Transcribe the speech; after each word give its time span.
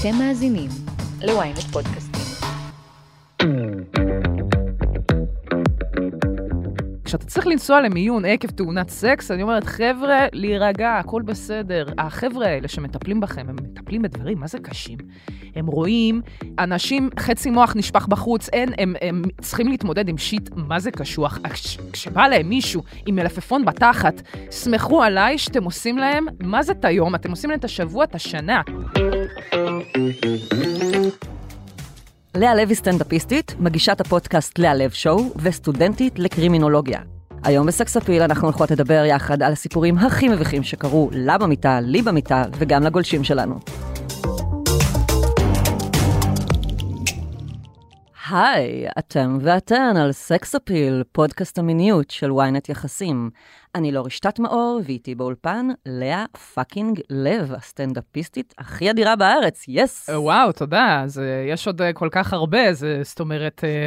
אתם 0.00 0.18
מאזינים 0.18 0.70
ל-ynet 1.22 1.72
פודקאסטים. 1.72 2.22
כשאתה 7.04 7.26
צריך 7.26 7.46
לנסוע 7.46 7.80
למיון 7.80 8.24
עקב 8.24 8.48
תאונת 8.48 8.88
סקס, 8.88 9.30
אני 9.30 9.42
אומרת, 9.42 9.64
חבר'ה, 9.64 10.26
להירגע, 10.32 10.94
הכל 10.98 11.22
בסדר. 11.22 11.86
החבר'ה 11.98 12.46
האלה 12.46 12.68
שמטפלים 12.68 13.20
בכם, 13.20 13.46
הם 13.48 13.56
מטפלים 13.62 14.02
בדברים, 14.02 14.38
מה 14.38 14.46
זה 14.46 14.58
קשים? 14.58 14.98
הם 15.54 15.66
רואים 15.66 16.20
אנשים, 16.58 17.10
חצי 17.18 17.50
מוח 17.50 17.76
נשפך 17.76 18.06
בחוץ, 18.06 18.48
אין, 18.48 18.68
הם, 18.78 18.94
הם 19.02 19.22
צריכים 19.40 19.68
להתמודד 19.68 20.08
עם 20.08 20.18
שיט, 20.18 20.50
מה 20.56 20.80
זה 20.80 20.90
קשוח? 20.90 21.38
כש, 21.52 21.78
כשבא 21.92 22.28
להם 22.28 22.48
מישהו 22.48 22.82
עם 23.06 23.14
מלפפון 23.14 23.64
בתחת, 23.64 24.22
סמכו 24.50 25.02
עליי 25.02 25.38
שאתם 25.38 25.64
עושים 25.64 25.98
להם, 25.98 26.26
מה 26.40 26.62
זה 26.62 26.72
את 26.72 26.84
היום? 26.84 27.14
אתם 27.14 27.30
עושים 27.30 27.50
להם 27.50 27.58
את 27.58 27.64
השבוע, 27.64 28.04
את 28.04 28.14
השנה. 28.14 28.62
לאה 32.34 32.54
לב 32.54 32.74
סטנדאפיסטית, 32.74 33.54
מגישת 33.58 34.00
הפודקאסט 34.00 34.58
לאה 34.58 34.74
לב 34.74 34.90
שואו 34.90 35.32
וסטודנטית 35.36 36.18
לקרימינולוגיה. 36.18 37.00
היום 37.44 37.66
בסקס 37.66 37.96
אפיל 37.96 38.22
אנחנו 38.22 38.48
הולכות 38.48 38.70
לדבר 38.70 39.04
יחד 39.04 39.42
על 39.42 39.52
הסיפורים 39.52 39.98
הכי 39.98 40.28
מביכים 40.28 40.62
שקרו 40.62 41.10
לה 41.12 41.38
במיטה, 41.38 41.80
לי 41.80 42.02
במיטה 42.02 42.44
וגם 42.58 42.82
לגולשים 42.82 43.24
שלנו. 43.24 43.58
היי, 48.30 48.86
אתם 48.98 49.38
ואתן 49.40 49.96
על 49.96 50.12
סקס 50.12 50.54
אפיל, 50.54 51.02
פודקאסט 51.12 51.58
המיניות 51.58 52.10
של 52.10 52.30
ynet 52.30 52.64
יחסים. 52.68 53.30
אני 53.74 53.92
לא 53.92 54.02
רשתת 54.06 54.38
מאור, 54.38 54.80
ואיתי 54.84 55.14
באולפן 55.14 55.68
לאה 55.86 56.24
fucking 56.54 57.00
לב, 57.10 57.52
הסטנדאפיסטית 57.52 58.54
הכי 58.58 58.90
אדירה 58.90 59.16
בארץ, 59.16 59.64
יס! 59.68 60.10
אה, 60.10 60.20
וואו, 60.20 60.52
תודה. 60.52 61.00
אז 61.04 61.18
אה, 61.18 61.24
יש 61.52 61.66
עוד 61.66 61.82
אה, 61.82 61.92
כל 61.92 62.08
כך 62.12 62.32
הרבה, 62.32 62.72
זה, 62.72 63.00
זאת 63.04 63.20
אומרת, 63.20 63.64
אה, 63.64 63.86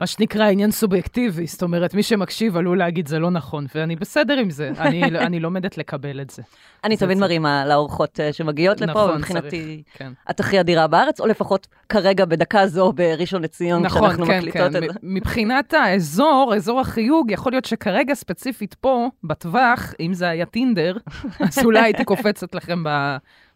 מה 0.00 0.06
שנקרא 0.06 0.44
עניין 0.44 0.70
סובייקטיבי. 0.70 1.46
זאת 1.46 1.62
אומרת, 1.62 1.94
מי 1.94 2.02
שמקשיב 2.02 2.56
עלול 2.56 2.78
להגיד 2.78 3.08
זה 3.08 3.18
לא 3.18 3.30
נכון, 3.30 3.66
ואני 3.74 3.96
בסדר 3.96 4.38
עם 4.38 4.50
זה. 4.50 4.70
אני, 4.78 5.04
אני 5.04 5.40
לומדת 5.40 5.78
לקבל 5.78 6.20
את 6.20 6.30
זה. 6.30 6.42
אני 6.84 6.96
תמיד. 6.96 7.18
מרימה 7.18 7.66
לאורחות 7.66 8.20
אה, 8.20 8.32
שמגיעות 8.32 8.80
לפה, 8.80 8.90
נכון, 8.90 9.10
ומבחינתי 9.10 9.82
צריך, 9.84 9.98
כן. 9.98 10.12
את 10.30 10.40
הכי 10.40 10.60
אדירה 10.60 10.86
בארץ, 10.86 11.20
או 11.20 11.26
לפחות 11.26 11.66
כרגע 11.88 12.24
בדקה 12.24 12.66
זו 12.66 12.92
בראשון 12.92 13.42
לציון, 13.42 13.82
נכון, 13.82 14.02
כשאנחנו 14.02 14.26
כן, 14.26 14.38
מקליטות 14.38 14.72
כן. 14.72 14.76
את 14.76 14.82
זה. 14.82 14.98
מבחינת 15.02 15.74
האזור, 15.74 16.52
אזור 16.56 16.80
החיוג, 16.80 17.30
יכול 17.30 17.52
להיות 17.52 17.64
שכרגע 17.64 18.14
ספציפית 18.14 18.74
פה, 18.74 19.08
בטווח, 19.24 19.94
אם 20.00 20.14
זה 20.14 20.28
היה 20.28 20.46
טינדר, 20.46 20.96
אז 21.40 21.58
אולי 21.64 21.80
הייתי 21.80 22.04
קופצת 22.04 22.54
לכם 22.54 22.82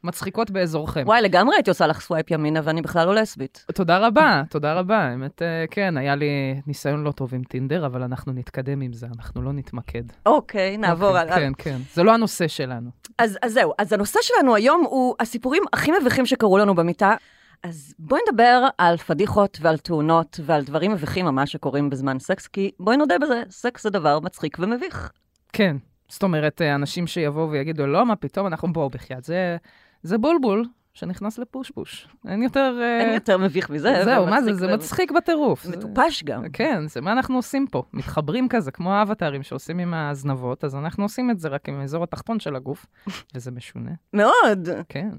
במצחיקות 0.05 0.51
באזורכם. 0.51 1.03
וואי, 1.07 1.23
לגמרי 1.23 1.57
הייתי 1.57 1.71
עושה 1.71 1.87
לך 1.87 2.01
swipe 2.01 2.31
ימינה, 2.31 2.61
ואני 2.65 2.83
בכלל 2.83 3.07
לא 3.07 3.15
לסבית. 3.15 3.65
תודה 3.75 3.99
רבה, 3.99 4.43
תודה 4.51 4.75
רבה. 4.75 4.99
האמת, 4.99 5.43
אה, 5.43 5.65
כן, 5.71 5.97
היה 5.97 6.15
לי 6.15 6.61
ניסיון 6.67 7.05
לא 7.05 7.13
טוב 7.13 7.35
עם 7.35 7.43
טינדר, 7.45 7.87
אבל 7.87 8.03
אנחנו 8.03 8.33
נתקדם 8.33 8.81
עם 8.81 8.93
זה, 8.93 9.07
אנחנו 9.17 9.43
לא 9.43 9.53
נתמקד. 9.53 10.03
אוקיי, 10.27 10.77
נעבור 10.77 11.09
אוקיי, 11.09 11.21
הלאה. 11.21 11.37
כן, 11.37 11.53
כן. 11.59 11.79
זה 11.93 12.03
לא 12.03 12.15
הנושא 12.15 12.49
שלנו. 12.49 12.91
אז, 13.19 13.39
אז 13.43 13.53
זהו, 13.53 13.73
אז 13.79 13.93
הנושא 13.93 14.19
שלנו 14.23 14.55
היום 14.55 14.85
הוא 14.85 15.15
הסיפורים 15.21 15.63
הכי 15.73 15.91
מביכים 16.01 16.27
שקרו 16.27 16.59
לנו 16.59 16.75
במיטה. 16.75 17.15
אז 17.63 17.95
בואי 17.99 18.21
נדבר 18.29 18.67
על 18.79 18.97
פדיחות 18.97 19.59
ועל 19.61 19.79
תאונות 19.79 20.41
ועל 20.43 20.65
דברים 20.65 20.93
מביכים 20.93 21.27
ממש 21.27 21.53
שקורים 21.53 21.91
בזמן 21.91 22.19
סקס, 22.19 22.47
כי 22.47 22.71
בואי 22.81 22.97
נודה 22.97 23.19
בזה, 23.19 23.43
סקס 23.51 23.83
זה 23.83 23.91
דבר 23.91 24.21
מצחיק 24.21 24.57
ומביך. 24.61 25.13
כן. 25.53 25.77
זאת 26.09 26.23
אומרת, 26.23 26.63
אה, 26.63 26.75
אנשים 26.75 27.07
שיבואו 27.07 27.51
ויגידו, 27.51 27.87
לא, 27.87 28.07
מה 28.07 28.17
פתאום, 28.17 28.47
אנחנו 28.47 28.73
בואו 28.73 28.91
בחייאת. 28.91 29.25
זה, 29.25 29.57
זה 30.05 30.19
בולבול 30.19 30.65
שנכנס 30.95 31.39
לפושפוש. 31.39 32.09
אין 32.29 32.43
יותר... 32.43 32.79
אה, 32.83 33.01
אין 33.01 33.15
יותר 33.15 33.39
מביך 33.39 33.71
מזה. 33.71 34.05
זהו, 34.05 34.27
מה 34.27 34.43
זה? 34.43 34.55
זה 34.55 34.75
מצחיק 34.75 35.13
בטירוף. 35.13 35.67
מטופש 35.67 36.25
גם. 36.25 36.45
כן, 36.53 36.87
זה 36.87 37.01
מה 37.01 37.13
אנחנו 37.13 37.37
עושים 37.37 37.67
פה. 37.67 37.83
מתחברים 37.93 38.49
כזה, 38.49 38.71
כמו 38.71 38.93
האבטרים 38.93 39.43
שעושים 39.43 39.79
עם 39.79 39.95
הזנבות, 39.95 40.65
אז 40.65 40.75
אנחנו 40.75 41.05
עושים 41.05 41.31
את 41.31 41.41
זה 41.41 41.49
רק 41.49 41.69
עם 41.69 41.81
האזור 41.81 42.05
התחתון 42.05 42.41
של 42.41 42.57
הגוף, 42.57 42.87
וזה 43.35 43.51
משונה. 43.51 43.91
מאוד. 44.13 44.69
כן. 44.89 45.11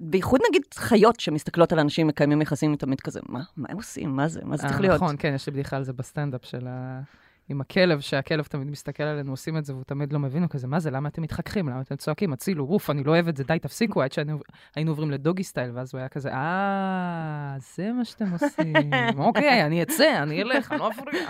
בייחוד 0.00 0.40
נגיד 0.48 0.62
חיות 0.74 1.20
שמסתכלות 1.20 1.72
על 1.72 1.78
אנשים 1.78 2.06
מקיימים 2.06 2.42
יחסים 2.42 2.76
תמיד 2.76 3.00
כזה, 3.00 3.20
מה, 3.28 3.42
מה 3.56 3.68
הם 3.70 3.76
עושים? 3.76 4.16
מה 4.16 4.28
זה? 4.28 4.40
מה 4.44 4.56
זה 4.56 4.62
צריך 4.62 4.76
אה, 4.76 4.80
להיות? 4.80 4.96
נכון, 4.96 5.16
כן, 5.18 5.32
יש 5.34 5.46
לי 5.46 5.52
בדיחה 5.52 5.76
על 5.76 5.84
זה 5.84 5.92
בסטנדאפ 5.92 6.44
של 6.44 6.66
ה... 6.66 7.00
עם 7.48 7.60
הכלב, 7.60 8.00
שהכלב 8.00 8.44
תמיד 8.44 8.70
מסתכל 8.70 9.02
עלינו, 9.02 9.32
עושים 9.32 9.56
את 9.56 9.64
זה, 9.64 9.72
והוא 9.72 9.84
תמיד 9.84 10.12
לא 10.12 10.18
מבין, 10.18 10.42
הוא 10.42 10.50
כזה, 10.50 10.66
מה 10.66 10.80
זה, 10.80 10.90
למה 10.90 11.08
אתם 11.08 11.22
מתחככים? 11.22 11.68
למה 11.68 11.80
אתם 11.80 11.96
צועקים? 11.96 12.32
הצילו, 12.32 12.64
אוף, 12.64 12.90
אני 12.90 13.04
לא 13.04 13.10
אוהב 13.10 13.28
את 13.28 13.36
זה, 13.36 13.44
די, 13.44 13.58
תפסיקו, 13.58 14.02
עד 14.02 14.12
שהיינו 14.12 14.90
עוברים 14.90 15.10
ל 15.10 15.16
doggy 15.16 15.44
style, 15.44 15.70
ואז 15.74 15.90
הוא 15.92 15.98
היה 15.98 16.08
כזה, 16.08 16.32
אה, 16.32 17.56
זה 17.76 17.92
מה 17.92 18.04
שאתם 18.04 18.32
עושים. 18.32 18.74
אוקיי, 19.26 19.66
אני 19.66 19.82
אצא, 19.82 20.22
אני 20.22 20.42
אלך, 20.42 20.72
אני 20.72 20.80
לא 20.80 20.90
אפריע. 20.90 21.28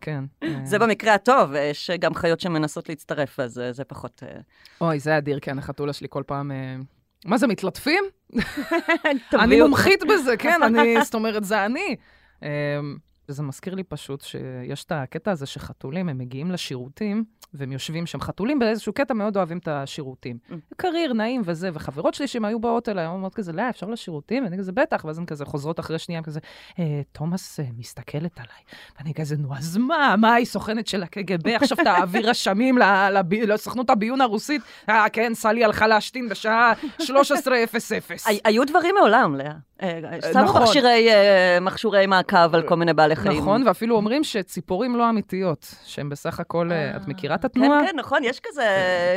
כן. 0.00 0.24
אה, 0.42 0.60
זה 0.64 0.78
במקרה 0.78 1.14
הטוב, 1.14 1.52
יש 1.54 1.90
גם 1.90 2.14
חיות 2.14 2.40
שמנסות 2.40 2.88
להצטרף, 2.88 3.40
אז 3.40 3.58
אה, 3.58 3.72
זה 3.72 3.84
פחות... 3.84 4.22
אה, 4.26 4.40
אוי, 4.80 4.98
זה 4.98 5.18
אדיר, 5.18 5.38
כן, 5.42 5.58
החתולה 5.58 5.92
שלי 5.92 6.06
כל 6.10 6.22
פעם... 6.26 6.52
אה, 6.52 6.76
מה 7.24 7.38
זה, 7.38 7.46
מתלטפים? 7.46 8.04
אני. 9.42 9.60
מומחית 9.60 10.04
בזה, 10.08 10.36
כן, 10.36 10.62
אני, 10.62 10.96
זאת 11.04 11.14
אומרת, 11.14 11.44
זה 11.44 11.66
אני. 11.66 11.96
וזה 13.28 13.42
מזכיר 13.42 13.74
לי 13.74 13.82
פשוט 13.82 14.20
שיש 14.20 14.84
את 14.84 14.92
הקטע 14.92 15.30
הזה 15.30 15.46
שחתולים, 15.46 16.08
הם 16.08 16.18
מגיעים 16.18 16.50
לשירותים, 16.50 17.24
והם 17.54 17.72
יושבים 17.72 18.06
שם. 18.06 18.20
חתולים 18.20 18.58
באיזשהו 18.58 18.92
קטע 18.92 19.14
מאוד 19.14 19.36
אוהבים 19.36 19.58
את 19.58 19.68
השירותים. 19.68 20.38
Mm. 20.50 20.54
קריר, 20.76 21.12
נעים 21.12 21.42
וזה, 21.44 21.70
וחברות 21.74 22.14
שלי 22.14 22.26
שהם 22.28 22.44
היו 22.44 22.60
באות 22.60 22.88
אליי, 22.88 23.06
אומרות 23.06 23.34
כזה, 23.34 23.52
לא, 23.52 23.70
אפשר 23.70 23.86
לשירותים? 23.86 24.44
ואני 24.44 24.58
כזה, 24.58 24.72
בטח, 24.72 25.04
ואז 25.04 25.18
הן 25.18 25.26
כזה 25.26 25.44
חוזרות 25.44 25.80
אחרי 25.80 25.98
שנייה, 25.98 26.22
כזה, 26.22 26.40
"אה, 26.78 27.00
תומאס 27.12 27.60
אה, 27.60 27.64
מסתכלת 27.78 28.36
עליי. 28.38 28.62
ואני 28.98 29.14
כזה, 29.14 29.36
נו, 29.36 29.56
אז 29.56 29.76
מה? 29.76 30.14
מה, 30.18 30.34
היא 30.34 30.46
סוכנת 30.46 30.86
של 30.86 31.02
הקג"ב? 31.02 31.48
עכשיו 31.48 31.78
תעביר 31.84 32.30
רשמים 32.30 32.78
לב- 32.78 33.34
לסוכנות 33.34 33.90
הביון 33.90 34.20
הרוסית? 34.20 34.62
אה, 34.88 35.06
כן, 35.12 35.32
סלי 35.34 35.64
הלכה 35.64 35.86
להשתין 35.86 36.28
בשעה 36.28 36.72
13:00. 36.98 38.26
הי- 38.26 38.40
היו 38.44 38.64
דברים 38.66 38.94
מעולם, 38.98 39.34
לאה. 39.34 39.52
אה, 39.82 40.00
שמו 40.32 40.42
נכון. 40.42 40.62
מכשירי, 40.62 41.08
אה, 41.10 41.58
מכשירי 41.60 42.06
מעקב 42.06 42.54
על 42.54 42.62
כל 42.62 42.74
מיני 42.74 42.94
בעלי 42.94 43.16
חיים. 43.16 43.40
נכון, 43.40 43.66
ואפילו 43.66 43.96
אומרים 43.96 44.24
שציפורים 44.24 44.96
לא 44.96 45.10
אמיתיות, 45.10 45.74
שהן 45.84 46.08
בסך 46.08 46.40
הכל, 46.40 46.72
אה, 46.72 46.96
את 46.96 47.08
מכירה 47.08 47.34
את 47.34 47.44
התנועה? 47.44 47.80
כן, 47.80 47.86
כן, 47.86 47.98
נכון, 47.98 48.24
יש 48.24 48.40
כזה 48.42 48.66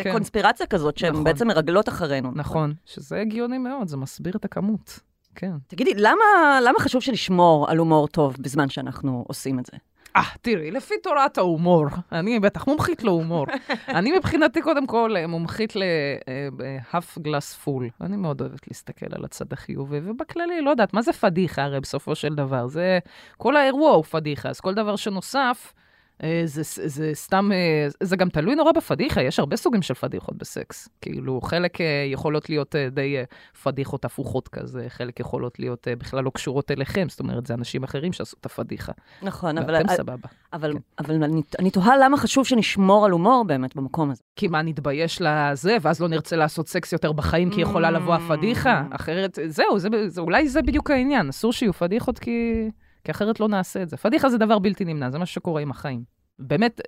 כן. 0.04 0.12
קונספירציה 0.12 0.66
כזאת, 0.66 0.98
שהן 0.98 1.12
נכון. 1.12 1.24
בעצם 1.24 1.48
מרגלות 1.48 1.90
אחרינו. 1.90 2.32
נכון, 2.36 2.74
שזה 2.86 3.22
הגיוני 3.22 3.58
מאוד, 3.58 3.88
זה 3.88 3.98
מסביר 3.98 4.34
את 4.36 4.46
הכמות. 4.46 5.00
כן. 5.36 5.52
תגידי, 5.68 5.94
למה 5.96 6.60
למה 6.66 6.80
חשוב 6.80 7.02
שנשמור 7.02 7.70
על 7.70 7.78
הומור 7.78 8.08
טוב 8.08 8.36
בזמן 8.40 8.70
שאנחנו 8.70 9.24
עושים 9.28 9.60
את 9.60 9.66
זה? 9.66 9.78
אה, 10.18 10.24
תראי, 10.42 10.72
לפי 10.72 10.94
תורת 11.04 11.38
ההומור, 11.38 11.86
אני 12.12 12.40
בטח 12.40 12.68
מומחית 12.68 13.04
להומור. 13.04 13.46
אני 13.98 14.18
מבחינתי, 14.18 14.62
קודם 14.62 14.88
כל, 14.88 15.14
אה, 15.18 15.28
מומחית 15.28 15.76
ל-half 15.76 17.18
glass 17.18 17.66
full. 17.66 17.84
אני 18.02 18.18
מאוד 18.18 18.42
אוהבת 18.42 18.68
להסתכל 18.68 19.06
על 19.12 19.26
הצד 19.26 19.54
החיובי, 19.54 20.00
ובכללי, 20.04 20.62
לא 20.62 20.70
יודעת, 20.70 20.94
מה 20.94 21.02
זה 21.02 21.14
פדיחה 21.14 21.64
הרי 21.64 21.80
בסופו 21.80 22.16
של 22.16 22.36
דבר? 22.36 22.68
זה, 22.68 23.00
כל 23.38 23.56
האירוע 23.56 23.92
הוא 23.92 24.04
פדיחה, 24.04 24.50
אז 24.50 24.60
כל 24.60 24.74
דבר 24.74 24.96
שנוסף, 24.96 25.74
אה, 25.74 25.87
זה, 26.22 26.64
זה, 26.64 26.88
זה 26.88 27.12
סתם, 27.14 27.50
אה, 27.54 27.88
זה 28.04 28.16
גם 28.16 28.30
תלוי 28.30 28.56
נורא 28.56 28.72
בפדיחה, 28.72 29.22
יש 29.22 29.40
הרבה 29.40 29.58
סוגים 29.58 29.82
של 29.82 29.94
פדיחות 29.94 30.38
בסקס. 30.38 30.90
כאילו, 31.02 31.42
חלק 31.42 31.82
אה, 31.82 32.06
יכולות 32.12 32.50
להיות 32.50 32.76
אה, 32.76 32.90
די 32.90 33.18
אה, 33.18 33.24
פדיחות 33.64 34.06
הפוכות 34.06 34.48
כזה, 34.48 34.86
חלק 34.90 35.20
יכולות 35.20 35.60
להיות 35.60 35.88
אה, 35.88 35.96
בכלל 35.96 36.24
לא 36.24 36.30
קשורות 36.30 36.72
אליכם, 36.72 37.10
זאת 37.10 37.20
אומרת, 37.20 37.46
זה 37.46 37.54
אנשים 37.54 37.84
אחרים 37.84 38.14
שעשו 38.14 38.38
את 38.42 38.46
הפדיחה. 38.46 38.92
נכון, 39.22 39.58
אבל, 39.58 39.74
ואתם 39.74 39.96
סבבה. 39.96 40.28
אבל, 40.54 40.74
כן. 40.74 40.80
אבל 41.00 41.24
אני, 41.24 41.42
אני 41.60 41.72
תוהה 41.72 41.98
למה 41.98 42.18
חשוב 42.18 42.46
שנשמור 42.46 43.06
על 43.06 43.12
הומור 43.12 43.46
באמת 43.48 43.76
במקום 43.76 44.12
הזה. 44.12 44.24
כי 44.36 44.48
מה, 44.48 44.62
נתבייש 44.62 45.22
לזה, 45.22 45.78
ואז 45.82 46.02
לא 46.02 46.08
נרצה 46.08 46.36
לעשות 46.36 46.68
סקס 46.68 46.94
יותר 46.94 47.12
בחיים, 47.12 47.50
כי 47.52 47.62
יכולה 47.62 47.92
לבוא 47.92 48.16
הפדיחה? 48.16 48.84
אחרת, 48.92 49.40
זהו, 49.48 49.80
זה, 49.80 49.90
זה, 50.08 50.22
אולי 50.22 50.50
זה 50.50 50.62
בדיוק 50.62 50.92
העניין, 50.92 51.30
אסור 51.30 51.54
שיהיו 51.54 51.74
פדיחות, 51.74 52.20
כי, 52.20 52.70
כי 53.08 53.12
אחרת 53.12 53.40
לא 53.40 53.48
נעשה 53.48 53.82
את 53.82 53.90
זה. 53.90 53.98
פדיחה 53.98 54.30
זה 54.30 54.38
דבר 54.38 54.60
בלתי 54.60 54.86
נמנע, 54.86 55.10
זה 55.10 55.20
מה 55.20 55.26
שקורה 55.26 55.62
עם 55.62 55.72
החיים. 55.72 56.04
באמת, 56.40 56.82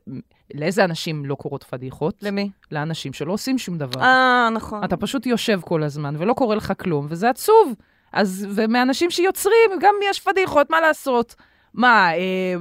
לאיזה 0.53 0.83
אנשים 0.83 1.25
לא 1.25 1.35
קורות 1.35 1.63
פדיחות? 1.63 2.23
למי? 2.23 2.49
לאנשים 2.71 3.13
שלא 3.13 3.33
עושים 3.33 3.57
שום 3.57 3.77
דבר. 3.77 4.01
אה, 4.01 4.49
נכון. 4.53 4.83
אתה 4.83 4.97
פשוט 4.97 5.25
יושב 5.25 5.59
כל 5.61 5.83
הזמן, 5.83 6.15
ולא 6.17 6.33
קורה 6.33 6.55
לך 6.55 6.73
כלום, 6.79 7.07
וזה 7.09 7.29
עצוב. 7.29 7.73
אז, 8.13 8.47
ומאנשים 8.55 9.11
שיוצרים, 9.11 9.71
גם 9.81 9.95
יש 10.09 10.19
פדיחות, 10.19 10.69
מה 10.69 10.81
לעשות? 10.81 11.35
מה, 11.73 12.13
אה, 12.13 12.55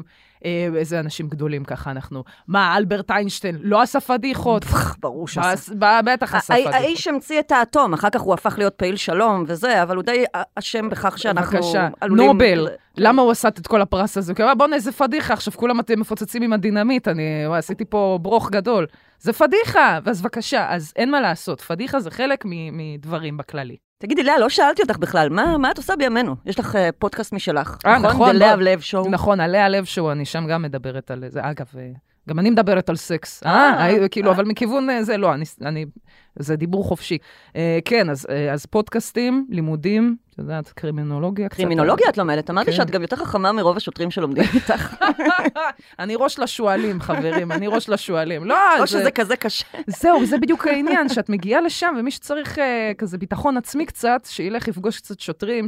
אה, 0.44 0.68
איזה 0.76 1.00
אנשים 1.00 1.28
גדולים 1.28 1.64
ככה 1.64 1.90
אנחנו. 1.90 2.24
מה, 2.48 2.76
אלברט 2.76 3.10
איינשטיין 3.10 3.58
לא 3.60 3.82
עשה 3.82 4.00
פדיחות? 4.00 4.64
ברור 5.02 5.28
שעשה. 5.28 5.72
בטח 6.04 6.34
עשה 6.34 6.54
פדיחות. 6.54 6.74
האיש 6.74 7.08
המציא 7.08 7.40
את 7.40 7.52
האטום, 7.52 7.94
אחר 7.94 8.10
כך 8.10 8.20
הוא 8.20 8.34
הפך 8.34 8.54
להיות 8.58 8.74
פעיל 8.74 8.96
שלום 8.96 9.44
וזה, 9.46 9.82
אבל 9.82 9.96
הוא 9.96 10.04
די 10.04 10.24
אשם 10.54 10.88
בכך 10.88 11.18
שאנחנו 11.18 11.58
בבקשה, 11.58 11.88
עלולים... 12.00 12.26
נובל, 12.26 12.68
למה 12.96 13.22
הוא 13.22 13.30
עשה 13.30 13.48
את 13.48 13.66
כל 13.66 13.82
הפרס 13.82 14.16
הזה? 14.16 14.34
כי 14.34 14.42
הוא 14.42 14.46
אמר, 14.46 14.54
בוא'נה, 14.54 14.76
איזה 14.76 14.92
פדיחה, 14.92 15.34
עכשיו 15.34 15.52
כולם 15.52 15.80
מפוצצים 15.96 16.42
עם 16.42 16.52
הדינמיט, 16.52 17.08
אני 17.08 17.44
עשיתי 17.54 17.84
פה 17.84 18.18
ברוך 18.22 18.50
גדול. 18.50 18.86
זה 19.20 19.32
פדיחה, 19.32 19.98
אז 20.06 20.22
בבקשה, 20.22 20.66
אז 20.70 20.92
אין 20.96 21.10
מה 21.10 21.20
לעשות, 21.20 21.60
פדיחה 21.60 22.00
זה 22.00 22.10
חלק 22.10 22.44
מדברים 22.72 23.36
בכללי. 23.36 23.76
תגידי, 23.98 24.22
לאה, 24.22 24.38
לא 24.38 24.48
שאלתי 24.48 24.82
אותך 24.82 24.96
בכלל, 24.98 25.28
מה, 25.28 25.58
מה 25.58 25.70
את 25.70 25.76
עושה 25.78 25.96
בימינו? 25.96 26.36
יש 26.46 26.58
לך 26.58 26.74
uh, 26.74 26.78
פודקאסט 26.98 27.32
משלך, 27.32 27.76
אה, 27.86 27.98
נכון, 27.98 28.30
The 28.30 28.32
לאה 28.32 28.56
בוא- 28.56 28.62
לב 28.64 28.80
שואו. 28.80 29.10
נכון, 29.10 29.40
עלי 29.40 29.58
הלב 29.58 29.84
שהוא, 29.84 30.12
אני 30.12 30.24
שם 30.24 30.46
גם 30.46 30.62
מדברת 30.62 31.10
על 31.10 31.24
זה. 31.28 31.40
אגב, 31.42 31.66
אה, 31.78 31.90
גם 32.28 32.38
אני 32.38 32.50
מדברת 32.50 32.88
על 32.88 32.96
סקס. 32.96 33.42
אה, 33.46 33.50
אה, 33.52 34.02
אה, 34.02 34.08
כאילו, 34.08 34.28
אה. 34.30 34.34
אבל 34.36 34.44
מכיוון 34.44 34.90
אה, 34.90 35.02
זה, 35.04 35.16
לא, 35.16 35.34
אני, 35.34 35.44
אני, 35.62 35.84
זה 36.38 36.56
דיבור 36.56 36.84
חופשי. 36.84 37.18
אה, 37.56 37.78
כן, 37.84 38.10
אז, 38.10 38.26
אה, 38.30 38.52
אז 38.52 38.66
פודקאסטים, 38.66 39.46
לימודים, 39.50 40.16
את 40.34 40.38
יודעת, 40.38 40.68
קרימינולוגיה. 40.72 41.48
קצת. 41.48 41.56
קרימינולוגיה 41.56 42.06
את 42.08 42.18
לומדת, 42.18 42.50
אמרתי 42.50 42.70
כן. 42.70 42.76
שאת 42.76 42.90
גם 42.90 43.02
יותר 43.02 43.16
חכמה 43.16 43.52
מרוב 43.52 43.76
השוטרים 43.76 44.10
שלומדים 44.10 44.44
איתך. 44.54 44.94
אני 45.98 46.14
ראש 46.16 46.38
לשועלים, 46.38 47.00
חברים, 47.00 47.52
אני 47.52 47.66
ראש 47.66 47.88
לשועלים. 47.88 48.44
לא, 48.44 48.56
או 48.74 48.80
זה- 48.80 48.86
שזה 48.86 49.10
כזה 49.10 49.36
קשה. 49.36 49.64
זהו, 49.86 50.26
זה 50.26 50.38
בדיוק 50.38 50.66
העניין, 50.66 51.08
שאת 51.08 51.28
מגיעה 51.28 51.60
לשם, 51.60 51.94
ומי 51.98 52.10
שצריך 52.10 52.58
אה, 52.58 52.92
כזה 52.98 53.18
ביטחון 53.18 53.56
עצמי 53.56 53.86
קצת, 53.86 54.26
שילך 54.30 54.68
יפגוש 54.68 54.96
קצת 55.00 55.20
שוטרים, 55.20 55.66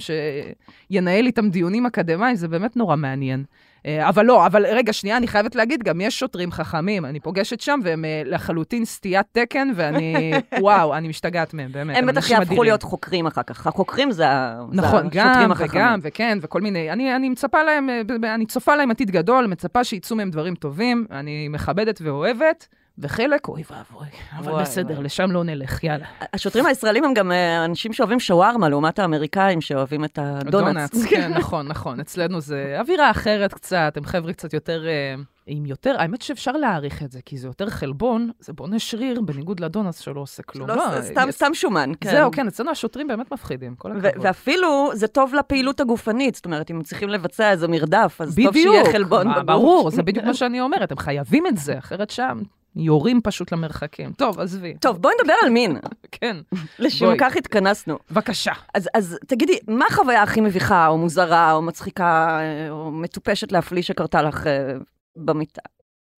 שינהל 0.90 1.26
איתם 1.26 1.50
דיונים 1.50 1.86
אקדמיים, 1.86 2.36
זה 2.36 2.48
באמת 2.48 2.76
נורא 2.76 2.96
מעניין. 2.96 3.44
אה, 3.86 4.08
אבל 4.08 4.26
לא, 4.26 4.46
אבל 4.46 4.66
רגע, 4.66 4.92
שנייה, 4.92 5.16
אני 5.16 5.28
חייבת 5.28 5.54
להגיד, 5.54 5.82
גם 5.82 6.00
יש 6.00 6.18
שוטרים 6.18 6.52
חכמים, 6.52 7.04
אני 7.04 7.20
פוגשת 7.20 7.60
שם, 7.60 7.80
והם 7.82 8.04
אה, 8.04 8.22
לחלוטין 8.24 8.84
סטיית 8.84 9.26
תקן, 9.32 9.68
ואני, 9.74 10.32
וואו, 10.60 10.94
אני 10.94 11.08
משתגעת 11.08 11.54
מהם, 11.54 11.72
באמת. 11.72 11.96
הם 11.96 12.06
בטח 12.06 12.30
יהפכו. 12.30 12.62
להיות 12.62 12.82
חוקרים 12.82 13.26
אחר 13.26 13.42
כך. 13.42 13.66
החוקרים 13.66 14.10
זה 14.10 14.24
נכון, 14.72 15.06
השוטרים 15.06 15.10
גם 15.12 15.52
החכמים. 15.52 15.70
וגם, 15.70 15.98
וכן, 16.02 16.38
וכל 16.42 16.60
מיני, 16.60 16.90
אני, 16.90 17.16
אני 17.16 17.28
מצפה 17.28 17.62
להם, 17.62 17.90
אה, 17.90 18.34
אני 18.34 18.46
צופה 18.46 18.76
להם 18.76 18.90
עתיד 18.90 19.10
גדול, 19.10 19.46
מצפה 19.46 19.84
שיצאו 19.84 20.16
מהם 20.16 20.30
דברים 20.30 20.54
טובים, 20.54 21.06
אני 21.10 21.48
מכבדת 21.48 22.00
ואוהבת, 22.04 22.68
וחלק, 23.00 23.48
אוי 23.48 23.62
ואבוי, 23.70 24.06
אבל 24.38 24.52
וואי, 24.52 24.62
בסדר, 24.62 24.94
וואי. 24.94 25.04
לשם 25.04 25.30
לא 25.30 25.44
נלך, 25.44 25.84
יאללה. 25.84 26.06
השוטרים 26.32 26.66
הישראלים 26.66 27.04
הם 27.04 27.14
גם 27.14 27.32
אה, 27.32 27.64
אנשים 27.64 27.92
שאוהבים 27.92 28.20
שווארמה, 28.20 28.68
לעומת 28.68 28.98
האמריקאים 28.98 29.60
שאוהבים 29.60 30.04
את 30.04 30.18
הדונלדס. 30.22 31.04
כן, 31.04 31.32
נכון, 31.38 31.68
נכון. 31.68 32.00
אצלנו 32.00 32.40
זה 32.40 32.76
אווירה 32.80 33.10
אחרת 33.10 33.54
קצת, 33.54 33.92
הם 33.96 34.04
חבר'ה 34.04 34.32
קצת 34.32 34.54
יותר... 34.54 34.86
אה, 34.86 35.14
עם 35.46 35.66
יותר, 35.66 35.94
האמת 35.98 36.22
שאפשר 36.22 36.52
להעריך 36.52 37.02
את 37.02 37.12
זה, 37.12 37.20
כי 37.24 37.38
זה 37.38 37.46
יותר 37.46 37.70
חלבון, 37.70 38.30
זה 38.40 38.52
בונה 38.52 38.78
שריר, 38.78 39.20
בניגוד 39.20 39.60
לדונלדס 39.60 39.98
שלא 39.98 40.20
עושה 40.20 40.42
כלום. 40.42 40.68
לא, 40.68 40.84
סתם, 41.00 41.26
אה, 41.26 41.32
סתם 41.32 41.54
שומן, 41.54 41.92
כן. 42.00 42.10
זהו, 42.10 42.30
כן, 42.30 42.46
אצלנו 42.46 42.70
השוטרים 42.70 43.08
באמת 43.08 43.32
מפחידים, 43.32 43.74
כל 43.74 43.92
הכבוד. 43.92 44.24
ואפילו 44.24 44.90
זה 44.94 45.06
טוב 45.06 45.34
לפעילות 45.34 45.80
הגופנית, 45.80 46.34
זאת 46.34 46.44
אומרת, 46.44 46.70
אם 46.70 46.76
הם 46.76 46.82
צריכים 46.82 47.08
לבצע 47.08 47.50
איזה 47.50 47.68
מרדף, 47.68 48.16
אז 48.20 48.36
טוב 48.36 48.48
בדיוק, 48.48 48.74
שיהיה 48.74 48.92
חלבון 48.92 49.28
בגוף. 49.28 49.44
ברור, 49.44 49.90
זה 49.90 50.02
בדיוק 50.08 50.24
מה 50.24 50.34
שאני 50.34 50.60
אומרת, 50.60 50.90
הם 50.92 50.98
חייבים 50.98 51.46
את 51.46 51.56
זה, 51.56 51.78
אחרת 51.78 52.10
שם 52.10 52.38
יורים 52.76 53.20
פשוט 53.24 53.52
למרחקים. 53.52 54.12
טוב, 54.12 54.40
עזבי. 54.40 54.74
טוב, 54.80 55.02
בואי 55.02 55.14
נדבר 55.20 55.34
על 55.42 55.50
מין, 55.50 55.76
כן, 56.12 56.36
לשם. 56.78 57.14
כך 57.18 57.36
התכנסנו. 57.36 57.98
בבקשה. 58.10 58.52
אז, 58.74 58.88
אז 58.94 59.18
תגידי, 59.26 59.58
מה 59.68 59.84
החוויה 59.90 60.22
הכי 60.22 60.40
מביכה, 60.40 60.86
או 60.86 60.98
מוזרה, 60.98 61.52
או 61.52 61.62
מצחיקה, 61.62 62.38
אה, 62.40 62.70
או 62.70 62.90
מטופשת 62.90 63.52
להפליא 63.52 63.82
שקרתה 63.82 64.22
לך 64.22 64.46
אה, 64.46 64.72
במיטה? 65.16 65.62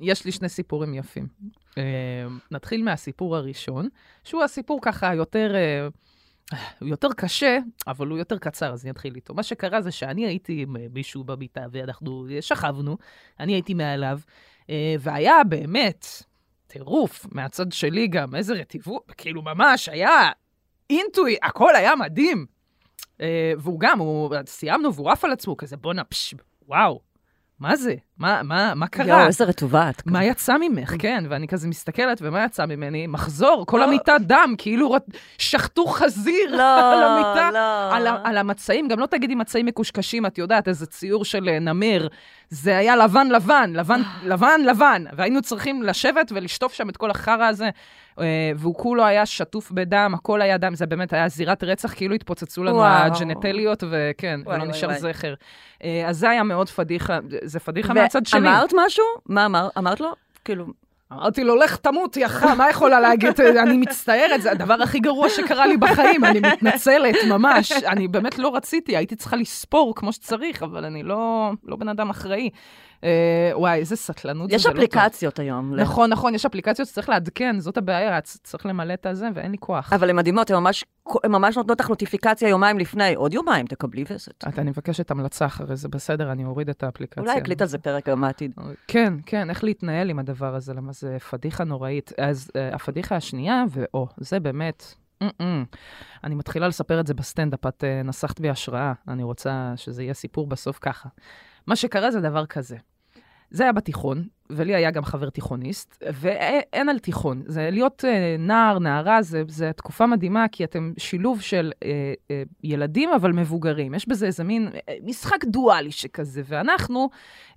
יש 0.01 0.25
לי 0.25 0.33
שני 0.33 0.49
סיפורים 0.49 0.95
יפים. 0.95 1.27
אה, 1.79 1.83
נתחיל 2.51 2.85
מהסיפור 2.85 3.37
הראשון, 3.37 3.89
שהוא 4.25 4.43
הסיפור 4.43 4.79
ככה 4.83 5.15
יותר, 5.15 5.55
אה, 5.55 5.89
הוא 6.81 6.89
יותר 6.89 7.09
קשה, 7.17 7.59
אבל 7.87 8.09
הוא 8.09 8.19
יותר 8.19 8.39
קצר, 8.39 8.73
אז 8.73 8.85
אני 8.85 8.91
אתחיל 8.91 9.15
איתו. 9.15 9.35
מה 9.35 9.43
שקרה 9.43 9.83
זה 9.83 9.91
שאני 9.91 10.27
הייתי 10.27 10.63
עם 10.63 10.77
מישהו 10.93 11.25
במיטה, 11.25 11.67
ואנחנו 11.73 12.27
שכבנו, 12.41 12.97
אני 13.41 13.53
הייתי 13.53 13.75
מעליו, 13.75 14.19
והיה 15.01 15.45
באמת 15.49 16.07
טירוף 16.73 17.27
מהצד 17.33 17.73
שלי 17.73 18.07
גם, 18.07 18.35
איזה 18.35 18.55
רטיבות, 18.55 19.13
כאילו 19.17 19.43
ממש 19.43 19.89
היה 19.89 20.31
אינטואי, 20.91 21.37
הכל 21.43 21.77
היה 21.77 21.97
מדהים. 21.97 22.47
אה, 23.21 23.53
והוא 23.59 23.81
גם, 23.81 23.99
הוא, 23.99 24.35
סיימנו 24.47 24.95
והוא 24.95 25.11
עף 25.11 25.25
על 25.25 25.33
עצמו, 25.33 25.57
כזה 25.57 25.77
בואנה, 25.77 26.05
פש, 26.05 26.35
וואו, 26.69 27.01
מה 27.63 27.77
זה? 27.77 27.95
מה, 28.19 28.43
מה, 28.43 28.73
מה 28.75 28.87
קרה? 28.87 29.07
יואו, 29.07 29.27
איזה 29.27 29.45
רטובה 29.45 29.91
את. 29.91 30.03
מה 30.07 30.25
יצא 30.25 30.55
ממך? 30.61 30.95
כן, 30.99 31.25
ואני 31.29 31.49
כזה 31.49 31.69
מסתכלת, 31.69 32.19
ומה 32.23 32.45
יצא 32.45 32.67
ממני? 32.67 33.07
מחזור, 33.07 33.65
כל 33.67 33.79
לא. 33.79 33.85
המיטה 33.85 34.17
דם, 34.21 34.55
כאילו 34.59 34.91
רת- 34.91 35.07
שחטו 35.39 35.87
חזיר 35.87 36.57
לא, 36.57 36.63
על 36.93 37.03
המיטה. 37.03 37.51
לא. 37.53 37.95
על, 37.97 38.07
על 38.25 38.37
המצעים, 38.39 38.89
גם 38.89 38.99
לא 38.99 39.07
תגידי 39.07 39.35
מצעים 39.35 39.67
מקושקשים, 39.67 40.27
את 40.27 40.39
יודעת, 40.39 40.69
איזה 40.69 40.87
ציור 40.87 41.25
של 41.25 41.49
אה, 41.49 41.59
נמר. 41.59 42.07
זה 42.51 42.77
היה 42.77 42.97
לבן 42.97 43.27
לבן, 43.29 43.73
לבן, 43.75 44.01
לבן 44.25 44.61
לבן, 44.67 45.05
והיינו 45.17 45.43
צריכים 45.43 45.83
לשבת 45.83 46.33
ולשטוף 46.35 46.73
שם 46.73 46.89
את 46.89 46.97
כל 46.97 47.11
החרא 47.11 47.45
הזה, 47.45 47.71
והוא 48.57 48.75
כולו 48.75 49.05
היה 49.05 49.27
שטוף 49.27 49.71
בדם, 49.71 50.13
הכל 50.15 50.43
היה 50.43 50.59
דם, 50.59 50.75
זה 50.75 50.87
באמת 50.87 51.13
היה 51.13 51.29
זירת 51.29 51.65
רצח, 51.65 51.95
כאילו 51.95 52.15
התפוצצו 52.15 52.65
לנו 52.65 52.77
וואו. 52.77 53.03
הג'נטליות, 53.05 53.85
וכן, 53.91 54.41
וואי, 54.45 54.55
ולא 54.57 54.63
וואי, 54.65 54.77
נשאר 54.77 54.89
וואי. 54.89 55.01
זכר. 55.01 55.35
אה, 55.85 56.05
אז 56.09 56.19
זה 56.19 56.31
היה 56.31 56.43
מאוד 56.43 56.69
פדיחה, 56.69 57.19
זה 57.43 57.61
פדיחה 57.61 57.95
מהצד 57.95 58.27
שלי. 58.27 58.41
אמרת 58.41 58.73
משהו? 58.87 59.05
מה 59.27 59.47
אמר- 59.47 59.69
אמרת 59.79 60.01
לו? 60.01 60.13
כאילו, 60.45 60.67
אמרתי 61.13 61.45
לו, 61.45 61.57
לך 61.57 61.77
תמות, 61.77 62.17
יא 62.17 62.29
חם, 62.29 62.59
מה 62.59 62.71
יכולה 62.71 63.01
להגיד? 63.01 63.41
אני 63.41 63.77
מצטערת, 63.77 64.43
זה 64.43 64.51
הדבר 64.53 64.83
הכי 64.83 65.01
גרוע 65.01 65.29
שקרה 65.29 65.67
לי 65.67 65.77
בחיים, 65.77 66.25
אני 66.25 66.41
מתנצלת, 66.41 67.15
ממש. 67.29 67.73
אני 67.73 68.09
באמת 68.09 68.39
לא 68.39 68.57
רציתי, 68.57 68.97
הייתי 68.97 69.17
צריכה 69.17 69.37
לספור 69.37 69.95
כמו 69.97 70.13
שצריך, 70.13 70.63
אבל 70.63 70.85
אני 70.85 71.03
לא, 71.03 71.51
לא 71.65 71.77
בן 71.77 71.89
אדם 71.89 72.11
אחראי. 72.11 72.51
אה, 73.05 73.51
וואי, 73.55 73.79
איזה 73.79 73.97
סטלנות 73.97 74.53
יש 74.53 74.67
לא. 74.67 74.71
אפליקציות 74.71 75.39
היום. 75.39 75.75
ל- 75.75 75.81
נכון, 75.83 76.11
נכון, 76.11 76.35
יש 76.35 76.47
אפליקציות 76.47 76.89
שצריך 76.89 77.09
לעדכן, 77.09 77.61
זאת 77.61 77.77
הבעיה, 77.77 78.21
צריך 78.21 78.67
למלא 78.67 78.95
את 78.95 79.07
הזה, 79.07 79.29
ואין 79.35 79.51
לי 79.51 79.59
כוח. 79.61 79.93
אבל 79.93 80.11
הן 80.11 80.17
מדהימות, 80.17 80.51
הן 80.51 80.57
ממש, 80.57 80.85
ממש 81.27 81.57
נותנות 81.57 81.81
לך 81.81 81.89
נוטיפיקציה 81.89 82.49
יומיים 82.49 82.79
לפני, 82.79 83.15
עוד 83.15 83.35
יומיים 83.35 83.67
תקבלי 83.67 84.05
וסת. 84.11 84.45
את, 84.49 84.59
אני 84.59 84.71
מבקשת 84.71 85.11
המלצה 85.11 85.47
אחרי 85.47 85.77
זה, 85.77 85.89
בסדר, 85.89 86.33
אני 86.33 86.45
אוריד 86.45 86.69
את 86.69 86.83
האפליקציה. 86.83 87.23
אולי 87.23 87.39
אקליט 87.39 87.63
על 87.63 87.69
זה 87.69 87.79
פרק 87.79 88.09
גם 88.09 88.21
בעתיד. 88.21 88.53
כן, 88.89 89.15
כן, 89.27 89.51
איך 89.51 89.65
להתנהל 89.65 90.11
עם 90.11 90.19
הדבר 90.19 90.55
הזה, 90.55 90.75
למה 90.75 90.93
זה 90.93 91.19
פדיחה 91.19 91.65
נוראית. 91.65 92.13
אז 92.19 92.51
אה, 92.51 92.75
הפדיחה 92.75 93.17
השנייה, 93.17 93.65
ואו, 93.71 94.07
זה 94.17 94.41
באמת... 94.41 94.95
Mm-mm. 95.25 95.77
אני 96.25 96.35
מתחילה 96.35 96.69
לספר 96.69 97.01
את 97.01 97.07
זה 97.07 97.15
בסטנדאפ, 97.15 97.67
את 97.67 97.85
uh, 97.85 98.07
נסחת 98.07 98.41
בי 98.41 98.51
השראה, 98.51 98.93
אני 99.09 99.23
רוצה 99.23 99.73
שזה 99.77 100.03
יהיה 100.03 100.15
סיפור 100.15 100.47
בסוף 100.47 100.79
ככה. 100.81 101.09
מה 101.67 101.77
שקרה 101.77 102.11
זה 102.11 102.21
דבר 102.21 102.47
כזה. 102.47 102.77
זה 103.53 103.63
היה 103.63 103.73
בתיכון, 103.73 104.25
ולי 104.51 104.75
היה 104.75 104.91
גם 104.91 105.05
חבר 105.05 105.31
תיכוניסט, 105.31 106.05
ואין 106.13 106.89
על 106.89 106.99
תיכון. 106.99 107.43
זה 107.47 107.69
להיות 107.73 108.05
אה, 108.05 108.37
נער, 108.39 108.79
נערה, 108.79 109.23
זה, 109.23 109.43
זה 109.49 109.71
תקופה 109.77 110.07
מדהימה, 110.07 110.49
כי 110.53 110.65
אתם 110.65 110.93
שילוב 110.99 111.41
של 111.41 111.73
אה, 111.85 112.15
אה, 112.31 112.43
ילדים, 112.65 113.11
אבל 113.11 113.33
מבוגרים. 113.33 113.95
יש 113.95 114.09
בזה 114.09 114.27
איזה 114.27 114.45
מין 114.45 114.69
אה, 114.89 114.95
משחק 115.05 115.45
דואלי 115.45 115.91
שכזה, 115.91 116.43
ואנחנו, 116.45 117.09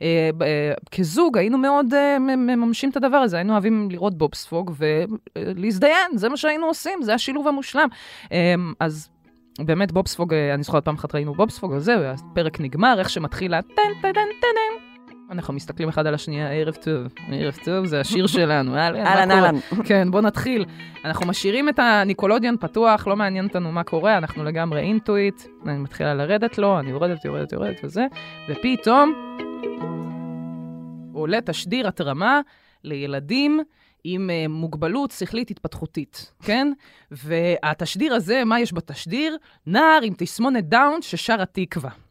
אה, 0.01 0.29
אה, 0.41 0.74
כזוג, 0.91 1.38
היינו 1.38 1.58
מאוד 1.58 1.93
אה, 1.93 2.20
מממשים 2.20 2.89
את 2.89 2.98
הדבר 2.98 3.17
הזה. 3.17 3.38
היינו 3.38 3.53
אוהבים 3.53 3.91
לראות 3.91 4.17
בובספוג 4.17 4.72
ולהזדיין, 5.36 6.17
זה 6.17 6.29
מה 6.29 6.38
שהיינו 6.38 6.65
עושים, 6.65 7.01
זה 7.01 7.13
השילוב 7.13 7.48
המושלם. 7.48 7.88
אה, 8.31 8.55
אז... 8.79 9.10
באמת 9.60 9.91
בובספוג, 9.91 10.34
אה, 10.34 10.53
אני 10.53 10.63
זוכרת 10.63 10.86
פעם 10.86 10.96
אחת 10.96 11.15
ראינו 11.15 11.34
בובספוג, 11.34 11.74
אז 11.74 11.84
זהו, 11.84 12.01
הפרק 12.03 12.60
נגמר, 12.60 12.96
איך 13.00 13.10
שמתחיל 13.10 13.53
ה... 13.53 13.62
טן 13.62 13.72
טן 14.01 14.12
טן 14.13 14.27
טן 14.41 14.55
אנחנו 15.32 15.53
מסתכלים 15.53 15.89
אחד 15.89 16.08
על 16.08 16.13
השנייה, 16.13 16.51
ערב 16.51 16.75
טוב, 16.75 17.13
ערב 17.32 17.58
טוב, 17.63 17.86
זה 17.86 18.00
השיר 18.00 18.27
שלנו, 18.27 18.75
אהלן, 18.77 19.05
אהלן? 19.05 19.32
אהלן. 19.32 19.55
כן, 19.86 20.12
בוא 20.12 20.22
נתחיל. 20.22 20.65
אנחנו 21.05 21.27
משאירים 21.27 21.70
את 21.70 21.79
הניקולודיאן 21.79 22.55
פתוח, 22.60 23.08
לא 23.08 23.15
מעניין 23.15 23.46
אותנו 23.46 23.72
מה 23.72 23.84
קורה, 23.84 24.17
אנחנו 24.17 24.44
לגמרי 24.44 24.82
אינטואיט, 24.82 25.41
אני 25.65 25.77
מתחילה 25.77 26.13
לרדת 26.13 26.58
לו, 26.58 26.79
אני 26.79 26.89
יורדת, 26.89 27.25
יורדת, 27.25 27.53
יורדת 27.53 27.84
וזה, 27.84 28.05
ופתאום 28.50 29.13
עולה 31.13 31.41
תשדיר 31.41 31.88
התרמה 31.88 32.41
לילדים 32.84 33.62
עם 34.03 34.29
uh, 34.29 34.50
מוגבלות 34.50 35.12
שכלית 35.12 35.51
התפתחותית, 35.51 36.32
כן? 36.44 36.72
והתשדיר 37.12 38.13
הזה, 38.13 38.44
מה 38.46 38.60
יש 38.60 38.74
בתשדיר? 38.74 39.38
נער 39.67 40.00
עם 40.03 40.13
תסמונת 40.17 40.70
דאון 40.70 41.01
ששר 41.01 41.41
התקווה. 41.41 42.04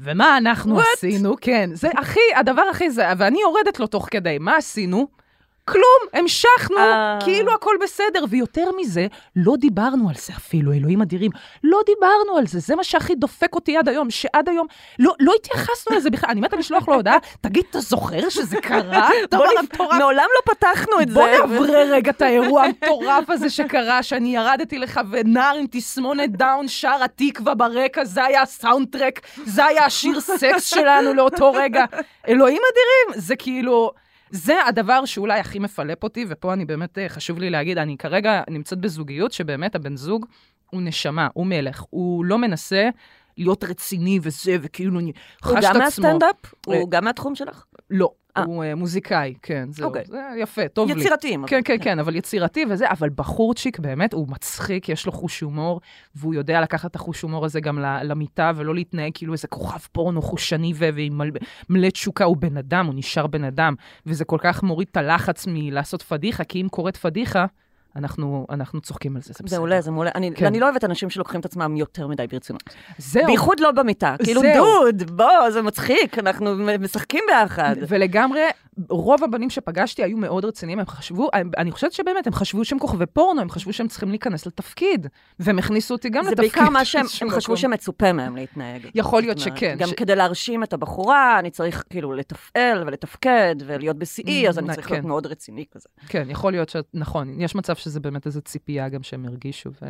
ומה 0.00 0.38
אנחנו 0.38 0.80
What? 0.80 0.84
עשינו? 0.96 1.34
כן, 1.40 1.70
זה 1.74 1.90
הכי, 1.98 2.20
הדבר 2.36 2.62
הכי 2.70 2.90
זה, 2.90 3.06
ואני 3.18 3.40
יורדת 3.40 3.80
לו 3.80 3.86
תוך 3.86 4.08
כדי, 4.10 4.36
מה 4.40 4.56
עשינו? 4.56 5.21
כלום, 5.64 6.00
המשכנו, 6.12 6.78
אה. 6.78 7.18
כאילו 7.24 7.54
הכל 7.54 7.76
בסדר, 7.82 8.24
ויותר 8.28 8.70
מזה, 8.80 9.06
לא 9.36 9.56
דיברנו 9.56 10.08
על 10.08 10.14
זה 10.14 10.32
אפילו, 10.36 10.72
אלוהים 10.72 11.02
אדירים, 11.02 11.30
לא 11.64 11.78
דיברנו 11.86 12.38
על 12.38 12.46
זה, 12.46 12.60
זה 12.60 12.76
מה 12.76 12.84
שהכי 12.84 13.14
דופק 13.14 13.54
אותי 13.54 13.76
עד 13.76 13.88
היום, 13.88 14.10
שעד 14.10 14.48
היום 14.48 14.66
לא, 14.98 15.14
לא 15.20 15.32
התייחסנו 15.38 15.96
לזה 15.96 16.10
בכלל, 16.10 16.30
אני 16.30 16.40
מתה 16.40 16.56
לשלוח 16.56 16.88
לו 16.88 16.94
הודעה, 16.94 17.16
תגיד, 17.40 17.64
אתה 17.70 17.80
זוכר 17.80 18.28
שזה 18.28 18.56
קרה? 18.60 19.08
בוא. 19.76 19.94
מעולם 19.98 20.26
לא 20.34 20.54
פתחנו 20.54 21.00
את 21.02 21.08
זה. 21.08 21.14
בוא 21.14 21.26
נברר 21.44 21.92
רגע 21.92 22.10
את 22.10 22.22
האירוע 22.22 22.62
המטורף 22.62 23.30
הזה 23.30 23.50
שקרה, 23.50 24.02
שאני 24.02 24.36
ירדתי 24.36 24.78
לך 24.78 25.00
ונער 25.10 25.56
עם 25.56 25.66
תסמונת 25.70 26.30
דאון 26.30 26.68
שר 26.68 27.04
התקווה 27.04 27.54
ברקע, 27.54 28.04
זה 28.04 28.24
היה 28.24 28.42
ה 28.42 28.88
soundtrack, 28.88 29.20
זה 29.44 29.64
היה 29.64 29.84
השיר 29.84 30.20
סקס 30.20 30.64
שלנו 30.64 31.14
לאותו 31.14 31.52
רגע. 31.52 31.84
אלוהים 32.28 32.62
אדירים, 32.72 33.20
זה 33.22 33.36
כאילו... 33.36 33.92
זה 34.32 34.66
הדבר 34.66 35.04
שאולי 35.04 35.40
הכי 35.40 35.58
מפלפ 35.58 36.04
אותי, 36.04 36.26
ופה 36.28 36.52
אני 36.52 36.64
באמת, 36.64 36.98
אה, 36.98 37.08
חשוב 37.08 37.38
לי 37.38 37.50
להגיד, 37.50 37.78
אני 37.78 37.96
כרגע 37.96 38.42
נמצאת 38.50 38.78
בזוגיות 38.78 39.32
שבאמת 39.32 39.74
הבן 39.74 39.96
זוג 39.96 40.26
הוא 40.70 40.82
נשמה, 40.82 41.28
הוא 41.34 41.46
מלך. 41.46 41.84
הוא 41.90 42.24
לא 42.24 42.38
מנסה 42.38 42.88
להיות 43.36 43.64
רציני 43.64 44.18
וזה, 44.22 44.56
וכאילו 44.62 45.00
אני 45.00 45.12
חש 45.42 45.50
הוא 45.50 45.58
את 45.58 45.64
עצמו. 45.64 45.74
גם 45.74 45.78
מהסטנדאפ? 45.78 46.36
הוא 46.66 46.90
גם 46.90 47.04
מהתחום 47.04 47.34
שלך? 47.34 47.64
לא. 47.90 48.10
הוא 48.38 48.64
אה, 48.64 48.74
מוזיקאי, 48.74 49.34
כן, 49.42 49.68
זהו. 49.70 49.88
אוקיי. 49.88 50.02
זה 50.06 50.18
יפה, 50.38 50.68
טוב 50.68 50.90
לי. 50.90 51.00
יצירתיים. 51.00 51.46
כן, 51.46 51.60
כן, 51.64 51.76
כן, 51.80 51.98
אבל 51.98 52.16
יצירתי 52.16 52.64
וזה, 52.70 52.90
אבל 52.90 53.08
בחורצ'יק 53.14 53.78
באמת, 53.78 54.12
הוא 54.12 54.28
מצחיק, 54.28 54.88
יש 54.88 55.06
לו 55.06 55.12
חוש 55.12 55.40
הומור, 55.40 55.80
והוא 56.14 56.34
יודע 56.34 56.60
לקחת 56.60 56.90
את 56.90 56.96
החוש 56.96 57.22
הומור 57.22 57.44
הזה 57.44 57.60
גם 57.60 57.78
למיטה, 57.78 58.52
ולא 58.56 58.74
להתנהג 58.74 59.10
כאילו 59.14 59.32
איזה 59.32 59.48
כוכב 59.48 59.78
פורנו 59.92 60.22
חושני 60.22 60.72
ו- 60.76 60.88
ועם 60.94 61.18
מל- 61.18 61.30
מלא 61.68 61.88
תשוקה, 61.90 62.24
הוא 62.24 62.36
בן 62.36 62.56
אדם, 62.56 62.86
הוא 62.86 62.94
נשאר 62.94 63.26
בן 63.26 63.44
אדם, 63.44 63.74
וזה 64.06 64.24
כל 64.24 64.38
כך 64.40 64.62
מוריד 64.62 64.88
את 64.90 64.96
הלחץ 64.96 65.44
מלעשות 65.48 66.02
פדיחה, 66.02 66.44
כי 66.44 66.60
אם 66.62 66.68
קורית 66.70 66.96
פדיחה, 66.96 67.46
אנחנו, 67.96 68.46
אנחנו 68.50 68.80
צוחקים 68.80 69.16
על 69.16 69.22
זה, 69.22 69.32
זה 69.38 69.44
בסדר. 69.44 69.58
מעולה, 69.58 69.80
זה 69.80 69.90
מעולה. 69.90 70.10
אני, 70.14 70.30
כן. 70.34 70.46
אני 70.46 70.60
לא 70.60 70.68
אוהבת 70.68 70.84
אנשים 70.84 71.10
שלוקחים 71.10 71.40
את 71.40 71.44
עצמם 71.44 71.76
יותר 71.76 72.06
מדי 72.06 72.26
ברצינות. 72.26 72.62
זהו. 72.98 73.26
בייחוד 73.26 73.60
לא 73.60 73.70
במיטה. 73.70 74.14
כאילו, 74.24 74.40
זהו. 74.40 74.64
דוד, 74.64 75.02
בוא, 75.16 75.50
זה 75.50 75.62
מצחיק, 75.62 76.18
אנחנו 76.18 76.56
משחקים 76.80 77.24
ביחד. 77.28 77.76
ולגמרי, 77.88 78.40
רוב 78.88 79.24
הבנים 79.24 79.50
שפגשתי 79.50 80.02
היו 80.02 80.16
מאוד 80.16 80.44
רציניים, 80.44 80.78
הם 80.78 80.86
חשבו, 80.86 81.28
אני 81.58 81.70
חושבת 81.70 81.92
שבאמת, 81.92 82.26
הם 82.26 82.32
חשבו 82.32 82.64
שהם 82.64 82.78
כוכבי 82.78 83.06
פורנו, 83.06 83.40
הם 83.40 83.50
חשבו 83.50 83.72
שהם 83.72 83.88
צריכים 83.88 84.10
להיכנס 84.10 84.46
לתפקיד, 84.46 85.06
והם 85.38 85.58
הכניסו 85.58 85.94
אותי 85.94 86.08
גם 86.10 86.24
זה 86.24 86.30
לתפקיד. 86.30 86.52
בעיקר 86.52 86.70
מה 86.70 86.84
שהם 86.90 87.06
הם 87.20 87.30
חשבו. 87.30 87.56
שמצופה 87.56 88.12
מהם 88.12 88.36
להתנהג. 88.36 88.86
יכול 88.94 89.22
להיות 89.22 89.38
שכן. 89.38 89.76
גם 89.78 89.88
ש- 89.88 89.92
כדי 89.92 90.16
להרשים 90.16 90.62
את 90.62 90.72
הבחורה, 90.72 91.38
אני 91.38 91.50
צריך 91.50 91.84
כאילו 91.90 92.12
לתפעל 92.12 92.82
ולתפקד 92.86 93.56
ולהיות 93.66 93.96
בשיאי, 93.98 94.48
אז 94.48 94.58
אני 94.58 94.74
צריך 94.74 94.86
כן. 94.88 94.94
להיות 94.94 95.06
מאוד 95.06 95.26
רציני 95.26 95.64
כזה. 95.72 95.88
כן, 96.08 96.26
יכול 96.30 96.52
להיות 96.52 96.68
ש... 96.68 96.76
נכון, 96.94 97.40
יש 97.40 97.54
מצב 97.54 97.74
שזה 97.82 98.00
באמת 98.00 98.26
איזו 98.26 98.40
ציפייה 98.40 98.88
גם 98.88 99.02
שהם 99.02 99.24
הרגישו. 99.24 99.70
ו... 99.82 99.86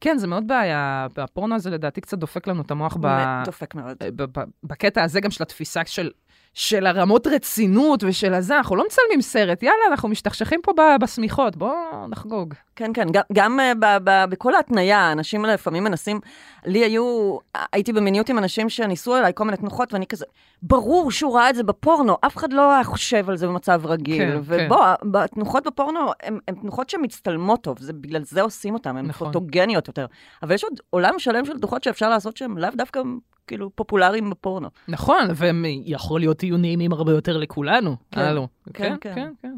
כן, 0.00 0.18
זה 0.18 0.26
מאוד 0.26 0.46
בעיה. 0.48 1.06
הפורנו 1.16 1.54
הזה 1.54 1.70
לדעתי 1.70 2.00
קצת 2.00 2.18
דופק 2.18 2.46
לנו 2.46 2.62
את 2.62 2.70
המוח 2.70 2.96
ב... 3.00 3.08
דופק 3.44 3.74
מאוד. 3.74 3.96
ב- 4.00 4.38
ב- 4.38 4.44
בקטע 4.62 5.02
הזה 5.02 5.20
גם 5.20 5.30
של 5.30 5.42
התפיסה 5.42 5.80
של... 5.86 6.10
של 6.58 6.86
הרמות 6.86 7.26
רצינות 7.26 8.04
ושל 8.06 8.34
הזה, 8.34 8.56
אנחנו 8.56 8.76
לא 8.76 8.84
מצלמים 8.86 9.22
סרט, 9.22 9.62
יאללה, 9.62 9.82
אנחנו 9.90 10.08
משתכשכים 10.08 10.60
פה 10.62 10.72
בשמיכות, 11.00 11.56
בואו 11.56 12.08
נחגוג. 12.08 12.54
כן, 12.76 12.90
כן, 12.94 13.06
גם, 13.12 13.22
גם 13.32 13.60
uh, 13.60 13.78
ב, 13.78 13.86
ב, 14.04 14.24
בכל 14.30 14.54
ההתניה, 14.54 15.12
אנשים 15.12 15.44
לפעמים 15.44 15.84
מנסים, 15.84 16.20
לי 16.66 16.78
היו, 16.78 17.36
הייתי 17.72 17.92
במיניות 17.92 18.28
עם 18.28 18.38
אנשים 18.38 18.68
שניסו 18.68 19.14
עליי 19.14 19.32
כל 19.34 19.44
מיני 19.44 19.56
תנוחות, 19.56 19.92
ואני 19.92 20.06
כזה, 20.06 20.24
ברור 20.62 21.10
שהוא 21.10 21.36
ראה 21.36 21.50
את 21.50 21.54
זה 21.54 21.62
בפורנו, 21.62 22.16
אף 22.20 22.36
אחד 22.36 22.52
לא 22.52 22.72
היה 22.72 22.84
חושב 22.84 23.30
על 23.30 23.36
זה 23.36 23.46
במצב 23.46 23.82
רגיל. 23.84 24.18
כן, 24.18 24.40
ובוא, 24.44 24.84
התנוחות 25.14 25.66
בפורנו 25.66 26.00
הן 26.22 26.54
תנוחות 26.60 26.90
שמצטלמות 26.90 27.62
טוב, 27.62 27.78
זה, 27.80 27.92
בגלל 27.92 28.22
זה 28.24 28.42
עושים 28.42 28.74
אותן, 28.74 28.96
הן 28.96 29.06
נכון. 29.06 29.26
פוטוגניות 29.26 29.88
יותר. 29.88 30.06
אבל 30.42 30.54
יש 30.54 30.64
עוד 30.64 30.80
עולם 30.90 31.18
שלם 31.18 31.44
של 31.44 31.58
תנוחות 31.58 31.84
שאפשר 31.84 32.08
לעשות 32.08 32.36
שהן 32.36 32.58
לאו 32.58 32.70
דווקא 32.76 33.00
כאילו 33.48 33.70
פופולריים 33.74 34.30
בפורנו. 34.30 34.68
נכון, 34.88 35.28
והם 35.34 35.64
יכול 35.84 36.20
להיות 36.20 36.42
יהיו 36.42 36.56
נעימים 36.56 36.92
הרבה 36.92 37.12
יותר 37.12 37.36
לכולנו. 37.36 37.96
כן, 38.10 38.20
הלו. 38.20 38.48
כן, 38.74 38.82
כן, 38.82 38.96
כן. 39.00 39.14
כן, 39.14 39.32
כן. 39.42 39.54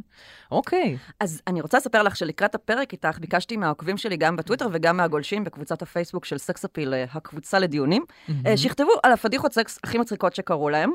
אוקיי. 0.51 0.97
אז 1.21 1.43
אני 1.47 1.61
רוצה 1.61 1.79
לספר 1.79 2.03
לך 2.03 2.17
שלקראת 2.17 2.55
הפרק 2.55 2.93
איתך, 2.93 3.19
ביקשתי 3.19 3.57
מהעוקבים 3.57 3.97
שלי 3.97 4.17
גם 4.17 4.37
בטוויטר 4.37 4.69
וגם 4.73 4.97
מהגולשים 4.97 5.45
בקבוצת 5.45 5.83
הפייסבוק 5.83 6.25
של 6.25 6.39
סקס 6.39 6.65
אפיל, 6.65 6.95
אה, 6.95 7.05
הקבוצה 7.13 7.59
לדיונים, 7.59 8.05
אה, 8.47 8.57
שיכתבו 8.57 8.93
על 9.03 9.13
הפדיחות 9.13 9.53
סקס 9.53 9.79
הכי 9.85 9.99
מצחיקות 9.99 10.35
שקרו 10.35 10.71
להם. 10.71 10.91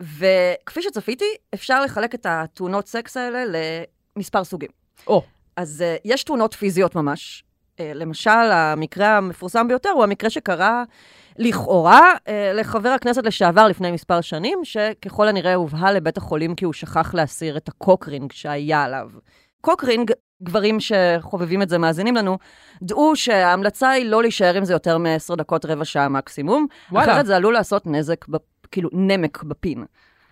וכפי 0.00 0.82
שצפיתי, 0.82 1.24
אפשר 1.54 1.84
לחלק 1.84 2.14
את 2.14 2.26
התאונות 2.28 2.88
סקס 2.88 3.16
האלה 3.16 3.58
למספר 4.16 4.44
סוגים. 4.44 4.70
או, 5.06 5.22
אז 5.56 5.84
אה, 5.86 6.00
יש 6.04 6.24
תאונות 6.24 6.54
פיזיות 6.54 6.94
ממש. 6.94 7.44
אה, 7.78 7.80
למשל, 7.94 8.30
המקרה 8.30 9.16
המפורסם 9.16 9.68
ביותר 9.68 9.90
הוא 9.90 10.02
המקרה 10.02 10.30
שקרה 10.30 10.84
לכאורה 11.38 12.12
אה, 12.14 12.30
לחבר 12.54 12.88
הכנסת 12.88 13.24
לשעבר 13.24 13.68
לפני 13.68 13.90
מספר 13.90 14.20
שנים, 14.20 14.58
שככל 14.64 15.28
הנראה 15.28 15.54
הובהל 15.54 15.96
לבית 15.96 16.16
החולים 16.16 16.54
כי 16.54 16.64
הוא 16.64 16.72
שכח 16.72 17.14
להסיר 17.14 17.56
את 17.56 17.68
ה 17.68 17.75
cock 17.75 18.04
ring 18.04 18.32
שהיה 18.32 18.84
עליו. 18.84 19.08
cock 19.60 19.83
ring, 19.83 20.12
גברים 20.42 20.78
שחובבים 20.80 21.62
את 21.62 21.68
זה 21.68 21.78
מאזינים 21.78 22.16
לנו, 22.16 22.38
דעו 22.82 23.16
שההמלצה 23.16 23.90
היא 23.90 24.06
לא 24.06 24.22
להישאר 24.22 24.54
עם 24.54 24.64
זה 24.64 24.72
יותר 24.72 24.98
מ-10 24.98 25.36
דקות, 25.36 25.64
רבע 25.64 25.84
שעה 25.84 26.08
מקסימום. 26.08 26.66
וואלה. 26.92 27.12
אחרת 27.12 27.26
זה 27.26 27.36
עלול 27.36 27.54
לעשות 27.54 27.86
נזק, 27.86 28.28
בפ... 28.28 28.42
כאילו 28.70 28.90
נמק 28.92 29.42
בפין. 29.42 29.84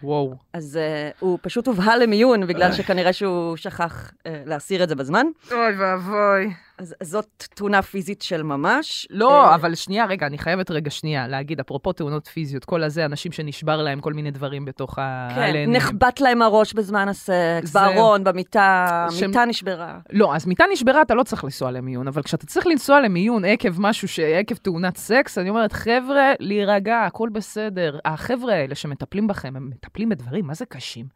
וואו. 0.02 0.34
אז 0.52 0.78
uh, 0.78 1.16
הוא 1.20 1.38
פשוט 1.42 1.66
הובהל 1.66 2.02
למיון, 2.02 2.46
בגלל 2.46 2.72
שכנראה 2.72 3.12
שהוא 3.12 3.56
שכח 3.56 4.10
uh, 4.10 4.30
להסיר 4.46 4.82
את 4.82 4.88
זה 4.88 4.94
בזמן. 4.94 5.26
אוי 5.52 5.76
ואבוי. 5.78 6.65
אז 6.78 6.94
זאת 7.02 7.44
תאונה 7.54 7.82
פיזית 7.82 8.22
של 8.22 8.42
ממש. 8.42 9.06
לא, 9.10 9.44
אה, 9.44 9.54
אבל 9.54 9.74
שנייה, 9.74 10.06
רגע, 10.06 10.26
אני 10.26 10.38
חייבת 10.38 10.70
רגע 10.70 10.90
שנייה 10.90 11.28
להגיד, 11.28 11.60
אפרופו 11.60 11.92
תאונות 11.92 12.26
פיזיות, 12.26 12.64
כל 12.64 12.82
הזה, 12.82 13.04
אנשים 13.04 13.32
שנשבר 13.32 13.82
להם 13.82 14.00
כל 14.00 14.12
מיני 14.12 14.30
דברים 14.30 14.64
בתוך 14.64 14.98
ה... 14.98 15.28
כן. 15.34 15.70
נחבט 15.70 16.20
להם 16.20 16.42
הראש 16.42 16.74
בזמן 16.74 17.08
הסקס, 17.08 17.72
בארון, 17.72 18.24
במיטה, 18.24 19.06
מיטה 19.26 19.44
נשברה. 19.44 19.98
לא, 20.12 20.34
אז 20.34 20.46
מיטה 20.46 20.64
נשברה, 20.72 21.02
אתה 21.02 21.14
לא 21.14 21.22
צריך 21.22 21.44
לנסוע 21.44 21.70
למיון, 21.70 22.08
אבל 22.08 22.22
כשאתה 22.22 22.46
צריך 22.46 22.66
לנסוע 22.66 23.00
למיון 23.00 23.44
עקב 23.44 23.80
משהו, 23.80 24.08
ש... 24.08 24.18
עקב 24.20 24.54
תאונת 24.54 24.96
סקס, 24.96 25.38
אני 25.38 25.50
אומרת, 25.50 25.72
חבר'ה, 25.72 26.32
להירגע, 26.40 27.02
הכל 27.02 27.28
בסדר. 27.32 27.98
החבר'ה 28.04 28.54
האלה 28.54 28.74
שמטפלים 28.74 29.26
בכם, 29.26 29.56
הם 29.56 29.70
מטפלים 29.70 30.08
בדברים, 30.08 30.46
מה 30.46 30.54
זה 30.54 30.66
קשים? 30.66 31.06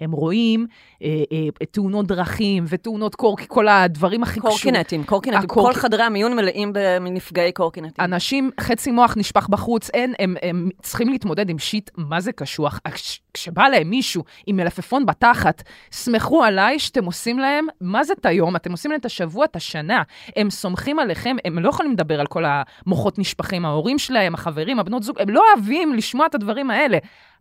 הם 0.00 0.12
רואים 0.12 0.66
אה, 1.02 1.08
אה, 1.32 1.66
תאונות 1.70 2.06
דרכים 2.06 2.64
ותאונות 2.68 3.14
קורקי, 3.14 3.44
כל 3.48 3.68
הדברים 3.68 4.22
הכי 4.22 4.40
קשורים. 4.40 4.56
קורקינטים, 4.58 5.04
קורקינטים. 5.04 5.42
הקורק- 5.50 5.74
כל 5.74 5.80
חדרי 5.80 6.02
המיון 6.02 6.36
מלאים 6.36 6.72
בנפגעי 6.72 7.52
קורקינטים. 7.52 8.04
אנשים, 8.04 8.50
חצי 8.60 8.90
מוח 8.90 9.14
נשפך 9.16 9.48
בחוץ, 9.48 9.90
אין, 9.94 10.14
הם, 10.18 10.36
הם 10.42 10.68
צריכים 10.82 11.08
להתמודד 11.08 11.50
עם 11.50 11.58
שיט, 11.58 11.90
מה 11.96 12.20
זה 12.20 12.32
קשוח? 12.32 12.80
כש- 12.94 13.20
כשבא 13.34 13.68
להם 13.68 13.90
מישהו 13.90 14.22
עם 14.46 14.56
מלפפון 14.56 15.06
בתחת, 15.06 15.62
סמכו 15.92 16.44
עליי 16.44 16.78
שאתם 16.78 17.04
עושים 17.04 17.38
להם, 17.38 17.66
מה 17.80 18.04
זה 18.04 18.12
את 18.20 18.26
היום? 18.26 18.56
אתם 18.56 18.72
עושים 18.72 18.90
להם 18.90 19.00
את 19.00 19.04
השבוע, 19.04 19.44
את 19.44 19.56
השנה. 19.56 20.02
הם 20.36 20.50
סומכים 20.50 20.98
עליכם, 20.98 21.36
הם 21.44 21.58
לא 21.58 21.68
יכולים 21.68 21.92
לדבר 21.92 22.20
על 22.20 22.26
כל 22.26 22.44
המוחות 22.46 23.18
נשפכים, 23.18 23.64
ההורים 23.64 23.98
שלהם, 23.98 24.34
החברים, 24.34 24.78
הבנות 24.80 25.02
זוג, 25.02 25.20
הם 25.20 25.30
לא 25.30 25.42
אוהבים 25.54 25.92
לשמוע 25.94 26.26
את 26.26 26.34
הדברים 26.34 26.70
האלה. 26.70 26.98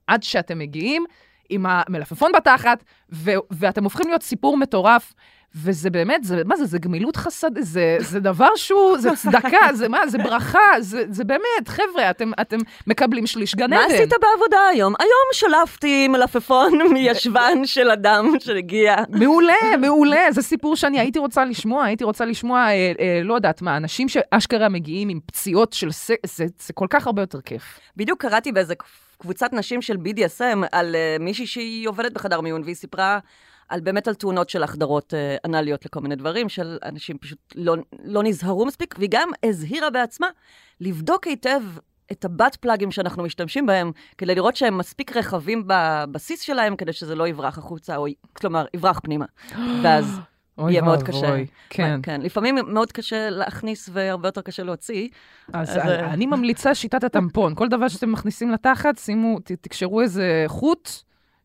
עד 0.07 0.24
שאתם 0.24 0.60
מגיעים 0.60 1.05
עם 1.50 1.65
המלפפון 1.69 2.31
בתחת, 2.31 2.83
ו- 3.12 3.31
ואתם 3.51 3.83
הופכים 3.83 4.07
להיות 4.07 4.23
סיפור 4.23 4.57
מטורף. 4.57 5.13
וזה 5.55 5.89
באמת, 5.89 6.23
זה, 6.23 6.41
מה 6.45 6.55
זה, 6.55 6.65
זה 6.65 6.79
גמילות 6.79 7.15
חסד, 7.15 7.59
זה, 7.59 7.97
זה 8.00 8.19
דבר 8.19 8.50
שהוא, 8.55 8.97
זה 8.97 9.09
צדקה, 9.15 9.67
זה 9.73 9.89
מה, 9.89 10.07
זה 10.07 10.17
ברכה, 10.17 10.59
זה, 10.79 11.03
זה 11.09 11.23
באמת, 11.23 11.67
חבר'ה, 11.67 12.09
אתם, 12.09 12.31
אתם 12.41 12.57
מקבלים 12.88 13.27
שליש 13.27 13.55
גן 13.55 13.69
מה 13.69 13.83
עדן. 13.83 13.95
עשית 13.95 14.09
בעבודה 14.09 14.67
היום? 14.71 14.93
היום 15.00 15.29
שלפתי 15.33 16.07
מלפפון 16.07 16.79
מישבן 16.93 17.65
של 17.65 17.89
אדם 17.89 18.33
שהגיע. 18.39 18.95
מעולה, 19.09 19.77
מעולה, 19.81 20.31
זה 20.31 20.41
סיפור 20.41 20.75
שאני 20.75 21.00
הייתי 21.00 21.19
רוצה 21.19 21.45
לשמוע, 21.45 21.83
הייתי 21.85 22.03
רוצה 22.03 22.25
לשמוע, 22.25 22.59
אה, 22.59 22.91
אה, 23.00 23.21
לא 23.23 23.33
יודעת 23.33 23.62
מה, 23.62 23.77
אנשים 23.77 24.09
שאשכרה 24.09 24.69
מגיעים 24.69 25.09
עם 25.09 25.19
פציעות 25.25 25.73
של 25.73 25.91
סקס, 25.91 26.38
זה, 26.38 26.45
זה 26.59 26.73
כל 26.73 26.88
כך 26.89 27.07
הרבה 27.07 27.21
יותר 27.21 27.41
כיף. 27.41 27.79
בדיוק 27.97 28.21
קראתי 28.21 28.51
באיזה 28.51 28.75
קבוצת 29.24 29.53
נשים 29.53 29.82
של 29.82 29.96
BDSM 29.96 30.68
על 30.72 30.96
uh, 30.96 31.24
מישהי 31.24 31.48
שהיא 31.48 31.89
עובדת 31.89 32.12
בחדר 32.13 32.42
מיון, 32.42 32.63
והיא 32.63 32.75
סיפרה 32.75 33.20
על 33.70 33.80
באמת 33.80 34.08
על 34.08 34.13
תאונות 34.13 34.50
של 34.50 34.63
החדרות 34.63 35.13
uh, 35.13 35.42
אנליות 35.46 35.86
לכל 35.86 36.00
מיני 36.00 36.15
דברים, 36.15 36.50
של 36.50 36.77
אנשים 36.86 37.18
פשוט 37.18 37.39
לא, 37.56 37.75
לא 38.03 38.24
נזהרו 38.24 38.65
מספיק, 38.65 38.96
והיא 38.98 39.10
גם 39.12 39.30
הזהירה 39.46 39.89
בעצמה 39.89 40.27
לבדוק 40.82 41.27
היטב 41.27 41.62
את 42.12 42.25
הבת 42.25 42.56
פלאגים 42.56 42.92
שאנחנו 42.92 43.24
משתמשים 43.24 43.65
בהם, 43.65 43.92
כדי 44.18 44.36
לראות 44.36 44.56
שהם 44.56 44.77
מספיק 44.77 45.18
רחבים 45.18 45.63
בבסיס 45.68 46.42
שלהם, 46.42 46.75
כדי 46.75 46.94
שזה 46.94 47.15
לא 47.15 47.27
יברח 47.27 47.58
החוצה, 47.58 47.96
או 47.96 48.06
כלומר, 48.34 48.65
יברח 48.74 49.00
פנימה. 49.00 49.25
ואז 49.84 50.20
אוי 50.57 50.72
יהיה 50.72 50.81
מאוד 50.81 51.00
ואבוי, 51.00 51.12
קשה. 51.19 51.36
כן. 51.69 52.00
כן, 52.03 52.22
לפעמים 52.22 52.55
מאוד 52.67 52.91
קשה 52.91 53.29
להכניס 53.29 53.89
והרבה 53.93 54.27
יותר 54.27 54.41
קשה 54.41 54.63
להוציא. 54.63 55.07
אז 55.53 55.69
אז, 55.69 55.77
אני- 55.77 55.89
אה, 55.91 56.13
אני 56.13 56.25
ממליצה 56.25 56.75
שיטת 56.75 57.03
הטמפון. 57.03 57.55
כל 57.55 57.67
דבר 57.67 57.88
שאתם 57.88 58.12
מכניסים 58.12 58.51
לתחת, 58.51 58.98
שימו, 58.98 59.39
ת- 59.39 59.51
תקשרו 59.51 60.01
איזה 60.01 60.43
חוט, 60.48 60.89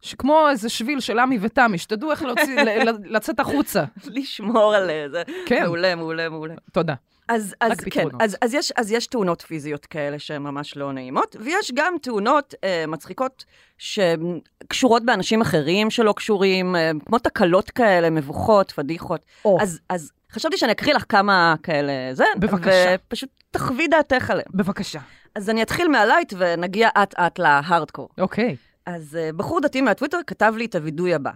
שכמו 0.00 0.46
איזה 0.50 0.68
שביל 0.68 1.00
של 1.00 1.18
עמי 1.18 1.38
ותמי, 1.40 1.78
שתדעו 1.78 2.10
איך 2.10 2.22
להוציא, 2.22 2.56
לצאת 3.04 3.40
החוצה. 3.40 3.84
לשמור 4.16 4.74
על 4.74 4.90
זה. 5.10 5.22
כן. 5.46 5.62
מעולה, 5.64 5.94
מעולה, 5.94 6.28
מעולה. 6.28 6.54
תודה. 6.72 6.94
אז, 7.28 7.54
אז 7.61 7.80
כן. 7.90 8.06
אז, 8.20 8.37
אז, 8.42 8.54
יש, 8.54 8.73
אז 8.76 8.92
יש 8.92 9.06
תאונות 9.06 9.40
פיזיות 9.40 9.87
כאלה 9.87 10.18
שהן 10.18 10.42
ממש 10.42 10.76
לא 10.76 10.92
נעימות, 10.92 11.37
ויש 11.40 11.73
גם 11.75 11.94
תאונות 12.02 12.54
אה, 12.64 12.85
מצחיקות 12.88 13.44
שקשורות 13.78 15.04
באנשים 15.04 15.40
אחרים 15.40 15.90
שלא 15.90 16.12
קשורים, 16.12 16.76
אה, 16.76 16.90
כמו 17.06 17.18
תקלות 17.18 17.70
כאלה, 17.70 18.11
מבוכות, 18.11 18.70
פדיחות. 18.70 19.20
או. 19.44 19.58
אז, 19.61 19.80
אז 19.88 20.12
חשבתי 20.32 20.56
שאני 20.56 20.73
אקריא 20.73 20.94
לך 20.94 21.04
כמה 21.08 21.54
כאלה, 21.62 21.92
זה, 22.12 22.25
בבקשה. 22.38 22.94
ופשוט 23.06 23.30
תחווי 23.50 23.88
דעתך 23.88 24.30
עליהם. 24.30 24.49
בבקשה. 24.54 25.00
אז 25.35 25.50
אני 25.50 25.62
אתחיל 25.62 25.88
מהלייט 25.88 26.32
ונגיע 26.38 26.88
אט-אט 27.02 27.38
להארדקור. 27.38 28.08
אוקיי. 28.18 28.56
אז 28.87 29.18
uh, 29.20 29.37
בחור 29.37 29.61
דתי 29.61 29.80
מהטוויטר 29.80 30.18
כתב 30.26 30.54
לי 30.56 30.64
את 30.64 30.75
הווידוי 30.75 31.14
הבא. 31.14 31.30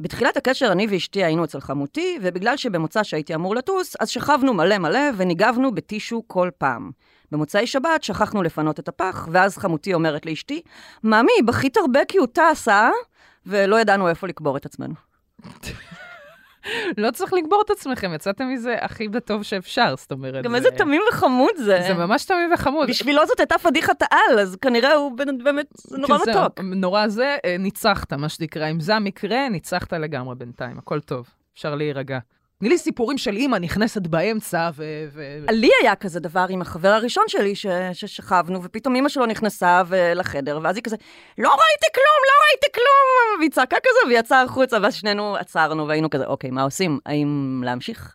בתחילת 0.00 0.36
הקשר 0.36 0.72
אני 0.72 0.86
ואשתי 0.90 1.24
היינו 1.24 1.44
אצל 1.44 1.60
חמותי, 1.60 2.18
ובגלל 2.22 2.56
שבמוצא 2.56 3.02
שהייתי 3.02 3.34
אמור 3.34 3.54
לטוס, 3.54 3.96
אז 4.00 4.08
שכבנו 4.08 4.54
מלא 4.54 4.78
מלא 4.78 5.00
וניגבנו 5.16 5.74
בטישו 5.74 6.22
כל 6.26 6.50
פעם. 6.58 6.90
במוצאי 7.32 7.66
שבת 7.66 8.02
שכחנו 8.02 8.42
לפנות 8.42 8.80
את 8.80 8.88
הפח, 8.88 9.28
ואז 9.32 9.58
חמותי 9.58 9.94
אומרת 9.94 10.26
לאשתי, 10.26 10.62
ממי, 11.04 11.32
בכית 11.46 11.76
הרבה 11.76 12.00
כי 12.08 12.18
הוא 12.18 12.26
טס, 12.32 12.68
אה? 12.68 12.90
ולא 13.46 13.80
ידענו 13.80 14.08
איפה 14.08 14.26
לקבור 14.26 14.56
את 14.56 14.66
עצמנו. 14.66 14.94
לא 16.96 17.10
צריך 17.10 17.32
לגבור 17.32 17.62
את 17.64 17.70
עצמכם, 17.70 18.12
יצאתם 18.14 18.48
מזה 18.48 18.76
הכי 18.80 19.08
בטוב 19.08 19.42
שאפשר, 19.42 19.94
זאת 19.96 20.12
אומרת. 20.12 20.44
גם 20.44 20.50
זה- 20.50 20.56
איזה 20.56 20.70
תמים 20.70 21.02
וחמוד 21.12 21.56
זה. 21.56 21.78
זה 21.88 21.94
ממש 21.94 22.24
תמים 22.24 22.50
וחמוד. 22.54 22.88
בשבילו 22.88 23.26
זאת 23.26 23.40
הייתה 23.40 23.58
פדיחת 23.58 24.02
העל, 24.02 24.38
אז 24.40 24.56
כנראה 24.60 24.94
הוא 24.94 25.12
באמת, 25.44 25.66
זה 25.76 25.98
נורא 25.98 26.18
מתוק. 26.28 26.60
נורא 26.60 27.08
זה, 27.08 27.36
אה, 27.44 27.56
ניצחת, 27.58 28.12
מה 28.12 28.28
שנקרא. 28.28 28.70
אם 28.70 28.80
זה 28.80 28.96
המקרה, 28.96 29.48
ניצחת 29.48 29.92
לגמרי 29.92 30.34
בינתיים, 30.34 30.78
הכל 30.78 31.00
טוב. 31.00 31.28
אפשר 31.54 31.74
להירגע. 31.74 32.18
תני 32.64 32.70
לי 32.72 32.78
סיפורים 32.78 33.18
של 33.18 33.36
אימא 33.36 33.56
נכנסת 33.56 34.06
באמצע, 34.06 34.70
ו... 34.74 34.84
לי 35.50 35.70
היה 35.82 35.94
כזה 35.94 36.20
דבר 36.20 36.46
עם 36.48 36.62
החבר 36.62 36.88
הראשון 36.88 37.24
שלי, 37.28 37.54
ש- 37.54 37.66
ששכבנו, 37.92 38.62
ופתאום 38.62 38.96
אמא 38.96 39.08
שלו 39.08 39.26
נכנסה 39.26 39.82
ו- 39.86 40.12
לחדר, 40.14 40.60
ואז 40.62 40.76
היא 40.76 40.82
כזה, 40.84 40.96
לא 41.38 41.48
ראיתי 41.48 41.86
כלום, 41.94 42.20
לא 42.24 42.44
ראיתי 42.48 42.66
כלום! 42.74 43.38
והיא 43.40 43.50
צעקה 43.50 43.76
כזה, 43.76 44.06
והיא 44.06 44.18
יצאה 44.18 44.42
החוצה, 44.42 44.76
ואז 44.82 44.94
שנינו 44.94 45.36
עצרנו, 45.36 45.88
והיינו 45.88 46.10
כזה, 46.10 46.26
אוקיי, 46.26 46.50
מה 46.50 46.62
עושים? 46.62 46.98
האם 47.06 47.62
להמשיך? 47.64 48.14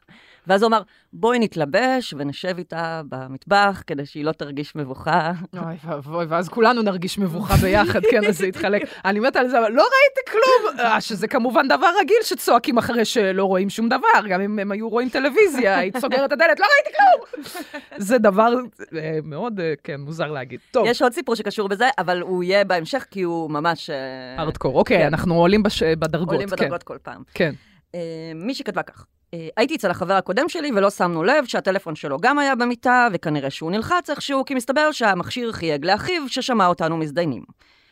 ואז 0.49 0.61
הוא 0.61 0.67
אמר, 0.67 0.81
בואי 1.13 1.39
נתלבש 1.39 2.13
ונשב 2.17 2.57
איתה 2.57 3.01
במטבח, 3.09 3.83
כדי 3.87 4.05
שהיא 4.05 4.25
לא 4.25 4.31
תרגיש 4.31 4.75
מבוכה. 4.75 5.31
אוי 5.57 5.75
ואבוי, 5.85 6.25
ואז 6.25 6.49
כולנו 6.49 6.81
נרגיש 6.81 7.19
מבוכה 7.19 7.55
ביחד, 7.57 8.01
כן, 8.11 8.25
אז 8.25 8.37
זה 8.37 8.47
יתחלק. 8.47 8.81
אני 9.05 9.19
מתה 9.19 9.39
על 9.39 9.47
זה, 9.47 9.59
אבל 9.59 9.71
לא 9.71 9.81
ראיתי 9.81 10.31
כלום! 10.31 10.79
אה, 10.79 11.01
שזה 11.01 11.27
כמובן 11.27 11.67
דבר 11.67 11.87
רגיל 12.01 12.17
שצועקים 12.23 12.77
אחרי 12.77 13.05
שלא 13.05 13.43
רואים 13.43 13.69
שום 13.69 13.89
דבר, 13.89 14.27
גם 14.29 14.41
אם 14.41 14.59
הם 14.59 14.71
היו 14.71 14.89
רואים 14.89 15.09
טלוויזיה, 15.09 15.77
היית 15.77 15.97
סוגרת 15.97 16.27
את 16.27 16.31
הדלת, 16.31 16.59
לא 16.59 16.65
ראיתי 16.65 16.97
כלום! 16.97 17.43
זה 17.97 18.17
דבר 18.17 18.53
אה, 18.97 19.19
מאוד, 19.23 19.59
אה, 19.59 19.73
כן, 19.83 20.01
מוזר 20.01 20.31
להגיד. 20.31 20.59
טוב, 20.71 20.85
יש 20.87 21.01
עוד 21.01 21.13
סיפור 21.13 21.35
שקשור 21.35 21.67
בזה, 21.67 21.89
אבל 21.97 22.21
הוא 22.21 22.43
יהיה 22.43 22.63
בהמשך, 22.63 23.05
כי 23.11 23.21
הוא 23.21 23.51
ממש... 23.51 23.89
ארדקור. 24.39 24.75
אוקיי, 24.75 24.97
כן. 24.97 25.05
אנחנו 25.05 25.35
עולים 25.35 25.63
בדרגות, 25.99 26.33
עולים 26.33 26.49
כן. 26.49 26.55
בדרגות 26.55 26.83
כל 26.83 26.97
פעם. 27.03 27.23
כן. 27.33 27.53
אה, 27.95 28.31
מישהי 28.35 28.65
כתבה 28.65 28.83
כך, 28.83 29.05
הייתי 29.57 29.75
אצל 29.75 29.91
החבר 29.91 30.13
הקודם 30.13 30.49
שלי 30.49 30.71
ולא 30.71 30.89
שמנו 30.89 31.23
לב 31.23 31.45
שהטלפון 31.45 31.95
שלו 31.95 32.17
גם 32.17 32.39
היה 32.39 32.55
במיטה, 32.55 33.07
וכנראה 33.13 33.49
שהוא 33.49 33.71
נלחץ 33.71 34.09
איכשהו, 34.09 34.45
כי 34.45 34.55
מסתבר 34.55 34.91
שהמכשיר 34.91 35.51
חייג 35.51 35.85
לאחיו 35.85 36.29
ששמע 36.29 36.67
אותנו 36.67 36.97
מזדיינים. 36.97 37.43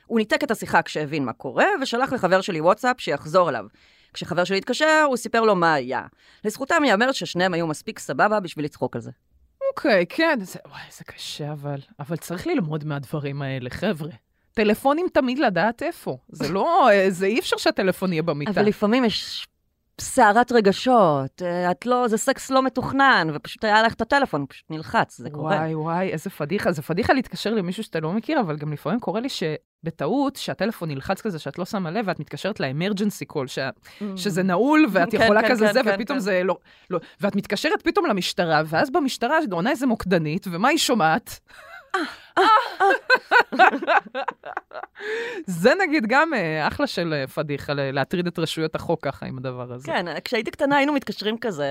הוא 0.06 0.20
ניתק 0.20 0.44
את 0.44 0.51
השיחה 0.51 0.82
כשהבין 0.82 1.25
מה 1.25 1.34
קורה, 1.34 1.65
ושלח 1.82 2.13
לחבר 2.13 2.41
שלי 2.41 2.62
וואטסאפ 2.62 3.01
שיחזור 3.01 3.50
אליו. 3.50 3.65
כשחבר 4.13 4.44
שלי 4.44 4.58
התקשר, 4.58 5.03
הוא 5.08 5.17
סיפר 5.17 5.41
לו 5.41 5.56
מה 5.56 5.74
היה. 5.74 6.01
לזכותם 6.44 6.84
ייאמר 6.86 7.12
ששניהם 7.12 7.53
היו 7.53 7.67
מספיק 7.67 8.00
סבבה 8.00 8.39
בשביל 8.39 8.65
לצחוק 8.65 8.96
על 8.96 9.01
זה. 9.01 9.12
אוקיי, 9.70 10.06
כן, 10.10 10.39
זה, 10.41 10.60
וואי, 10.67 10.82
זה 10.98 11.03
קשה, 11.03 11.51
אבל, 11.51 11.79
אבל 12.00 12.15
צריך 12.15 12.48
ללמוד 12.48 12.86
מהדברים 12.86 13.41
האלה, 13.41 13.70
חבר'ה. 13.70 14.12
טלפונים 14.53 15.06
תמיד 15.13 15.39
לדעת 15.39 15.84
איפה. 15.84 16.17
זה 16.29 16.50
לא, 16.50 16.89
אה, 16.89 17.06
זה 17.10 17.25
אי 17.25 17.39
אפשר 17.39 17.58
שהטלפון 17.58 18.13
יהיה 18.13 18.24
במיטה. 18.24 18.51
אבל 18.51 18.65
לפעמים 18.65 19.06
יש 19.06 19.48
סערת 20.01 20.51
רגשות, 20.51 21.42
אה, 21.42 21.72
את 21.72 21.86
לא, 21.86 22.08
זה 22.08 22.18
סקס 22.18 22.51
לא 22.51 22.63
מתוכנן, 22.63 23.27
ופשוט 23.34 23.63
היה 23.63 23.84
לך 23.84 23.94
את 23.94 24.01
הטלפון, 24.01 24.46
פשוט 24.50 24.72
נלחץ, 24.72 25.18
זה 25.18 25.30
קורה. 25.30 25.56
וואי, 25.56 25.75
וואי, 25.75 26.10
איזה 26.10 26.30
פדיחה. 26.30 26.72
זה 26.72 26.82
פדיחה 26.82 27.13
להתקשר 27.13 27.54
למישהו 27.54 27.84
שאתה 27.84 28.00
לא 28.00 28.13
מכיר, 28.13 28.39
אבל 28.39 28.58
גם 28.58 28.74
לפעמים 28.74 29.00
קורה 29.00 29.20
לי 29.20 29.27
שבטעות, 29.30 30.36
שהטלפון 30.36 30.89
נלחץ 30.89 31.22
כזה, 31.22 31.39
שאת 31.39 31.58
לא 31.58 31.66
שמה 31.66 31.92
לב, 31.92 32.06
ואת 32.08 32.20
מתקשרת 32.20 32.60
לאמרג'נסי 32.60 33.25
קול, 33.25 33.48
שה... 33.48 33.70
שזה 34.16 34.44
נעול, 34.44 34.86
ואת 34.92 35.12
כן, 35.12 35.24
יכולה 35.24 35.42
כן, 35.42 35.50
כזה 35.50 35.68
כן, 35.68 35.74
זה, 35.74 35.84
כן, 35.84 35.96
ופתאום 35.96 36.18
כן. 36.18 36.24
זה 36.24 36.42
לא, 36.44 36.58
לא... 36.89 37.00
ואת 37.22 37.36
מתקשרת 37.36 37.82
פתאום 37.82 38.06
למשטרה, 38.06 38.62
ואז 38.66 38.89
במשטרה 38.89 39.38
עונה 39.51 39.70
איזה 39.70 39.86
מוקדנית, 39.86 40.48
ומה 40.51 40.68
היא 40.68 40.77
שומעת? 40.77 41.39
זה 45.46 45.72
נגיד 45.82 46.03
גם 46.08 46.34
אה, 46.34 46.67
אחלה 46.67 46.88
של 46.88 47.13
אה, 47.13 47.28
פדיחה, 47.28 47.73
להטריד 47.76 48.28
את 48.28 48.39
רשויות 48.39 48.76
החוק 48.76 49.04
ככה 49.04 49.26
עם 49.26 49.38
הדבר 49.38 49.73
הזה. 49.73 49.86
כן, 49.88 50.06
כשהייתי 50.26 50.52
קטנה 50.52 50.78
היינו 50.78 50.93
מתקשרים 50.93 51.38
כזה, 51.38 51.65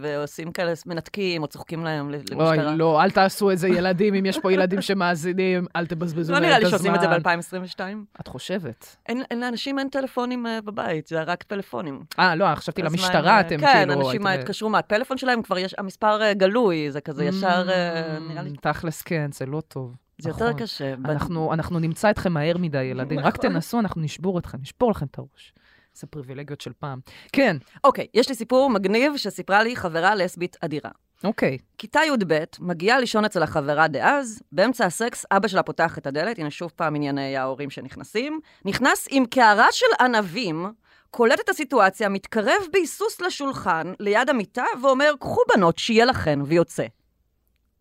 ועושים 0.00 0.52
כאלה, 0.52 0.72
מנתקים 0.86 1.42
או 1.42 1.46
צוחקים 1.46 1.84
להם 1.84 2.10
ל- 2.10 2.14
אוי, 2.14 2.22
למשטרה. 2.56 2.74
לא, 2.74 3.02
אל 3.02 3.10
תעשו 3.10 3.50
את 3.50 3.58
זה 3.58 3.68
ילדים, 3.68 4.14
אם 4.14 4.26
יש 4.26 4.38
פה 4.38 4.52
ילדים 4.52 4.80
שמאזינים, 4.82 5.66
אל 5.76 5.86
תבזבזו 5.86 6.32
לא 6.32 6.38
להם 6.38 6.46
נראה 6.46 6.56
את 6.58 6.62
לי 6.62 6.66
הזמן. 6.66 6.78
שעושים 6.78 6.94
את 6.94 7.00
זה 7.00 7.08
ב-2022. 7.08 7.80
את 8.20 8.28
חושבת? 8.28 8.96
לאנשים 9.34 9.78
אין 9.78 9.88
טלפונים 9.88 10.46
אה, 10.46 10.60
בבית, 10.60 11.06
זה 11.06 11.22
רק 11.22 11.42
טלפונים. 11.42 12.00
אה, 12.18 12.34
לא, 12.34 12.54
חשבתי 12.54 12.82
למשטרה, 12.82 13.40
אתם 13.40 13.58
כן, 13.60 13.72
כאילו... 13.88 13.92
אנשים 14.08 14.26
הייתם- 14.26 14.42
התקשרו 14.42 14.68
מהפלאפון 14.68 15.18
שלהם, 15.18 15.42
כבר 15.42 15.58
יש, 15.58 15.74
המספר 15.78 16.32
גלוי, 16.32 16.90
זה 16.90 17.00
כזה 17.00 17.24
ישר, 17.24 17.68
אה, 17.70 18.18
נראה 18.28 18.42
לי, 18.42 18.50
תכלס, 18.60 19.02
כן, 19.02 19.30
זה 19.32 19.46
לא 19.46 19.60
טוב. 19.68 19.94
זה 20.18 20.30
יותר 20.30 20.48
נכון. 20.48 20.62
קשה. 20.62 20.94
אנחנו, 21.04 21.54
אנחנו 21.54 21.78
נמצא 21.78 22.10
אתכם 22.10 22.32
מהר 22.32 22.58
מדי, 22.58 22.82
ילדים. 22.82 23.18
רק 23.18 23.38
נכון. 23.38 23.50
תנסו, 23.50 23.78
אנחנו 23.78 24.00
נשבור 24.00 24.38
אתכם, 24.38 24.58
נשבור 24.60 24.90
לכם 24.90 25.06
את 25.06 25.18
הראש. 25.18 25.52
זה 25.94 26.06
פריבילגיות 26.06 26.60
של 26.60 26.72
פעם. 26.78 27.00
כן, 27.32 27.56
אוקיי, 27.84 28.06
יש 28.14 28.28
לי 28.28 28.34
סיפור 28.34 28.70
מגניב 28.70 29.16
שסיפרה 29.16 29.62
לי 29.62 29.76
חברה 29.76 30.14
לסבית 30.14 30.56
אדירה. 30.60 30.90
אוקיי. 31.24 31.58
כיתה 31.78 32.00
י"ב, 32.06 32.44
מגיעה 32.60 33.00
לישון 33.00 33.24
אצל 33.24 33.42
החברה 33.42 33.88
דאז, 33.88 34.42
באמצע 34.52 34.86
הסקס 34.86 35.26
אבא 35.30 35.48
שלה 35.48 35.62
פותח 35.62 35.98
את 35.98 36.06
הדלת, 36.06 36.38
הנה 36.38 36.50
שוב 36.50 36.72
פעם 36.76 36.94
ענייני 36.94 37.36
ההורים 37.36 37.70
שנכנסים, 37.70 38.40
נכנס 38.64 39.08
עם 39.10 39.26
קערה 39.26 39.66
של 39.72 39.86
ענבים, 40.00 40.66
קולט 41.10 41.40
את 41.40 41.48
הסיטואציה, 41.48 42.08
מתקרב 42.08 42.62
בהיסוס 42.72 43.20
לשולחן, 43.20 43.92
ליד 44.00 44.30
המיטה, 44.30 44.64
ואומר, 44.82 45.12
קחו 45.20 45.40
בנות, 45.54 45.78
שיהיה 45.78 46.04
לכן, 46.04 46.38
ויוצא. 46.44 46.86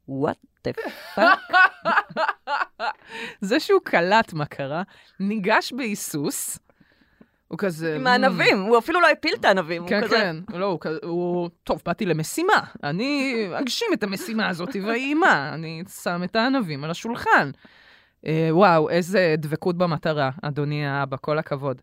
What 0.07 0.37
the 0.63 0.71
fuck? 0.73 1.39
זה 3.41 3.59
שהוא 3.59 3.81
קלט 3.83 4.33
מה 4.33 4.45
קרה, 4.45 4.83
ניגש 5.19 5.73
בהיסוס, 5.73 6.59
הוא 7.47 7.57
כזה... 7.57 7.95
עם 7.95 8.07
הענבים, 8.07 8.61
הוא 8.61 8.77
אפילו 8.77 9.01
לא 9.01 9.09
הפיל 9.09 9.33
את 9.39 9.45
הענבים, 9.45 9.87
כן. 9.87 10.07
כן, 10.07 10.35
לא, 10.49 10.79
הוא, 11.03 11.49
טוב, 11.63 11.81
באתי 11.85 12.05
למשימה, 12.05 12.59
אני 12.83 13.35
אגשים 13.59 13.87
את 13.93 14.03
המשימה 14.03 14.49
הזאת, 14.49 14.75
ויהי 14.75 15.13
מה, 15.13 15.53
אני 15.53 15.83
שם 16.03 16.21
את 16.23 16.35
הענבים 16.35 16.83
על 16.83 16.91
השולחן. 16.91 17.51
אה, 18.25 18.49
וואו, 18.51 18.89
איזה 18.89 19.35
דבקות 19.37 19.77
במטרה, 19.77 20.29
אדוני 20.41 20.87
האבא, 20.87 21.17
כל 21.21 21.37
הכבוד. 21.37 21.81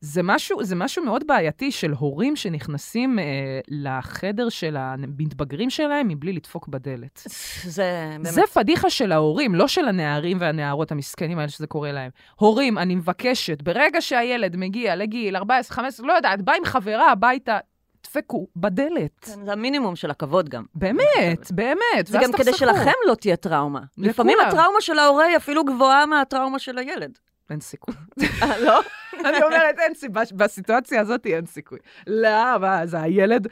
זה 0.00 0.22
משהו, 0.22 0.64
זה 0.64 0.76
משהו 0.76 1.04
מאוד 1.04 1.26
בעייתי 1.26 1.72
של 1.72 1.92
הורים 1.92 2.36
שנכנסים 2.36 3.18
אה, 3.18 3.24
לחדר 3.68 4.48
של 4.48 4.76
המתבגרים 4.76 5.70
שלהם 5.70 6.08
מבלי 6.08 6.32
לדפוק 6.32 6.68
בדלת. 6.68 7.22
זה 7.64 8.08
באמת... 8.12 8.26
זה 8.26 8.42
פדיחה 8.54 8.90
של 8.90 9.12
ההורים, 9.12 9.54
לא 9.54 9.68
של 9.68 9.88
הנערים 9.88 10.36
והנערות 10.40 10.92
המסכנים 10.92 11.38
האלה 11.38 11.48
שזה 11.48 11.66
קורה 11.66 11.92
להם. 11.92 12.10
הורים, 12.36 12.78
אני 12.78 12.94
מבקשת, 12.94 13.62
ברגע 13.62 14.00
שהילד 14.00 14.56
מגיע 14.56 14.96
לגיל 14.96 15.36
14, 15.36 15.76
15, 15.76 16.06
לא 16.06 16.12
יודעת, 16.12 16.42
בא 16.42 16.52
עם 16.52 16.64
חברה 16.64 17.12
הביתה, 17.12 17.58
דפקו 18.02 18.46
בדלת. 18.56 19.20
כן, 19.20 19.44
זה 19.44 19.52
המינימום 19.52 19.96
של 19.96 20.10
הכבוד 20.10 20.48
גם. 20.48 20.64
באמת, 20.74 21.52
באמת. 21.52 22.06
זה 22.06 22.18
גם 22.22 22.32
כדי. 22.32 22.52
שלכם 22.52 22.92
לא 23.06 23.14
תהיה 23.14 23.36
טראומה. 23.36 23.80
לפעמים. 23.98 24.38
הטראומה 24.48 24.80
של 24.80 24.98
ההורה 24.98 25.24
היא 25.24 25.36
אפילו 25.36 25.64
גבוהה 25.64 26.06
מהטראומה 26.06 26.58
של 26.58 26.78
הילד. 26.78 27.18
אין 27.50 27.60
סיכוי. 27.60 27.94
אה, 28.42 28.58
לא? 28.58 28.80
אני 29.28 29.42
אומרת, 29.42 29.78
אין 29.78 29.94
סיבה, 29.94 30.22
בסיטואציה 30.34 31.00
הזאת 31.00 31.26
אין 31.26 31.46
סיכוי. 31.46 31.78
לא, 32.06 32.58
מה, 32.58 32.86
זה 32.86 33.00
הילד, 33.00 33.46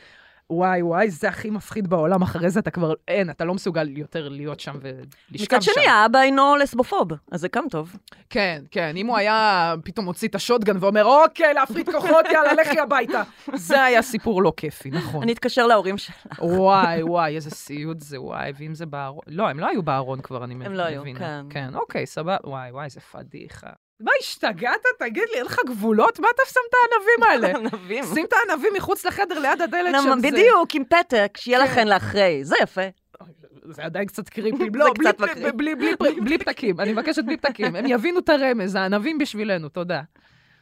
וואי, 0.50 0.82
וואי, 0.82 1.10
זה 1.10 1.28
הכי 1.28 1.50
מפחיד 1.50 1.88
בעולם, 1.88 2.22
אחרי 2.22 2.50
זה 2.50 2.60
אתה 2.60 2.70
כבר, 2.70 2.94
אין, 3.08 3.30
אתה 3.30 3.44
לא 3.44 3.54
מסוגל 3.54 3.98
יותר 3.98 4.28
להיות 4.28 4.60
שם 4.60 4.76
ולשכב 4.80 5.56
מצד 5.56 5.62
שם. 5.62 5.72
שני, 5.74 5.86
האבא 5.86 6.20
אינו 6.22 6.56
לסבופוב, 6.56 7.08
אז 7.32 7.40
זה 7.40 7.48
גם 7.56 7.64
טוב. 7.70 7.96
כן, 8.30 8.62
כן, 8.70 8.96
אם 8.96 9.06
הוא 9.06 9.16
היה 9.16 9.74
פתאום 9.84 10.04
מוציא 10.04 10.28
את 10.28 10.34
השוטגן 10.34 10.76
ואומר, 10.80 11.04
אוקיי, 11.04 11.54
להפריד 11.54 11.90
כוחות, 11.90 12.26
יאללה, 12.32 12.52
לכי 12.52 12.80
הביתה. 12.80 13.22
זה 13.54 13.82
היה 13.82 14.02
סיפור 14.02 14.42
לא 14.42 14.52
כיפי, 14.56 14.90
נכון. 14.90 15.22
אני 15.22 15.32
אתקשר 15.32 15.66
להורים 15.66 15.98
שלה. 15.98 16.16
וואי, 16.38 17.02
וואי, 17.02 17.36
איזה 17.36 17.50
סיוט 17.50 18.00
זה, 18.00 18.20
וואי, 18.20 18.52
ואם 18.58 18.74
זה 18.74 18.86
בארון... 18.86 19.22
לא, 19.26 19.48
הם 19.48 19.60
לא 19.60 19.66
היו 19.66 19.82
בארון 19.82 20.20
כבר, 20.20 20.44
אני 20.44 20.54
מבינה. 20.54 20.70
הם 20.70 20.76
לא 20.76 20.82
היו, 20.82 21.02
כן. 21.18 21.46
כן, 21.50 21.74
אוקיי, 21.74 22.06
סבבה. 22.06 22.36
וואי, 22.44 22.70
וואי, 22.70 22.84
איזה 22.84 23.00
פדיחה. 23.00 23.70
מה, 24.00 24.10
השתגעת? 24.20 24.80
תגיד 24.98 25.22
לי, 25.32 25.36
אין 25.38 25.46
לך 25.46 25.58
גבולות? 25.66 26.18
מה 26.20 26.28
אתה 26.34 26.42
שם 26.46 26.60
את 26.68 26.74
הענבים 26.74 27.30
האלה? 27.48 27.58
ענבים. 27.58 28.04
שים 28.14 28.24
את 28.24 28.32
הענבים 28.32 28.72
מחוץ 28.76 29.04
לחדר 29.06 29.38
ליד 29.38 29.62
הדלת 29.62 29.94
שם. 30.02 30.20
זה- 30.20 30.28
בדיוק, 30.30 30.74
עם 30.74 30.84
פתק, 30.84 31.32
שיהיה 31.36 31.58
כן. 31.58 31.64
לכן 31.72 31.88
לאחרי. 31.88 32.44
זה 32.44 32.56
יפה. 32.62 32.80
זה 33.70 33.84
עדיין 33.84 34.06
קצת 34.06 34.28
קריפי. 34.28 34.64
לא, 34.74 34.92
בלי 36.22 36.38
פתקים. 36.38 36.80
אני 36.80 36.92
מבקשת 36.92 37.24
בלי 37.24 37.36
פתקים. 37.36 37.76
הם 37.76 37.84
יבינו 37.86 38.18
את 38.18 38.28
הרמז, 38.28 38.74
הענבים 38.74 39.18
בשבילנו, 39.18 39.68
תודה. 39.68 40.00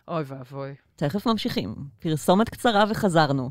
אוי 0.09 0.23
ואבוי. 0.27 0.75
תכף 0.97 1.27
ממשיכים. 1.27 1.75
פרסומת 2.03 2.49
קצרה 2.51 2.85
וחזרנו. 2.89 3.51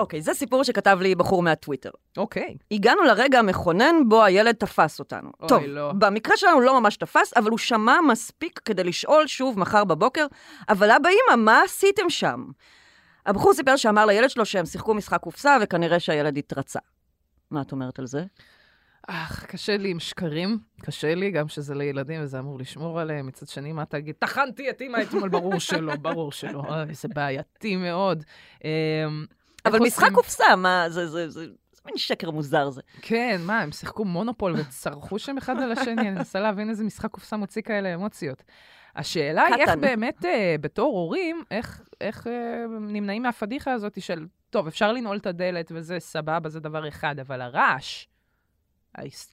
אוקיי, 0.00 0.22
זה 0.22 0.34
סיפור 0.34 0.64
שכתב 0.64 0.98
לי 1.00 1.14
בחור 1.14 1.42
מהטוויטר. 1.42 1.90
אוקיי. 2.16 2.56
הגענו 2.70 3.02
לרגע 3.02 3.38
המכונן 3.38 3.94
בו 4.08 4.24
הילד 4.24 4.54
תפס 4.54 4.98
אותנו. 4.98 5.30
אוי, 5.40 5.48
טוב, 5.48 5.62
לא. 5.62 5.92
במקרה 5.92 6.36
שלנו 6.36 6.60
לא 6.60 6.80
ממש 6.80 6.96
תפס, 6.96 7.32
אבל 7.36 7.50
הוא 7.50 7.58
שמע 7.58 7.98
מספיק 8.08 8.60
כדי 8.64 8.84
לשאול 8.84 9.26
שוב 9.26 9.58
מחר 9.58 9.84
בבוקר, 9.84 10.26
אבל 10.68 10.90
אבא 10.90 11.08
אמא, 11.08 11.36
מה 11.36 11.62
עשיתם 11.64 12.10
שם? 12.10 12.44
הבחור 13.26 13.54
סיפר 13.54 13.76
שאמר 13.76 14.06
לילד 14.06 14.30
שלו 14.30 14.46
שהם 14.46 14.66
שיחקו 14.66 14.94
משחק 14.94 15.20
קופסה, 15.20 15.56
וכנראה 15.62 16.00
שהילד 16.00 16.38
התרצה. 16.38 16.78
מה 17.50 17.60
את 17.60 17.72
אומרת 17.72 17.98
על 17.98 18.06
זה? 18.06 18.24
אך, 19.08 19.46
קשה 19.48 19.76
לי 19.76 19.90
עם 19.90 20.00
שקרים, 20.00 20.58
קשה 20.82 21.14
לי, 21.14 21.30
גם 21.30 21.48
שזה 21.48 21.74
לילדים 21.74 22.22
וזה 22.22 22.38
אמור 22.38 22.58
לשמור 22.58 23.00
עליהם. 23.00 23.26
מצד 23.26 23.48
שני, 23.48 23.72
מה 23.72 23.84
תגיד? 23.84 24.14
טחנתי 24.18 24.70
את 24.70 24.80
אימא 24.80 24.98
אתמול, 25.02 25.28
ברור 25.28 25.60
שלא, 25.60 25.96
ברור 25.96 26.32
שלא. 26.32 26.62
אוי, 26.68 26.94
זה 26.94 27.08
בעייתי 27.14 27.76
מאוד. 27.76 28.24
אבל 29.66 29.78
משחק 29.78 30.10
קופסה, 30.12 30.56
מה, 30.56 30.84
זה, 30.88 31.06
זה, 31.06 31.28
זה, 31.30 31.46
זה 31.72 31.80
מין 31.86 31.96
שקר 31.96 32.30
מוזר 32.30 32.70
זה. 32.70 32.80
כן, 33.02 33.40
מה, 33.44 33.60
הם 33.60 33.72
שיחקו 33.72 34.04
מונופול 34.04 34.54
וצרחו 34.58 35.18
שם 35.18 35.38
אחד 35.38 35.60
על 35.60 35.72
השני, 35.72 36.00
אני 36.00 36.10
מנסה 36.10 36.40
להבין 36.40 36.70
איזה 36.70 36.84
משחק 36.84 37.10
קופסה 37.10 37.36
מוציא 37.36 37.62
כאלה 37.62 37.94
אמוציות. 37.94 38.42
השאלה 38.96 39.42
היא 39.42 39.54
איך. 39.54 39.70
באמת, 39.80 40.24
אה, 40.24 40.56
בתור 40.60 40.98
הורים, 40.98 41.42
איך, 41.50 41.82
איך 42.00 42.26
אה, 42.26 42.64
נמנעים 42.80 43.22
מהפדיחה 43.22 43.72
הזאת 43.72 44.02
של, 44.02 44.26
טוב, 44.50 44.66
אפשר 44.66 44.92
לנעול 44.92 45.16
את 45.16 45.26
הדלת 45.26 45.72
וזה 45.74 46.00
סבבה, 46.00 46.48
זה 46.48 46.60
דבר 46.60 46.88
אחד, 46.88 47.18
אבל 47.20 47.40
הרעש, 47.40 48.06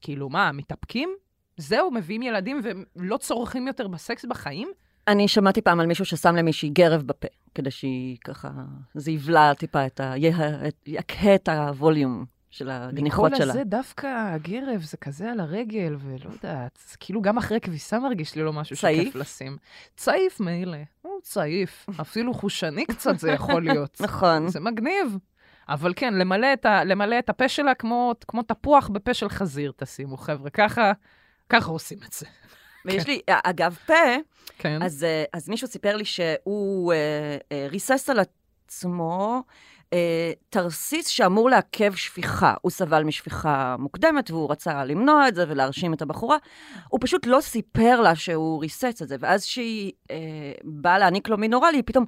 כאילו, 0.01 0.29
מה, 0.29 0.51
מתאפקים? 0.51 1.15
זהו, 1.57 1.91
מביאים 1.91 2.21
ילדים 2.21 2.61
ולא 2.95 3.17
צורכים 3.17 3.67
יותר 3.67 3.87
בסקס 3.87 4.25
בחיים? 4.25 4.71
אני 5.07 5.27
שמעתי 5.27 5.61
פעם 5.61 5.79
על 5.79 5.85
מישהו 5.85 6.05
ששם 6.05 6.35
למישהי 6.35 6.69
גרב 6.69 7.01
בפה, 7.01 7.27
כדי 7.55 7.71
שהיא 7.71 8.17
ככה, 8.23 8.49
זה 8.93 9.11
יבלע 9.11 9.53
טיפה 9.53 9.85
את 9.85 9.99
ה... 9.99 10.13
יקהה 10.85 11.35
את 11.35 11.49
הווליום 11.49 12.25
של 12.49 12.69
הגניחות 12.69 13.31
מכל 13.31 13.37
שלה. 13.37 13.53
הזה 13.53 13.63
דווקא 13.63 14.07
הגרב 14.07 14.81
זה 14.81 14.97
כזה 14.97 15.31
על 15.31 15.39
הרגל, 15.39 15.95
ולא 15.99 16.29
יודעת, 16.33 16.95
כאילו 16.99 17.21
גם 17.21 17.37
אחרי 17.37 17.59
כביסה 17.61 17.99
מרגיש 17.99 18.35
לי 18.35 18.43
לא 18.43 18.53
משהו 18.53 18.75
צעיף? 18.75 19.01
שכיף 19.01 19.15
לשים. 19.15 19.57
צעיף 19.95 20.39
מילא, 20.39 20.77
הוא 21.01 21.11
צעיף. 21.21 21.85
אפילו 22.01 22.33
חושני 22.33 22.85
קצת 22.85 23.19
זה 23.19 23.31
יכול 23.31 23.63
להיות. 23.63 24.01
נכון. 24.01 24.47
זה 24.47 24.59
מגניב. 24.59 25.17
אבל 25.69 25.93
כן, 25.95 26.13
למלא 26.13 26.53
את, 26.53 26.65
ה, 26.65 26.83
למלא 26.83 27.19
את 27.19 27.29
הפה 27.29 27.49
שלה 27.49 27.73
כמו, 27.73 28.13
כמו 28.27 28.43
תפוח 28.43 28.87
בפה 28.87 29.13
של 29.13 29.29
חזיר, 29.29 29.71
תשימו, 29.77 30.17
חבר'ה. 30.17 30.49
ככה, 30.49 30.91
ככה 31.49 31.71
עושים 31.71 31.97
את 32.07 32.13
זה. 32.13 32.25
ויש 32.85 33.07
לי, 33.07 33.21
אגב, 33.27 33.77
פה, 33.85 33.93
כן. 34.57 34.83
אז, 34.83 35.03
אה, 35.03 35.23
אז 35.33 35.49
מישהו 35.49 35.67
סיפר 35.67 35.95
לי 35.95 36.05
שהוא 36.05 36.93
אה, 36.93 37.37
אה, 37.51 37.67
ריסס 37.69 38.09
על 38.09 38.19
עצמו 38.19 39.43
אה, 39.93 40.31
תרסיס 40.49 41.07
שאמור 41.07 41.49
לעכב 41.49 41.95
שפיכה. 41.95 42.53
הוא 42.61 42.71
סבל 42.71 43.03
משפיכה 43.03 43.75
מוקדמת 43.79 44.31
והוא 44.31 44.51
רצה 44.51 44.85
למנוע 44.85 45.27
את 45.27 45.35
זה 45.35 45.45
ולהרשים 45.47 45.93
את 45.93 46.01
הבחורה. 46.01 46.37
הוא 46.89 46.99
פשוט 47.03 47.25
לא 47.25 47.41
סיפר 47.41 48.01
לה 48.01 48.15
שהוא 48.15 48.61
ריסס 48.61 49.01
את 49.01 49.07
זה, 49.07 49.15
ואז 49.19 49.45
כשהיא 49.45 49.91
אה, 50.11 50.15
באה 50.63 50.99
להעניק 50.99 51.29
לו 51.29 51.37
מינורלי, 51.37 51.77
היא 51.77 51.83
פתאום... 51.85 52.05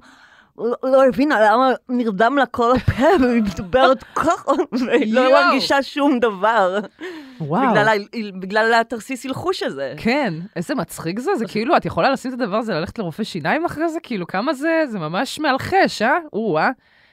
לא, 0.58 0.76
לא 0.82 1.06
הבינה 1.06 1.40
למה 1.40 1.72
נרדם 1.88 2.36
לה 2.36 2.46
כל 2.46 2.72
הפה 2.76 3.06
והיא 3.20 3.42
מדברת 3.42 4.02
ככה, 4.02 4.52
והיא 4.72 5.14
לא. 5.14 5.32
מרגישה 5.32 5.82
שום 5.82 6.18
דבר. 6.18 6.78
וואו. 7.40 7.70
בגלל, 7.70 7.98
בגלל 8.40 8.74
התרסיס 8.80 9.26
האלחוש 9.26 9.62
הזה. 9.62 9.94
כן, 9.96 10.34
איזה 10.56 10.74
מצחיק 10.74 11.18
זה, 11.18 11.36
זה 11.36 11.44
כאילו, 11.46 11.76
את 11.76 11.84
יכולה 11.84 12.10
לשים 12.10 12.34
את 12.34 12.40
הדבר 12.40 12.56
הזה, 12.56 12.74
ללכת 12.74 12.98
לרופא 12.98 13.24
שיניים 13.24 13.64
אחרי 13.64 13.88
זה? 13.88 13.98
כאילו, 14.02 14.26
כמה 14.26 14.54
זה, 14.54 14.84
זה 14.88 14.98
ממש 14.98 15.38
מאלחש, 15.38 16.02
אה? 16.02 16.18
או-אה. 16.32 16.70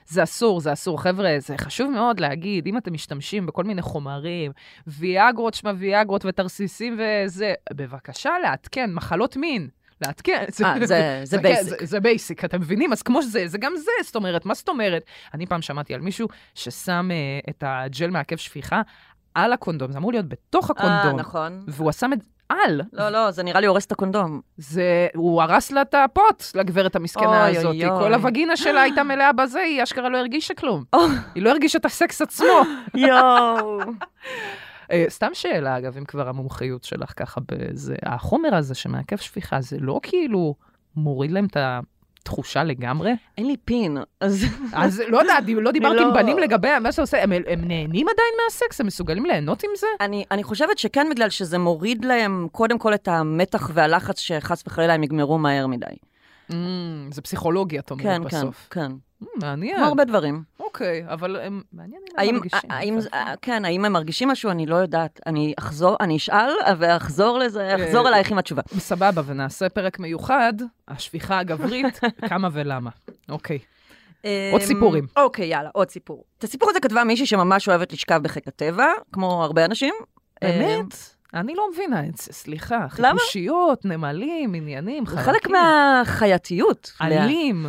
זה 0.08 0.24
אסור, 0.24 0.60
זה 0.60 0.74
אסור. 0.74 1.02
חבר'ה, 1.02 1.36
זה 1.40 1.58
חשוב 1.58 1.92
מאוד 1.92 2.20
להגיד, 2.20 2.68
אם 2.68 2.78
אתם 2.78 2.94
משתמשים 2.94 3.46
בכל 3.46 3.64
מיני 3.64 3.82
חומרים, 3.82 4.52
ויאגרות, 4.88 5.54
שמה 5.54 5.72
ויאגרות 5.78 6.26
ותרסיסים 6.26 7.00
וזה, 7.00 7.54
בבקשה 7.74 8.32
לעדכן, 8.44 8.90
מחלות 8.94 9.38
מין. 9.38 9.70
לעדכן. 10.02 10.46
אה, 10.66 10.86
זה- 10.86 11.22
זה 11.24 11.38
כן, 11.38 11.54
basic. 11.54 11.64
זה- 11.64 11.76
זה 11.82 12.00
basic, 12.00 12.46
אתם 12.46 12.60
מבינים? 12.62 12.92
אז 12.94 13.02
כמו 13.02 13.22
שזה, 13.22 13.44
זה 13.48 13.58
גם 13.58 13.74
זה, 13.78 13.92
זאת 14.04 14.16
אומרת, 14.16 14.46
מה 14.46 14.54
זאת 14.54 14.70
אומרת? 14.70 15.04
אני 15.34 15.46
פעם 15.46 15.62
שמעתי 15.62 15.94
על 15.94 16.02
מישהו 16.02 16.28
ששם 16.56 17.10
אה, 17.12 17.16
את 17.50 17.64
הג'ל 17.68 18.10
מעכב 18.10 18.36
שפיכה 18.36 18.82
על 19.36 19.54
הקונדום, 19.54 19.92
זה 19.92 19.98
אמור 19.98 20.12
להיות 20.12 20.30
בתוך 20.30 20.72
אה, 20.72 20.76
הקונדום. 20.78 21.20
נכון. 21.20 21.64
והוא 21.68 21.92
שם 21.92 22.14
את 22.14 22.20
על. 22.50 22.82
לא, 22.94 23.10
לא, 23.10 23.32
זה 23.32 23.44
נראה 23.44 23.60
לי 23.62 23.68
הורס 23.68 23.86
את 23.86 23.92
הקונדום. 23.92 24.42
זה, 24.58 25.08
הוא 25.16 25.42
הרס 25.42 25.72
לה 25.72 25.82
את 25.82 25.94
הפוט, 25.94 26.44
לגברת 26.56 26.96
המסכנה 26.96 27.48
אוי, 27.48 27.58
הזאת. 27.58 27.66
אוי, 27.76 27.86
אוי. 27.90 28.00
כל 28.00 28.14
הווגינה 28.14 28.58
שלה 28.58 28.82
הייתה 28.86 29.04
מלאה 29.04 29.34
בזה, 29.34 29.60
היא 29.60 29.84
אשכרה 29.84 30.10
לא 30.10 30.18
הרגישה 30.18 30.54
כלום. 30.54 30.84
היא 31.36 31.44
לא 31.44 31.50
הרגישה 31.50 31.78
את 31.78 31.86
הסקס 31.86 32.22
עצמו. 32.22 32.62
יואו. 32.96 33.80
אה, 34.92 35.06
סתם 35.10 35.30
שאלה, 35.34 35.78
אגב, 35.78 35.98
אם 35.98 36.06
כבר 36.06 36.30
המומחיות 36.30 36.84
שלך 36.84 37.14
ככה 37.16 37.42
בזה, 37.52 37.96
החומר 38.04 38.56
הזה 38.56 38.76
שמעכב 38.76 39.18
שפיכה, 39.18 39.62
זה 39.62 39.78
לא 39.80 40.00
כאילו 40.04 40.56
מוריד 40.96 41.32
להם 41.32 41.46
את 41.46 41.58
התחושה 42.20 42.64
לגמרי? 42.64 43.12
אין 43.38 43.48
לי 43.48 43.58
פין, 43.66 43.98
אז... 44.20 44.46
אז 44.74 45.02
לא 45.08 45.18
יודעת, 45.18 45.44
לא 45.48 45.72
דיברתי 45.72 46.02
עם 46.02 46.08
לא. 46.08 46.14
בנים 46.14 46.38
לגבי 46.38 46.68
מה 46.82 46.92
שאתה 46.92 47.02
עושה, 47.02 47.24
הם, 47.24 47.32
הם 47.32 47.62
נהנים 47.68 48.08
עדיין 48.08 48.34
מהסקס? 48.46 48.82
הם 48.82 48.88
מסוגלים 48.88 49.26
ליהנות 49.26 49.64
עם 49.64 49.70
זה? 49.78 49.88
אני, 50.02 50.24
אני 50.32 50.44
חושבת 50.44 50.78
שכן, 50.78 51.08
בגלל 51.12 51.30
שזה 51.30 51.58
מוריד 51.58 52.06
להם 52.06 52.48
קודם 52.52 52.80
כל 52.80 52.94
את 52.94 53.08
המתח 53.08 53.70
והלחץ 53.74 54.20
שחס 54.20 54.64
וחלילה 54.68 54.94
הם 54.94 55.04
יגמרו 55.04 55.38
מהר 55.38 55.68
מדי. 55.68 55.86
Mm, 56.52 56.54
זה 57.12 57.22
פסיכולוגיה, 57.22 57.80
את 57.80 57.92
אומרת 57.92 58.06
כן, 58.06 58.30
כן, 58.30 58.38
בסוף. 58.38 58.68
כן. 58.70 58.92
Mm, 58.92 58.96
מעניין. 59.36 59.78
כמו 59.78 59.86
הרבה 59.86 60.06
דברים. 60.06 60.44
אוקיי, 60.60 61.04
אבל 61.08 61.36
הם, 61.36 61.62
מעניין 61.74 62.02
אם 62.22 62.30
הם 62.30 62.36
מרגישים. 62.36 62.72
האם, 62.72 62.98
כן, 63.42 63.66
האם 63.66 63.86
הם 63.86 63.94
מרגישים 63.94 64.30
משהו? 64.30 64.52
אני 64.52 64.66
לא 64.66 64.76
יודעת. 64.76 65.20
אני 65.26 65.54
אחזור, 65.60 65.98
אני 66.00 66.18
אשאל 66.18 66.52
ואחזור 66.78 67.40
לזה, 67.40 67.76
אחזור 67.76 68.06
אה, 68.06 68.10
אלייך 68.12 68.32
עם 68.32 68.38
התשובה. 68.38 68.62
סבבה, 68.78 69.22
ונעשה 69.26 69.70
פרק 69.70 70.00
מיוחד, 70.00 70.54
השפיכה 70.88 71.40
הגברית, 71.40 72.00
כמה 72.30 72.50
ולמה. 72.54 72.90
אוקיי. 73.30 73.60
עוד 74.24 74.62
אמ, 74.62 74.68
סיפורים. 74.68 75.08
אוקיי, 75.18 75.46
יאללה, 75.46 75.70
עוד 75.74 75.90
סיפור. 75.90 76.24
את 76.38 76.44
הסיפור 76.44 76.70
הזה 76.70 76.80
כתבה 76.80 77.04
מישהי 77.04 77.26
שממש 77.26 77.70
אוהבת 77.70 77.94
לשכב 77.94 78.20
בחיק 78.24 78.48
הטבע, 78.48 78.88
כמו 79.12 79.44
הרבה 79.44 79.66
אנשים. 79.66 79.94
אמ, 80.44 80.50
באמת? 80.50 80.96
אני 81.34 81.56
לא 81.56 81.70
מבינה 81.74 82.06
את 82.06 82.18
זה, 82.18 82.34
סליחה. 82.34 82.86
למה? 83.00 83.20
חיפושיות, 83.20 83.86
נמלים, 83.86 84.54
עניינים, 84.54 85.06
חלקים. 85.06 85.24
חלק 85.24 85.48
מהחייתיות. 85.48 86.92
עלים, 87.00 87.66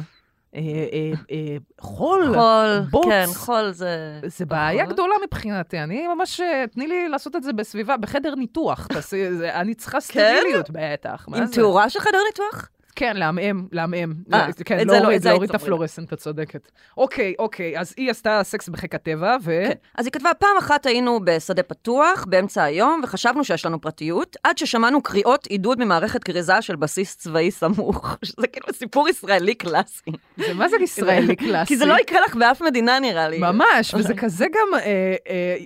חול, 1.81 2.35
חול, 2.35 2.81
בוץ. 2.91 3.05
כן, 3.07 3.27
חול 3.35 3.73
זה... 3.73 4.21
זה 4.27 4.47
בעיה 4.47 4.83
נכון. 4.83 4.95
גדולה 4.95 5.15
מבחינתי. 5.27 5.79
אני 5.79 6.09
ממש, 6.09 6.41
אה, 6.41 6.65
תני 6.71 6.87
לי 6.87 7.09
לעשות 7.09 7.37
את 7.37 7.43
זה 7.43 7.53
בסביבה, 7.53 7.97
בחדר 7.97 8.35
ניתוח. 8.35 8.89
אני 9.61 9.75
צריכה 9.75 10.01
סטריליות, 10.01 10.71
בטח. 10.71 11.29
עם? 11.35 11.47
תאורה 11.47 11.91
של 11.91 12.01
חדר 12.01 12.19
ניתוח? 12.27 12.69
כן, 12.97 13.17
לעמעם, 13.17 13.67
לעמעם. 13.73 14.15
אה, 14.33 14.47
כן, 14.65 14.81
את 14.81 14.89
זה 14.89 15.01
לא- 15.01 15.15
את 15.15 15.23
זה 15.23 15.29
להוריד 15.29 15.51
את. 15.51 15.55
הפלורסנט, 15.55 16.13
את 16.13 16.19
צודקת. 16.19 16.71
אוקיי, 16.97 17.35
אוקיי, 17.39 17.79
אז 17.81 17.95
היא 17.97 18.11
עשתה 18.11 18.41
סקס 18.43 18.69
בחיק 18.69 18.95
הטבע, 18.95 19.37
ו... 19.43 19.63
כן. 19.69 19.75
אז 19.95 20.07
היא 20.07 20.13
כתבה, 20.13 20.35
פעם 20.35 20.57
אחת 20.59 20.87
היינו 20.87 21.21
בשדה 21.25 21.63
פתוח, 21.63 22.25
באמצע 22.29 22.63
היום, 22.63 23.01
וחשבנו 23.05 23.45
שיש 23.45 23.67
לנו 23.67 23.81
פרטיות, 23.81 24.37
עד 24.45 24.59
ששמענו 24.59 25.03
קריאות 25.03 25.47
עידוד 25.47 25.85
ממערכת 25.85 26.25
כריזה 26.25 26.63
של 26.63 26.77
בסיס 26.77 27.17
צבאי 27.17 27.51
סמוך. 27.51 28.17
שזה 28.25 28.47
כאילו 28.47 28.67
סיפור 28.73 29.09
ישראלי 29.09 29.55
קלאסי. 29.55 30.11
זה 30.37 30.55
מה 30.55 30.69
זה 30.69 30.77
ישראלי 30.81 31.37
קלאסי? 31.37 31.67
כי 31.75 31.77
זה 31.77 31.85
לא 31.87 31.97
יקרה 32.01 32.21
לך 32.21 32.37
באף 32.37 32.63
מדינה, 32.63 33.01
נראה 33.01 33.29
לי. 33.29 33.39
ממש, 33.39 33.95
וזה 33.95 34.15
כזה 34.15 34.47
גם, 34.47 34.79
אה, 34.79 35.15
אה, 35.29 35.57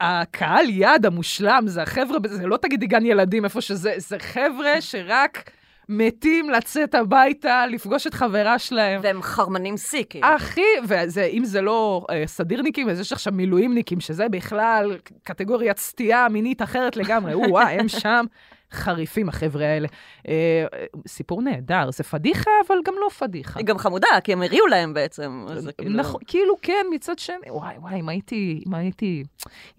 הקהל 0.00 0.70
יעד 0.70 1.06
המושלם, 1.06 1.64
זה 1.66 1.82
החבר'ה, 1.82 2.18
זה 2.28 2.46
לא 2.46 2.56
תגידי 2.56 2.86
גן 2.86 3.06
ילדים 3.06 3.44
איפה 3.44 3.60
שזה, 3.60 3.94
זה 3.96 4.18
חבר'ה 4.18 4.80
שרק 4.80 5.50
מתים 5.88 6.50
לצאת 6.50 6.94
הביתה, 6.94 7.66
לפגוש 7.66 8.06
את 8.06 8.14
חברה 8.14 8.58
שלהם. 8.58 9.00
והם 9.04 9.22
חרמנים 9.22 9.76
שיא, 9.76 10.04
כאילו. 10.10 10.26
הכי, 10.26 10.62
ואם 10.88 11.44
זה 11.44 11.60
לא 11.60 12.06
אה, 12.10 12.22
סדירניקים, 12.26 12.88
אז 12.88 13.00
יש 13.00 13.12
עכשיו 13.12 13.32
מילואימניקים, 13.32 14.00
שזה 14.00 14.28
בכלל 14.28 14.98
קטגוריית 15.22 15.78
סטייה 15.78 16.26
מינית 16.28 16.62
אחרת 16.62 16.96
לגמרי. 16.96 17.34
או-אה, 17.50 17.80
הם 17.80 17.88
שם 17.88 18.24
חריפים, 18.72 19.28
החבר'ה 19.28 19.66
האלה. 19.66 19.88
אה, 20.28 20.64
סיפור 21.08 21.42
נהדר, 21.42 21.90
זה 21.90 22.04
פדיחה, 22.04 22.50
אבל 22.66 22.76
גם 22.84 22.94
לא 23.00 23.08
פדיחה. 23.08 23.58
היא 23.58 23.66
גם 23.66 23.78
חמודה, 23.78 24.08
כי 24.24 24.32
הם 24.32 24.42
הריעו 24.42 24.66
להם 24.66 24.94
בעצם. 24.94 25.46
כאילו... 25.78 25.96
נכון, 25.96 26.20
כאילו 26.26 26.54
כן, 26.62 26.86
מצד 26.94 27.18
שני, 27.18 27.50
וואי, 27.50 27.78
וואי, 27.78 28.00
אם 28.00 28.08
הייתי, 28.08 28.64
אם 28.66 28.74
הייתי, 28.74 29.24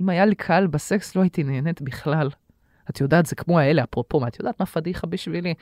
אם 0.02 0.10
היה 0.10 0.26
לי 0.26 0.36
קהל 0.36 0.68
בסקס, 0.68 1.16
לא 1.16 1.22
הייתי 1.22 1.44
נהנית 1.44 1.82
בכלל. 1.82 2.30
את 2.90 3.02
יודעת, 3.02 3.26
זה 3.26 3.36
כמו 3.36 3.60
האלה, 3.60 3.84
אפרופו, 3.84 4.20
מה, 4.20 4.28
את 4.28 4.40
יודעת 4.40 4.60
מה 4.60 4.66
פדיחה 4.66 5.08
בשבילי? 5.08 5.54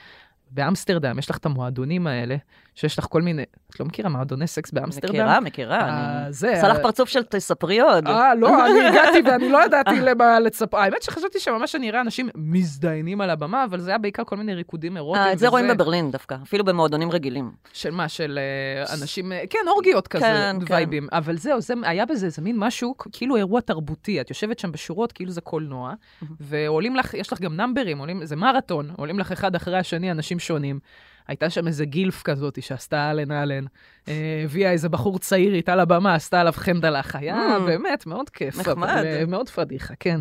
באמסטרדם 0.53 1.19
יש 1.19 1.29
לך 1.29 1.37
את 1.37 1.45
המועדונים 1.45 2.07
האלה, 2.07 2.35
שיש 2.75 2.99
לך 2.99 3.05
כל 3.05 3.21
מיני, 3.21 3.43
את 3.69 3.79
לא 3.79 3.85
מכירה 3.85 4.09
מועדוני 4.09 4.47
סקס 4.47 4.71
באמסטרדם? 4.71 5.13
מכירה, 5.13 5.39
מכירה. 5.39 5.89
אה, 5.89 6.31
זה, 6.31 6.51
עשה 6.51 6.67
לך 6.67 6.77
פרצוף 6.81 7.09
של 7.09 7.23
תספרי 7.23 7.79
עוד. 7.79 8.07
אה, 8.07 8.35
לא, 8.35 8.47
אני 8.65 8.87
הגעתי 8.87 9.21
ואני 9.25 9.49
לא 9.49 9.65
ידעתי 9.65 10.01
למה 10.01 10.39
לצפ... 10.39 10.73
האמת 10.73 11.03
שחשבתי 11.03 11.39
שממש 11.39 11.75
אני 11.75 11.89
אראה 11.89 12.01
אנשים 12.01 12.29
מזדיינים 12.35 13.21
על 13.21 13.29
הבמה, 13.29 13.63
אבל 13.63 13.79
זה 13.79 13.91
היה 13.91 13.97
בעיקר 13.97 14.23
כל 14.23 14.37
מיני 14.37 14.53
ריקודים 14.53 14.97
אירוטיים. 14.97 15.25
אה, 15.25 15.33
את 15.33 15.39
זה 15.39 15.47
רואים 15.47 15.67
בברלין 15.67 16.11
דווקא, 16.11 16.35
אפילו 16.43 16.63
במועדונים 16.63 17.11
רגילים. 17.11 17.51
של 17.73 17.91
מה? 17.91 18.09
של 18.09 18.39
אה, 18.39 18.93
אנשים, 19.01 19.31
כן, 19.49 19.59
אורגיות 19.67 20.07
כזה, 20.07 20.25
כן, 20.25 20.55
כן. 20.65 20.73
וייבים. 20.73 21.07
אבל 21.11 21.37
זהו, 21.37 21.61
זה, 21.61 21.73
היה 21.83 22.05
בזה 22.05 22.25
איזה 22.25 22.41
מין 22.41 22.55
משהו, 22.59 22.95
כאילו 23.11 23.35
אירוע 23.35 23.61
תרבותי. 23.61 24.21
את 24.21 24.29
יושבת 24.29 24.59
שם 24.59 24.71
בשורות, 24.71 25.11
כאילו 25.11 25.31
זה 25.31 25.41
קולנוע, 25.41 25.93
ועולים 26.39 26.95
לך, 26.95 27.13
יש 27.13 27.33
לך 27.33 27.41
גם 27.41 27.55
נאמברים, 27.55 28.25
זה 28.25 28.35
מרתון, 28.35 28.91
עולים 28.97 29.19
לך 29.19 29.31
אחד 29.31 29.55
אחרי 29.55 29.77
השני 29.77 30.11
אנשים 30.11 30.39
שונים. 30.43 30.79
הייתה 31.27 31.49
שם 31.49 31.67
איזה 31.67 31.85
גילף 31.85 32.21
כזאת 32.23 32.63
שעשתה 32.63 33.11
אלן 33.11 33.31
אלן, 33.31 33.65
אה, 34.07 34.41
הביאה 34.45 34.71
איזה 34.71 34.89
בחור 34.89 35.19
צעיר 35.19 35.53
איתה 35.53 35.75
לבמה, 35.75 36.15
עשתה 36.15 36.41
עליו 36.41 36.53
חנדלח. 36.55 37.15
היה 37.15 37.57
Mm. 37.57 37.61
באמת 37.61 38.05
מאוד 38.05 38.29
כיף. 38.29 38.59
נחמד. 38.59 39.03
אה, 39.05 39.23
מאוד 39.27 39.49
פדיחה, 39.49 39.93
כן. 39.99 40.19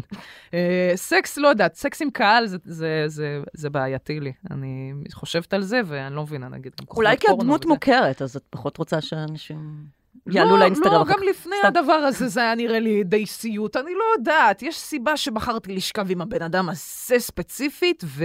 אה, 0.54 0.92
סקס, 0.94 1.38
לא 1.38 1.48
יודעת, 1.48 1.74
סקס 1.74 2.02
עם 2.02 2.10
קהל 2.10 2.46
זה, 3.54 3.70
בעייתי 3.70 4.20
לי. 4.20 4.32
אני 4.50 4.92
חושבת 5.12 5.54
על 5.54 5.62
זה, 5.62 5.80
ואני 5.86 6.14
לא 6.16 6.22
מבינה, 6.22 6.48
נגיד, 6.48 6.72
אולי 6.90 7.16
כי 7.16 7.26
הדמות. 7.30 7.66
מוכרת, 7.66 8.22
אז 8.22 8.36
את 8.36 8.42
פחות 8.50 8.76
רוצה 8.76 9.00
שאנשים 9.00 9.58
יעלו 10.26 10.50
לא, 10.50 10.58
לאינסטגרם 10.58 10.92
לא, 10.92 11.02
אחר 11.02 11.12
גם. 11.12 11.18
לפני 11.30 11.56
סתם. 11.58 11.68
הדבר 11.68 11.92
הזה 11.92 12.28
זה 12.28 12.40
היה 12.40 12.54
נראה 12.54 12.80
לי 12.80 13.04
די 13.04 13.26
סיוט. 13.26 13.76
אני 13.76 13.94
לא 13.94 14.04
יודעת, 14.18 14.62
יש 14.62 14.78
סיבה 14.78 15.16
שבחרתי 15.16 15.76
לשכב 15.76 16.10
עם 16.10 16.20
הבן 16.20 16.42
אדם 16.42 16.68
הזה 16.68 17.18
ספציפית, 17.18 18.04
ו... 18.06 18.24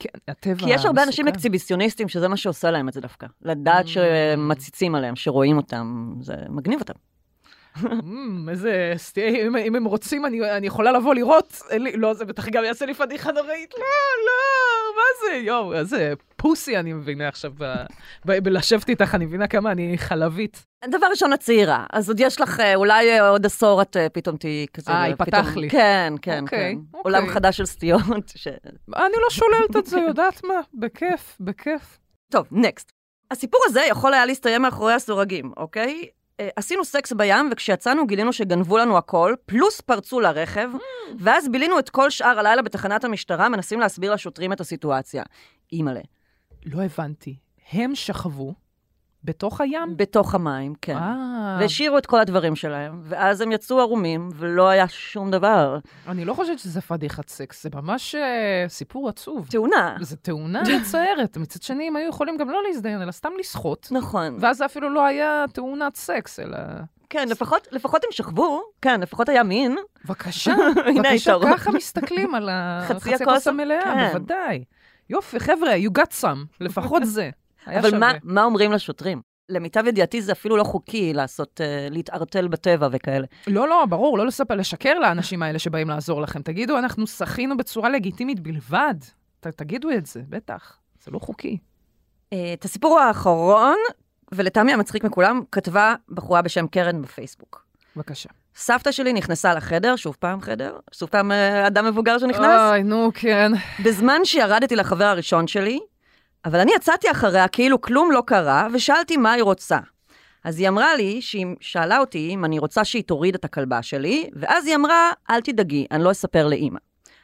כן, 0.00 0.08
הטבע 0.28 0.54
כי 0.66 0.70
יש 0.70 0.84
הרבה 0.84 1.02
אנשים 1.02 1.24
מסוכן. 1.24 1.36
אקציביציוניסטים 1.38 2.08
שזה 2.08 2.28
מה 2.28 2.36
שעושה 2.36 2.70
להם 2.70 2.88
את 2.88 2.92
זה 2.92 3.00
דווקא. 3.00 3.26
לדעת 3.42 3.84
Mm. 3.84 3.88
שמציצים 3.88 4.94
עליהם, 4.94 5.16
שרואים 5.16 5.56
אותם, 5.56 6.14
זה 6.20 6.34
מגניב 6.48 6.80
אותם. 6.80 6.94
אמ, 7.86 8.48
איזה... 8.48 8.92
סטי- 8.96 9.46
אם, 9.46 9.56
אם 9.56 9.74
הם 9.74 9.84
רוצים, 9.84 10.26
אני, 10.26 10.50
אני 10.56 10.66
יכולה 10.66 10.92
לבוא 10.92 11.14
לראות. 11.14 11.62
לא, 11.94 12.14
זה 12.14 12.24
בטח 12.24 12.48
גם 12.48 12.64
יעשה 12.64 12.86
לי 12.86 12.94
פדיחה 12.94 13.32
נוראית. 13.32 13.74
לא, 13.74 13.80
לא, 14.26 14.96
מה 14.96 15.02
זה? 15.20 15.36
יואו, 15.36 15.74
איזה 15.74 16.12
פוסי 16.36 16.76
אני 16.76 16.92
מבינה 16.92 17.28
עכשיו 17.28 17.52
בלשבת 18.24 18.88
איתך, 18.88 19.14
אני 19.14 19.26
מבינה 19.26 19.46
כמה 19.46 19.72
אני 19.72 19.98
חלבית. 19.98 20.66
דבר 20.88 21.06
ראשון, 21.10 21.32
את 21.32 21.40
צעירה, 21.40 21.84
אז 21.92 22.08
עוד 22.08 22.20
יש 22.20 22.40
לך, 22.40 22.60
אה, 22.60 22.74
אולי 22.74 23.10
אה, 23.20 23.28
עוד 23.28 23.46
עשור 23.46 23.82
את 23.82 23.96
אה, 23.96 24.08
פתאום 24.08 24.36
תהיי 24.36 24.66
כזה. 24.74 24.90
אה, 24.92 25.04
פתאום- 25.18 25.28
ייפתח 25.40 25.56
לי. 25.56 25.70
כן, 25.70 26.12
כן, 26.22 26.42
אוקיי, 26.42 26.72
כן. 26.74 26.78
אוקיי. 26.94 27.12
עולם 27.12 27.26
חדש 27.28 27.56
של 27.56 27.66
סטיות. 27.66 28.00
אני 28.96 29.14
לא 29.22 29.30
שוללת 29.30 29.76
את 29.78 29.86
זה, 29.86 29.98
יודעת 29.98 30.44
מה? 30.44 30.54
בכיף, 30.74 31.36
בכיף. 31.40 31.98
טוב, 32.32 32.46
נקסט. 32.52 32.92
הסיפור 33.30 33.60
הזה 33.66 33.80
יכול 33.88 34.14
היה 34.14 34.26
להסתיים 34.26 34.62
מאחורי 34.62 34.92
הסורגים, 34.94 35.52
אוקיי? 35.56 36.04
אה, 36.40 36.48
עשינו 36.56 36.84
סקס 36.84 37.12
בים, 37.12 37.48
וכשיצאנו 37.52 38.06
גילינו 38.06 38.32
שגנבו 38.32 38.78
לנו 38.78 38.98
הכל, 38.98 39.34
פלוס 39.46 39.80
פרצו 39.80 40.20
לרכב, 40.20 40.70
ואז 41.18 41.48
בילינו 41.48 41.78
את 41.78 41.90
כל 41.90 42.10
שאר 42.10 42.38
הלילה 42.38 42.62
בתחנת 42.62 43.04
המשטרה, 43.04 43.48
מנסים 43.48 43.80
להסביר 43.80 44.14
לשוטרים 44.14 44.52
את 44.52 44.60
הסיטואציה. 44.60 45.22
אימא'לה. 45.72 46.00
לא 46.66 46.82
הבנתי. 46.82 47.36
הם 47.72 47.94
שכבו 47.94 48.54
בתוך 49.24 49.60
הים? 49.60 49.96
בתוך 49.96 50.34
המים, 50.34 50.74
כן. 50.82 50.96
אה, 50.96 51.56
והשאירו 51.60 51.98
את 51.98 52.06
כל 52.06 52.20
הדברים 52.20 52.56
שלהם, 52.56 53.00
ואז 53.02 53.40
הם 53.40 53.52
יצאו 53.52 53.80
ערומים, 53.80 54.28
ולא 54.34 54.68
היה 54.68 54.88
שום 54.88 55.30
דבר. 55.30 55.78
אני 56.08 56.24
לא 56.24 56.34
חושבת 56.34 56.58
שזה 56.58 56.80
פדיחת 56.80 57.28
סקס, 57.28 57.62
זה 57.62 57.68
ממש 57.74 58.14
אה, 58.14 58.64
סיפור 58.68 59.08
עצוב. 59.08 59.46
תאונה. 59.50 59.96
זו 60.00 60.16
תאונה 60.22 60.62
מצערת. 60.80 61.36
מצד 61.36 61.62
שני, 61.62 61.88
הם 61.88 61.96
היו 61.96 62.08
יכולים 62.08 62.36
גם 62.36 62.50
לא 62.50 62.60
להזדיין, 62.68 63.02
אלא 63.02 63.12
סתם 63.12 63.30
לשחות. 63.38 63.88
נכון. 63.90 64.36
ואז 64.40 64.56
זה 64.56 64.64
אפילו 64.64 64.90
לא 64.90 65.04
היה 65.04 65.44
תאונת 65.52 65.96
סקס, 65.96 66.40
אלא... 66.40 66.56
כן, 67.10 67.28
לפחות, 67.28 67.68
לפחות 67.72 68.04
הם 68.04 68.10
שכבו, 68.12 68.62
כן, 68.82 69.00
לפחות 69.00 69.28
היה 69.28 69.42
מין. 69.42 69.76
בבקשה, 70.04 70.54
בבקשה. 70.96 71.34
ככה 71.42 71.70
מסתכלים 71.70 72.34
על 72.34 72.48
ה- 72.48 72.80
חצי 72.88 73.00
חצי 73.00 73.14
הכוס, 73.14 73.28
הכוס 73.28 73.46
המלאה, 73.46 73.82
כן. 73.84 74.08
בוודאי. 74.12 74.64
יופי, 75.10 75.40
חבר'ה, 75.40 75.74
you 75.76 75.98
got 75.98 76.12
some, 76.22 76.38
לפחות 76.60 77.02
זה. 77.04 77.30
אבל 77.66 77.98
מה. 77.98 78.12
מה 78.22 78.44
אומרים 78.44 78.72
לשוטרים? 78.72 79.22
למיטב 79.48 79.86
ידיעתי 79.86 80.22
זה 80.22 80.32
אפילו 80.32 80.56
לא 80.56 80.64
חוקי 80.64 81.12
לעשות, 81.14 81.60
אה, 81.60 81.88
להתערטל 81.90 82.48
בטבע 82.48 82.88
וכאלה. 82.92 83.26
לא, 83.46 83.68
לא, 83.68 83.86
ברור, 83.88 84.18
לא 84.18 84.26
לספר, 84.26 84.54
לשקר 84.54 84.98
לאנשים 84.98 85.42
האלה 85.42 85.58
שבאים 85.58 85.88
לעזור 85.88 86.22
לכם. 86.22 86.42
תגידו, 86.42 86.78
אנחנו 86.78 87.06
שחינו 87.06 87.56
בצורה 87.56 87.90
לגיטימית 87.90 88.40
בלבד. 88.40 88.94
ת, 89.40 89.46
תגידו 89.46 89.90
את 89.90 90.06
זה, 90.06 90.22
בטח. 90.28 90.78
זה 91.04 91.10
לא 91.10 91.18
חוקי. 91.18 91.58
אה, 92.32 92.52
את 92.52 92.64
הסיפור 92.64 92.98
האחרון, 92.98 93.76
ולטעמי 94.32 94.72
המצחיק 94.72 95.04
מכולם, 95.04 95.42
כתבה 95.52 95.94
בחורה 96.08 96.42
בשם 96.42 96.66
קרן 96.66 97.02
בפייסבוק. 97.02 97.64
בבקשה. 97.96 98.28
סבתא 98.54 98.92
שלי 98.92 99.12
נכנסה 99.12 99.54
לחדר, 99.54 99.96
שוב 99.96 100.16
פעם 100.18 100.40
חדר, 100.40 100.76
שוב 100.92 101.08
פעם 101.08 101.32
אה, 101.32 101.66
אדם 101.66 101.86
מבוגר 101.86 102.18
שנכנס, 102.18 102.60
אוי, 102.70 102.82
נו, 102.82 103.10
כן. 103.14 103.52
בזמן 103.84 104.20
שירדתי 104.24 104.76
לחבר 104.76 105.04
הראשון 105.04 105.46
שלי, 105.46 105.80
אבל 106.44 106.60
אני 106.60 106.72
יצאתי 106.76 107.10
אחריה 107.10 107.48
כאילו 107.48 107.80
כלום 107.80 108.12
לא 108.12 108.22
קרה, 108.26 108.66
ושאלתי 108.72 109.16
מה 109.16 109.32
היא 109.32 109.42
רוצה. 109.42 109.78
אז 110.44 110.58
היא 110.58 110.68
אמרה 110.68 110.96
לי, 110.96 111.22
שהיא 111.22 111.46
שאלה 111.60 111.98
אותי 111.98 112.30
אם 112.30 112.44
אני 112.44 112.58
רוצה 112.58 112.84
שהיא 112.84 113.02
תוריד 113.02 113.34
את 113.34 113.44
הכלבה 113.44 113.82
שלי, 113.82 114.30
ואז 114.36 114.66
היא 114.66 114.74
אמרה, 114.74 115.12
אל 115.30 115.40
תדאגי, 115.40 115.86
אני 115.90 116.04
לא 116.04 116.10
אספר 116.10 116.46
לאימא. 116.46 116.78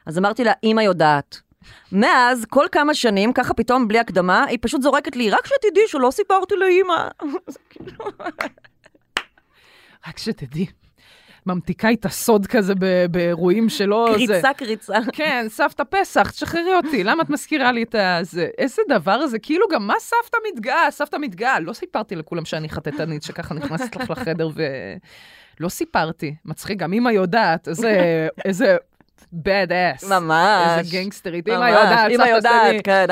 אז 0.06 0.18
אמרתי 0.18 0.44
לה, 0.44 0.52
אימא 0.62 0.80
יודעת. 0.80 1.40
מאז, 1.92 2.44
כל 2.50 2.66
כמה 2.72 2.94
שנים, 2.94 3.32
ככה 3.32 3.54
פתאום 3.54 3.88
בלי 3.88 3.98
הקדמה, 3.98 4.44
היא 4.44 4.58
פשוט 4.62 4.82
זורקת 4.82 5.16
לי, 5.16 5.30
רק 5.30 5.46
שתדעי 5.46 5.88
שלא 5.88 6.10
סיפרתי 6.10 6.54
לאימא. 6.56 7.08
כאילו- 7.70 8.04
רק 10.08 10.18
שתדעי, 10.18 10.66
ממתיקה 11.46 11.92
את 11.92 12.04
הסוד 12.04 12.46
כזה 12.46 12.74
באירועים 13.10 13.68
שלא... 13.68 14.08
זה. 14.12 14.26
קריצה, 14.26 14.54
קריצה. 14.56 14.94
כן, 15.12 15.46
סבתא 15.48 15.82
פסח, 15.90 16.30
תשחררי 16.30 16.74
אותי, 16.74 17.04
למה 17.04 17.22
את 17.22 17.30
מזכירה 17.30 17.72
לי 17.72 17.82
את. 17.82 17.94
זה? 18.22 18.48
איזה 18.58 18.82
דבר 18.88 19.26
זה? 19.26 19.38
כאילו, 19.38 19.66
גם 19.72 19.86
מה 19.86 19.94
סבתא 19.98 20.38
מתגאה? 20.52 20.90
סבתא 20.90 21.16
מתגאה. 21.20 21.60
לא 21.60 21.72
סיפרתי 21.72 22.16
לכולם 22.16 22.44
שאני 22.44 22.68
חטטנית, 22.68 23.22
שככה 23.22 23.54
נכנסת 23.54 23.96
לך 23.96 24.10
לחדר 24.10 24.48
ו... 24.54 24.62
לא 25.60 25.68
סיפרתי. 25.68 26.34
מצחיק, 26.44 26.78
גם 26.78 26.92
אמא 26.92 27.10
יודעת, 27.10 27.68
איזה... 27.68 28.28
איזה... 28.44 28.76
bad 29.34 29.70
ass. 29.70 30.06
ממש. 30.08 30.78
איזה 30.78 30.96
גנגסטרית. 30.96 31.48
אמא. 31.48 31.68
יודעת, 31.68 32.10
אמא 32.10 32.24
יודעת. 32.24 32.74
כן, 32.84 33.06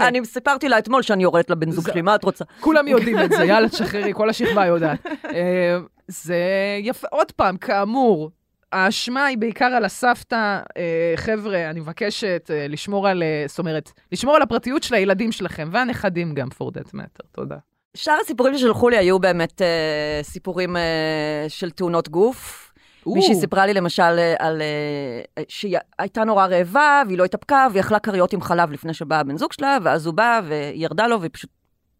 אני... 0.00 0.24
סיפרתי 0.24 0.68
לה 0.68 0.78
אתמול 0.78 1.02
שאני 1.02 1.22
יורדת 1.22 1.50
לבן 1.50 1.70
זוג 1.70 1.90
שלי, 1.90 2.02
מה 2.02 2.14
את 2.14 2.24
רוצה? 2.24 2.44
כולם 2.60 2.88
יודעים 2.88 3.18
את 3.18 3.30
זה, 3.30 3.44
יאללה, 3.44 3.68
תשחררי, 3.68 4.14
כל 4.14 4.30
השכבה 4.30 4.66
יודעת. 4.66 5.06
אה, 5.34 5.78
זה 6.08 6.36
יפה, 6.80 7.08
עוד 7.10 7.32
פעם, 7.32 7.56
כאמור, 7.56 8.30
האשמה 8.72 9.24
היא 9.24 9.38
בעיקר 9.38 9.64
על 9.64 9.84
הסבתא. 9.84 10.60
אה, 10.76 11.12
חבר'ה, 11.16 11.70
אני 11.70 11.80
מבקשת 11.80 12.50
אה, 12.50 12.66
לשמור 12.68 13.08
על, 13.08 13.22
אה, 13.22 13.44
זאת 13.48 13.58
אומרת, 13.58 13.92
לשמור 14.12 14.36
על 14.36 14.42
הפרטיות 14.42 14.82
של 14.82 14.94
הילדים 14.94 15.32
שלכם, 15.32 15.68
והנכדים 15.72 16.34
גם, 16.34 16.48
for 16.48 16.78
that 16.78 16.88
matter. 16.94 17.26
תודה. 17.32 17.56
שאר 17.94 18.16
הסיפורים 18.20 18.58
ששלחו 18.58 18.88
לי 18.88 18.96
היו 18.96 19.18
באמת 19.18 19.62
אה, 19.62 20.20
סיפורים 20.22 20.76
אה, 20.76 21.44
של 21.48 21.70
תאונות 21.70 22.08
גוף. 22.08 22.69
מישהי 23.06 23.34
סיפרה 23.34 23.66
לי 23.66 23.74
למשל 23.74 24.02
אה, 24.02 24.34
על... 24.38 24.62
אה, 24.62 25.42
שהיא 25.48 25.78
הייתה 25.98 26.24
נורא 26.24 26.46
רעבה, 26.46 27.02
והיא 27.06 27.18
לא 27.18 27.24
התאפקה, 27.24 27.66
והיא 27.70 27.80
אכלה 27.80 27.98
כריות 27.98 28.32
עם 28.32 28.40
חלב 28.40 28.72
לפני 28.72 28.94
שבא 28.94 29.20
הבן 29.20 29.36
זוג 29.36 29.52
שלה, 29.52 29.78
ואז 29.82 30.06
הוא 30.06 30.14
בא 30.14 30.40
והיא 30.44 30.84
ירדה 30.84 31.06
לו, 31.06 31.20
והיא 31.20 31.30
פשוט 31.32 31.50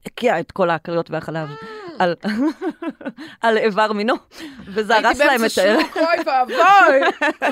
הקיאה 0.07 0.41
את 0.41 0.53
כל 0.53 0.71
הכריות 0.71 1.11
והחלב 1.11 1.49
על, 1.99 2.15
על 3.43 3.59
איבר 3.59 3.93
מינו, 3.93 4.15
וזה 4.74 4.96
הרס 4.96 5.18
להם 5.18 5.44
את 5.44 5.50
הייתי 5.59 5.61
באמצע 5.61 5.83
שוק, 5.83 5.96
אוי 5.96 6.16
ואבוי. 6.26 7.09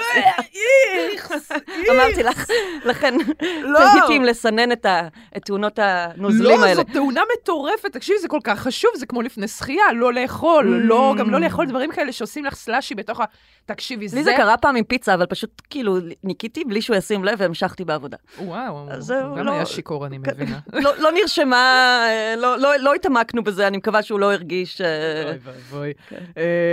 איכס, 1.13 1.53
אמרתי 1.91 2.23
לך, 2.23 2.45
לכן 2.85 3.15
לא. 3.63 3.79
תהיתי 3.79 4.17
אם 4.17 4.25
לסנן 4.25 4.73
את 4.73 4.87
ה- 4.87 5.09
תאונות 5.45 5.79
הנוזלים 5.83 6.61
לא, 6.61 6.65
האלה. 6.65 6.75
זאת 6.75 6.87
תאונה 6.93 7.21
מטורפת. 7.39 7.93
תקשיבי, 7.93 8.19
זה 8.19 8.29
כל 8.29 8.41
כך 8.45 8.61
חשוב, 8.61 8.91
זה 8.95 9.07
כמו 9.07 9.23
לפני 9.23 9.49
שחייה, 9.49 9.93
לא 9.95 10.13
לאכול, 10.13 10.67
לא, 10.67 11.15
גם 11.19 11.31
לא 11.31 11.41
לאכול 11.41 11.67
דברים 11.67 11.93
כאלה 11.93 12.13
שעושים 12.13 12.45
לך 12.45 12.55
סלאשי 12.55 12.95
בתוך 12.95 13.21
ה... 13.21 13.25
תקשיבי, 13.67 14.09
זה... 14.09 14.17
לי 14.17 14.25
זה 14.25 14.33
קרה 14.37 14.57
פעם 14.57 14.77
עם 14.77 14.85
פיצה, 14.85 15.15
אבל 15.15 15.27
פשוט 15.27 15.63
כאילו 15.71 15.97
ניקיתי 16.25 16.65
בלי 16.65 16.83
שהוא 16.83 16.97
ישים 16.97 17.25
לב 17.25 17.35
והמשכתי 17.39 17.85
בעבודה. 17.85 18.17
וואו, 18.39 18.79
הוא 18.79 19.37
גם 19.37 19.47
לא- 19.47 19.53
היה 19.53 19.67
שיכור, 19.67 20.07
אני 20.07 20.19
מבינה. 20.19 20.59
לא, 20.85 20.91
לא 20.99 21.13
נרשמה, 21.13 21.57
אה, 22.09 22.35
לא, 22.37 22.59
לא, 22.59 22.77
לא 22.77 22.95
התעמקנו 22.95 23.45
בזה, 23.45 23.67
אני 23.67 23.77
מקווה 23.77 24.03
שהוא 24.03 24.21
לא 24.21 24.33
הרגיש... 24.33 24.81
אה, 24.81 25.23
אוי 25.29 25.39
ואבוי. 25.45 25.93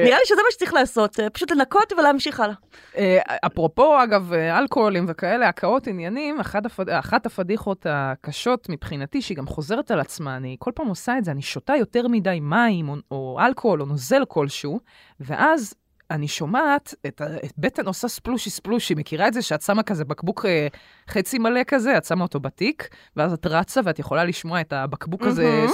נראה 0.05 0.17
לי 0.17 0.25
שזה 0.35 0.41
מה 0.45 0.51
שצריך 0.51 0.73
לעשות, 0.73 1.19
אה, 1.19 1.29
פשוט 1.29 1.51
לנקות 1.51 1.93
ולהמשיך 1.97 2.39
הלאה. 2.39 2.55
אה, 2.97 3.19
אפרופו, 3.45 4.03
אגב, 4.03 4.33
אה, 4.33 4.59
אלכוהולים 4.59 5.05
וכאלה, 5.07 5.47
הקאות 5.49 5.87
עניינים, 5.87 6.39
אחת, 6.39 6.65
הפד... 6.65 6.89
אחת 6.89 7.25
הפדיחות 7.25 7.85
הקשות 7.89 8.69
מבחינתי, 8.69 9.21
שהיא 9.21 9.37
גם 9.37 9.47
חוזרת 9.47 9.91
על 9.91 9.99
עצמה, 9.99 10.37
אני 10.37 10.55
כל 10.59 10.71
פעם 10.75 10.87
עושה 10.87 11.17
את 11.17 11.25
זה, 11.25 11.31
אני 11.31 11.41
שותה 11.41 11.75
יותר 11.75 12.07
מדי 12.07 12.39
מים 12.41 12.89
או, 12.89 12.95
או 13.11 13.37
אלכוהול 13.39 13.81
או 13.81 13.85
נוזל 13.85 14.25
כלשהו, 14.27 14.79
ואז 15.19 15.73
אני 16.11 16.27
שומעת 16.27 16.93
את, 17.07 17.21
את 17.45 17.53
הבטן 17.57 17.85
עושה 17.85 18.07
ספלושי 18.07 18.49
ספלושי, 18.49 18.93
מכירה 18.93 19.27
את 19.27 19.33
זה 19.33 19.41
שאת 19.41 19.61
שמה 19.61 19.83
כזה 19.83 20.05
בקבוק 20.05 20.45
אה, 20.45 20.67
חצי 21.09 21.39
מלא 21.39 21.63
כזה, 21.67 21.97
את 21.97 22.05
שמה 22.05 22.23
אותו 22.23 22.39
בתיק, 22.39 22.89
ואז 23.15 23.33
את 23.33 23.45
רצה 23.45 23.81
ואת 23.83 23.99
יכולה 23.99 24.25
לשמוע 24.25 24.61
את 24.61 24.73
הבקבוק 24.73 25.21
הזה 25.23 25.65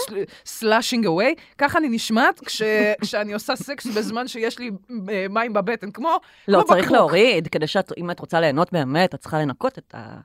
sloshing 0.45 1.05
away, 1.05 1.35
ככה 1.57 1.77
אני 1.79 1.89
נשמעת 1.89 2.39
כש, 2.39 2.61
כשאני 3.01 3.33
עושה 3.33 3.55
סקס 3.55 3.85
בזמן 3.85 4.27
שיש 4.27 4.59
לי 4.59 4.71
אה, 5.09 5.25
מים 5.29 5.53
בבטן, 5.53 5.91
כמו, 5.91 6.17
לא, 6.47 6.57
כמו 6.57 6.67
צריך 6.67 6.85
בקבוק. 6.85 6.97
להוריד, 6.97 7.47
כדי 7.47 7.67
שאת, 7.67 7.91
אם 7.97 8.11
את 8.11 8.19
רוצה 8.19 8.39
ליהנות 8.39 8.71
באמת, 8.71 9.15
את 9.15 9.19
צריכה 9.19 9.39
לנקות 9.39 9.77
את, 9.77 9.95
ה, 9.97 10.19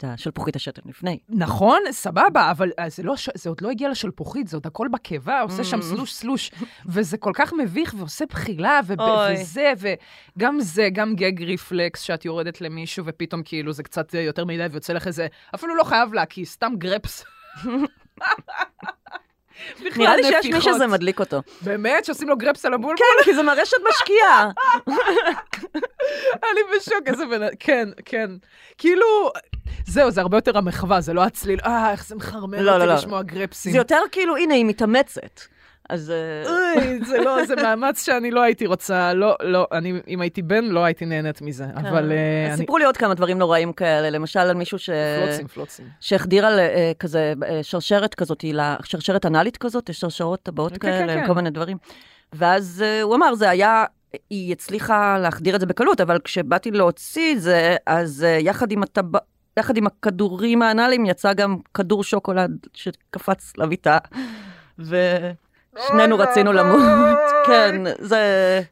את 0.00 0.04
השלפוחית 0.04 0.56
השתן 0.56 0.82
לפני. 0.84 1.18
נכון, 1.28 1.80
סבבה, 1.90 2.50
אבל 2.50 2.70
אה, 2.78 2.88
זה, 2.88 3.02
לא, 3.02 3.14
זה 3.34 3.48
עוד 3.48 3.60
לא 3.60 3.70
הגיע 3.70 3.88
לשלפוחית, 3.88 4.48
זה 4.48 4.56
עוד 4.56 4.66
הכל 4.66 4.88
בקיבה, 4.92 5.40
עושה 5.40 5.64
שם 5.64 5.82
סלוש 5.82 6.12
סלוש, 6.12 6.50
וזה 6.86 7.16
כל 7.16 7.32
כך 7.34 7.52
מביך 7.52 7.94
ועושה 7.98 8.24
בחילה, 8.26 8.80
וב-. 8.86 9.00
וזה, 9.32 9.72
וגם 10.36 10.60
זה, 10.60 10.88
גם 10.92 11.14
גג 11.14 11.42
ריפלקס, 11.42 12.00
שאת 12.00 12.24
יורדת 12.24 12.60
למישהו 12.60 13.04
ופתאום 13.06 13.42
כאילו 13.42 13.72
זה 13.72 13.82
קצת 13.82 14.14
יותר 14.14 14.44
מדי 14.44 14.66
ויוצא 14.70 14.92
לך 14.92 15.06
איזה, 15.06 15.26
אפילו 15.54 15.74
לא 15.74 15.84
חייב 15.84 16.14
להקיא, 16.14 16.44
סתם 16.44 16.72
גרפס. 16.78 17.24
נראה 19.96 20.16
לי 20.16 20.22
שיש 20.24 20.46
מי. 20.46 20.60
שזה 20.60 20.86
מדליק 20.86 21.20
אותו. 21.20 21.42
באמת? 21.62 22.04
שעושים 22.04 22.28
לו 22.28 22.36
גרפס 22.36 22.64
על 22.64 22.74
הבולבול? 22.74 22.96
כן, 22.96 23.24
כי 23.24 23.34
זה 23.34 23.42
מראה 23.42 23.66
שאת 23.66 23.78
משקיעה. 23.90 24.50
אני 26.52 26.60
בשוק, 26.76 27.02
איזה 27.06 27.26
בן... 27.26 27.46
כן, 27.60 27.88
כן. 28.04 28.30
כאילו, 28.78 29.06
זהו, 29.86 30.10
זה 30.10 30.20
הרבה 30.20 30.36
יותר 30.36 30.58
המחווה, 30.58 31.00
זה 31.00 31.12
לא 31.12 31.24
הצליל, 31.24 31.60
אה, 31.64 31.92
איך 31.92 32.06
זה 32.06 32.14
מחרמן 32.14 32.58
לא, 32.58 32.72
אותי 32.72 32.80
לא, 32.80 32.86
לא. 32.86 32.94
לשמוע 32.94 33.22
גרפסים. 33.22 33.72
זה 33.72 33.78
יותר 33.78 34.00
כאילו, 34.12 34.36
הנה, 34.36 34.54
היא 34.54 34.64
מתאמצת. 34.64 35.40
אז... 35.90 36.10
אה, 36.10 36.50
אוי, 36.50 37.04
זה 37.04 37.18
לא, 37.18 37.46
זה 37.46 37.56
מאמץ 37.56 38.06
שאני 38.06 38.30
לא 38.30 38.42
הייתי 38.42 38.66
רוצה, 38.66 39.14
לא, 39.14 39.36
לא, 39.42 39.66
אני, 39.72 39.92
אם 40.08 40.20
הייתי 40.20 40.42
בן, 40.42 40.64
לא 40.64 40.84
הייתי 40.84 41.06
נהנית 41.06 41.42
מזה, 41.42 41.64
אבל 41.74 42.12
אה, 42.12 42.44
אז 42.46 42.50
אני... 42.50 42.56
סיפרו 42.56 42.78
לי 42.78 42.84
עוד 42.84 42.96
כמה 42.96 43.14
דברים 43.14 43.38
נוראים 43.38 43.72
כאלה, 43.72 44.10
למשל 44.10 44.38
על 44.38 44.54
מישהו 44.54 44.78
ש... 44.78 44.90
פלוצים, 45.24 45.46
פלוצים. 45.46 45.86
שהחדיר 46.00 46.46
על 46.46 46.58
אה, 46.58 46.92
כזה 46.98 47.32
שרשרת 47.62 48.14
כזאת, 48.14 48.44
שרשרת 48.84 49.26
אנאלית 49.26 49.56
כזאת, 49.56 49.88
יש 49.88 50.00
שרשרות 50.00 50.42
טבעות 50.42 50.72
כן, 50.72 50.78
כאלה, 50.78 51.06
כן, 51.06 51.18
עם 51.18 51.20
כן. 51.20 51.26
כל 51.26 51.34
מיני 51.34 51.50
דברים. 51.50 51.76
ואז 52.32 52.84
הוא 53.02 53.14
אמר, 53.14 53.34
זה 53.34 53.50
היה, 53.50 53.84
היא 54.30 54.52
הצליחה 54.52 55.18
להחדיר 55.18 55.54
את 55.54 55.60
זה 55.60 55.66
בקלות, 55.66 56.00
אבל 56.00 56.18
כשבאתי 56.24 56.70
להוציא 56.70 57.34
את 57.34 57.40
זה, 57.40 57.76
אז 57.86 58.24
אה, 58.24 58.38
יחד 58.40 58.72
עם 58.72 58.82
הטבע... 58.82 59.18
יחד 59.58 59.76
עם 59.76 59.86
הכדורים 59.86 60.62
האנאליים 60.62 61.06
יצא 61.06 61.32
גם 61.32 61.56
כדור 61.74 62.04
שוקולד 62.04 62.66
שקפץ 62.74 63.52
למיטה, 63.56 63.98
ושנינו 65.74 66.18
רצינו 66.18 66.52
למות. 66.52 67.18
כן, 67.46 67.82
זה... 67.98 68.20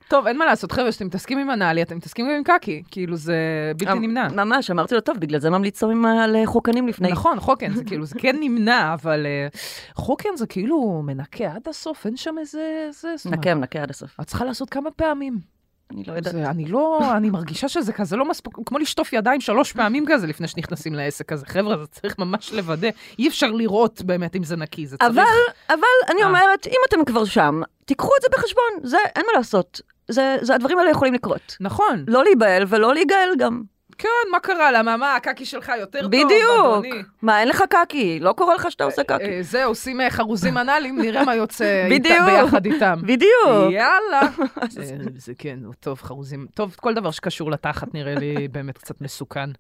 טוב, 0.09 0.27
אין 0.27 0.39
מה 0.39 0.47
לעשות, 0.47 0.73
חבר'ה, 0.73 0.91
כשאתם 0.91 1.07
מתעסקים 1.07 1.39
עם 1.39 1.51
אנאלי, 1.51 1.83
אתם 1.83 1.97
מתעסקים 1.97 2.27
גם 2.27 2.35
עם 2.35 2.43
קקי, 2.43 2.83
כאילו 2.91 3.17
זה 3.17 3.37
בלתי 3.77 3.93
אמ, 3.93 4.03
נמנע. 4.03 4.29
ממש, 4.29 4.71
אמרתי 4.71 4.95
לו, 4.95 5.01
טוב, 5.01 5.17
בגלל 5.19 5.41
זה 5.41 5.51
ממליצים 5.51 6.05
על 6.05 6.37
אה, 6.37 6.47
חוקנים 6.47 6.89
לפני. 6.89 7.11
נכון, 7.13 7.41
חוקן, 7.41 7.75
זה 7.75 7.85
כאילו, 7.85 8.05
זה 8.05 8.15
כן 8.19 8.37
נמנע, 8.43 8.95
אבל 8.95 9.27
אה, 9.27 9.49
חוקן 9.95 10.37
זה 10.37 10.47
כאילו 10.47 11.03
מנקה 11.05 11.53
עד 11.53 11.69
הסוף, 11.69 12.07
אין 12.07 12.17
שם 12.17 12.35
איזה... 12.39 12.89
נקה, 13.31 13.55
נקה 13.55 13.83
עד 13.83 13.91
הסוף. 13.91 14.21
את 14.21 14.27
צריכה 14.27 14.45
לעשות 14.45 14.71
כמה 14.71 14.91
פעמים. 14.91 15.58
אני 15.91 16.05
לא 16.07 16.13
יודעת. 16.13 16.33
זה, 16.33 16.51
אני 16.51 16.65
לא, 16.65 17.01
אני 17.17 17.31
מרגישה 17.31 17.69
שזה 17.69 17.93
כזה 17.93 18.17
לא 18.17 18.29
מספיק, 18.29 18.53
כמו 18.67 18.79
לשטוף 18.79 19.13
ידיים 19.13 19.41
שלוש 19.41 19.73
פעמים 19.73 20.05
כזה 20.09 20.27
לפני 20.27 20.49
שנכנסים 20.49 20.95
לעסק 20.95 21.33
הזה. 21.33 21.47
חבר'ה, 21.47 21.77
זה 21.77 21.87
צריך 21.87 22.19
ממש 22.19 22.53
לוודא. 22.53 22.89
אי 23.19 23.29
אפשר 23.29 23.51
לראות 23.51 24.03
באמת 24.03 24.37
אם 24.37 24.45
זה 24.45 24.57
נקי, 24.57 24.87
זה 24.87 24.97
צריך... 24.97 25.11
אבל, 25.11 25.23
אבל 25.69 26.11
אני 26.11 26.23
אה. 26.23 26.29
אומרת, 26.29 26.67
אם 26.67 26.81
אתם 26.89 27.05
כבר 27.05 27.25
שם, 27.25 27.61
תיקחו 27.85 28.11
את 28.17 28.23
זה 28.23 28.29
בחשבון, 28.33 28.89
זה, 28.89 28.99
אין 29.17 29.25
מה 29.27 29.39
לעשות. 29.39 29.81
זה, 30.09 30.37
זה, 30.41 30.55
הדברים 30.55 30.79
האלה 30.79 30.91
יכולים 30.91 31.15
לקרות. 31.15 31.57
נכון, 31.61 32.05
לא 32.09 32.25
להיבהל 32.25 32.65
ולא 32.69 32.95
להיגאל 32.95 33.29
גם. 33.39 33.63
כן, 33.99 34.09
מה 34.33 34.41
קרה? 34.41 34.73
למה, 34.73 34.97
מה, 34.97 35.17
הקקי 35.17 35.45
שלך 35.45 35.73
יותר 35.81 36.01
טוב, 36.01 36.11
בדיוק. 36.11 37.07
מה, 37.23 37.41
אין 37.41 37.49
לך 37.49 37.63
קקי? 37.71 38.19
לא 38.21 38.33
קורה 38.33 38.55
לך 38.55 38.71
שאתה 38.71 38.85
עושה 38.85 39.05
קקי. 39.05 39.25
אה, 39.25 39.39
זה, 39.43 39.65
עושים 39.65 40.01
אה, 40.01 40.11
חרוזים 40.11 40.59
אנאליים, 40.59 41.01
נראה 41.01 41.25
מה 41.25 41.35
יוצא. 41.35 41.89
ביחד 42.27 42.67
איתם. 42.67 42.99
בדיוק. 43.03 43.73
יאללה. 43.73 44.21
אה, 44.63 44.97
זה 45.17 45.33
כן, 45.39 45.59
טוב, 45.81 46.03
חרוזים. 46.03 46.47
טוב, 46.55 46.77
כל 46.81 46.95
דבר 46.95 47.11
שקשור 47.11 47.51
לתחת 47.51 47.95
נראה 47.95 48.15
לי 48.15 48.49
באמת 48.53 48.79
קצת 48.79 49.01
מסוכן. 49.01 49.51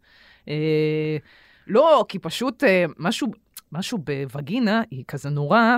אה, 0.48 1.16
לא, 1.66 2.05
כי 2.09 2.18
פשוט 2.18 2.64
אה, 2.64 2.85
משהו, 2.98 3.29
משהו 3.72 3.98
בווגינה 3.98 4.83
היא 4.90 5.05
כזה 5.09 5.31
נורא, 5.31 5.77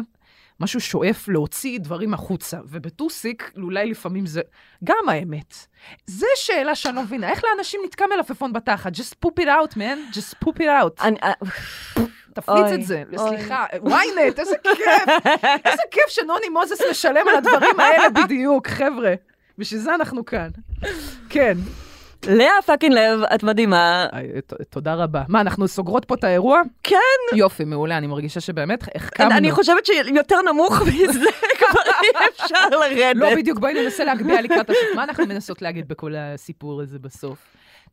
משהו 0.61 0.81
שואף 0.81 1.29
להוציא 1.29 1.79
דברים 1.79 2.15
החוצה, 2.15 2.59
ובטוסיק 2.65 3.53
אולי 3.63 3.87
לפעמים 3.87 4.27
זה 4.27 4.41
גם 4.85 5.09
האמת. 5.09 5.55
זו 6.07 6.27
שאלה 6.37 6.75
שאני 6.75 6.97
לא 6.97 7.03
מבינה, 7.03 7.29
איך 7.31 7.43
לאנשים 7.45 7.81
נתקע 7.85 8.05
מלפפון 8.17 8.53
בתחת? 8.53 8.93
just 8.97 9.27
poop 9.27 9.43
it 9.43 9.47
out, 9.47 9.75
man, 9.75 10.17
just 10.17 10.45
poop 10.45 10.57
it 10.59 10.67
out. 10.67 11.05
אה, 11.23 11.33
תפליץ 12.35 12.73
את 12.75 12.87
זה. 12.87 13.03
סליחה, 13.17 13.67
ynet, 13.73 14.39
איזה 14.39 14.57
כיף, 14.63 15.09
איזה 15.65 15.83
כיף 15.91 16.09
שנוני 16.09 16.49
מוזס 16.49 16.81
משלם 16.91 17.29
על 17.29 17.37
הדברים 17.37 17.81
האלה 17.81 18.11
בדיוק, 18.11 18.69
חבר'ה. 18.69 19.15
בשביל 19.59 19.81
זה 19.81 19.95
אנחנו 19.95 20.25
כאן. 20.25 20.49
כן. 21.29 21.59
לאה 22.27 22.63
fucking 22.67 22.95
לב, 22.95 23.21
את 23.35 23.43
מדהימה. 23.43 24.07
תודה 24.71 24.95
רבה. 24.95 25.23
מה, 25.29 25.41
אנחנו 25.41 25.69
סוגרות 25.69 26.05
פה 26.05 26.15
את 26.15 26.25
האירוע? 26.25 26.61
כן. 26.83 26.97
יופי, 27.37 27.65
מעולה, 27.65 27.99
אני 27.99 28.07
מרגישה 28.07 28.41
שבאמת 28.41 28.85
החכמנו. 28.95 29.31
אני 29.37 29.51
חושבת 29.51 29.87
שיותר 29.87 30.37
נמוך 30.53 30.83
מזה 30.89 31.31
כבר 31.59 31.83
אי 32.03 32.09
אפשר 32.31 32.69
לרדת. 32.71 33.17
לא 33.17 33.35
בדיוק, 33.37 33.59
בואי 33.59 33.75
ננסה 33.85 34.05
להגביה 34.05 34.41
לקראת 34.41 34.71
הסוף. 34.71 34.83
מה 34.97 35.05
אנחנו 35.05 35.27
מנסות 35.27 35.63
להגיד 35.63 35.89
בכל 35.89 36.15
הסיפור 36.17 36.83
הזה 36.83 36.99
בסוף? 36.99 37.39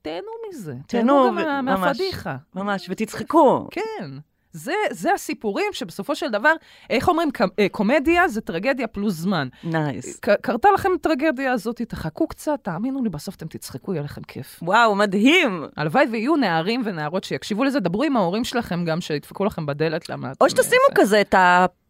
תהנו 0.01 0.31
מזה. 0.49 0.73
תהנו 0.87 1.31
גם. 1.45 1.65
מהפדיחה. 1.65 2.35
ממש, 2.55 2.87
ותצחקו. 2.89 3.67
כן. 3.71 4.09
זה, 4.57 4.73
זה 4.91 5.13
הסיפורים 5.13 5.65
שבסופו 5.71 6.15
של 6.15 6.29
דבר, 6.29 6.53
איך 6.89 7.07
אומרים, 7.09 7.29
אה, 7.59 7.67
קומדיה 7.71 8.27
זה 8.27 8.41
טרגדיה 8.41 8.87
פלוס 8.87 9.13
זמן. 9.13 9.47
nice. 9.63 10.19
ק- 10.19 10.41
קרתה 10.41 10.69
לכם 10.73 10.89
הטרגדיה 10.95 11.51
הזאת, 11.51 11.81
תחכו 11.81 12.27
קצת, 12.27 12.59
תאמינו 12.61 13.03
לי, 13.03 13.09
בסוף 13.09 13.35
אתם 13.35 13.47
תצחקו, 13.47 13.93
יהיה 13.93 14.03
לכם 14.03 14.21
כיף. 14.21 14.59
וואו, 14.61 14.95
מדהים. 14.95 15.65
הלוואי 15.77 16.05
ויהיו 16.11 16.35
נערים 16.35 16.81
ונערות 16.85 17.23
שיקשיבו 17.23 17.63
לזה, 17.63 17.79
דברו 17.79 18.03
עם 18.03 18.17
ההורים 18.17 18.43
שלכם 18.43 18.85
גם, 18.85 19.01
שידפקו 19.01 19.45
לכם 19.45 19.65
בדלת, 19.65 20.09
למה... 20.09 20.31
או 20.41 20.49
שתשימו 20.49 20.67
זה- 20.89 21.01
כזה 21.01 21.21
את 21.21 21.35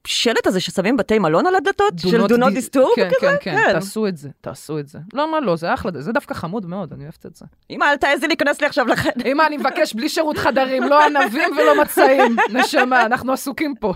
השלט 0.07 0.47
הזה 0.47 0.59
ששמים 0.59 0.97
בתי 0.97 1.19
מלון 1.19 1.47
על 1.47 1.55
הדלתות, 1.55 1.93
של 1.99 2.21
Do 2.25 2.29
not 2.29 2.31
dis- 2.31 2.37
disturb 2.37 2.95
כן, 2.95 3.09
כזה? 3.09 3.19
כן, 3.19 3.35
כן, 3.41 3.73
תעשו 3.73 4.07
את 4.07 4.17
זה, 4.17 4.29
תעשו 4.41 4.79
את 4.79 4.87
זה. 4.87 4.99
לא, 5.13 5.31
מה 5.31 5.39
לא, 5.39 5.55
זה 5.55 5.73
אחלה, 5.73 5.91
זה 5.95 6.11
דווקא 6.11 6.33
חמוד 6.33 6.65
מאוד, 6.65 6.93
אני 6.93 7.03
אוהבת 7.03 7.25
את 7.25 7.35
זה. 7.35 7.45
אמא, 7.69 7.85
אל 7.85 7.97
תעזי 7.97 8.27
להיכנס 8.27 8.61
לי 8.61 8.67
עכשיו 8.67 8.87
לחדר. 8.87 9.25
אמא, 9.25 9.43
אני 9.47 9.57
מבקש 9.57 9.93
בלי 9.93 10.09
שירות 10.09 10.37
חדרים, 10.37 10.83
לא 10.83 11.05
ענבים 11.05 11.57
ולא 11.57 11.81
מצעים. 11.81 12.35
נשמה, 12.53 13.05
אנחנו 13.05 13.33
עסוקים 13.33 13.75
פה. 13.79 13.93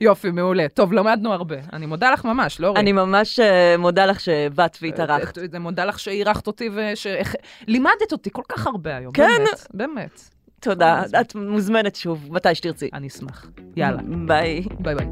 יופי, 0.00 0.30
מעולה. 0.30 0.66
טוב, 0.74 0.92
למדנו 0.92 1.32
הרבה. 1.32 1.56
אני 1.72 1.86
מודה 1.86 2.10
לך 2.10 2.24
ממש, 2.24 2.60
לא 2.60 2.74
אני 2.76 2.92
ממש 2.92 3.40
אה, 3.40 3.74
מודה 3.78 4.06
לך 4.06 4.20
שבאת 4.20 4.76
והתארחת. 4.82 5.38
אני 5.38 5.58
מודה 5.58 5.84
לך 5.84 5.98
שאירחת 5.98 6.46
אותי 6.46 6.70
ולימדת 7.66 8.12
אותי 8.12 8.30
כל 8.32 8.42
כך 8.48 8.66
הרבה 8.66 8.96
היום. 8.96 9.12
כן. 9.12 9.28
באמת, 9.38 9.66
באמת. 9.74 10.20
תודה, 10.62 11.02
את 11.20 11.34
מוזמנת 11.34 11.96
שוב, 11.96 12.28
מתי 12.30 12.54
שתרצי. 12.54 12.88
אני 12.92 13.06
אשמח. 13.06 13.46
יאללה, 13.76 14.02
ביי. 14.26 14.62
ביי 14.80 14.94
ביי. 14.94 15.06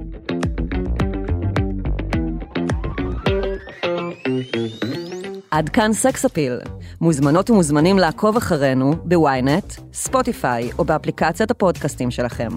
עד 5.50 5.68
כאן 5.68 5.92
סקס 5.92 6.24
אפיל. 6.24 6.58
מוזמנות 7.00 7.50
ומוזמנים 7.50 7.98
לעקוב 7.98 8.36
אחרינו 8.36 8.92
בוויינט, 9.04 9.72
ספוטיפיי 9.92 10.70
או 10.78 10.84
באפליקציית 10.84 11.50
הפודקאסטים 11.50 12.10
שלכם. 12.10 12.48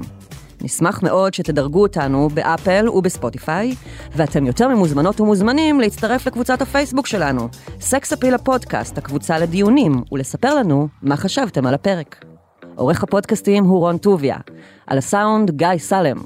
נשמח 0.61 1.03
מאוד 1.03 1.33
שתדרגו 1.33 1.81
אותנו 1.81 2.29
באפל 2.29 2.89
ובספוטיפיי, 2.89 3.75
ואתם 4.15 4.45
יותר 4.45 4.67
ממוזמנות 4.67 5.21
ומוזמנים 5.21 5.79
להצטרף 5.79 6.27
לקבוצת 6.27 6.61
הפייסבוק 6.61 7.07
שלנו, 7.07 7.49
סקס 7.79 8.13
אפיל 8.13 8.33
הפודקאסט, 8.33 8.97
הקבוצה 8.97 9.39
לדיונים, 9.39 10.03
ולספר 10.11 10.55
לנו 10.55 10.87
מה 11.01 11.17
חשבתם 11.17 11.67
על 11.67 11.73
הפרק. 11.73 12.32
עורך 12.75 13.03
הפודקאסטים 13.03 13.63
הוא 13.63 13.79
רון 13.79 13.97
טוביה, 13.97 14.37
על 14.87 14.97
הסאונד 14.97 15.51
גיא 15.51 15.77
סלם. 15.77 16.17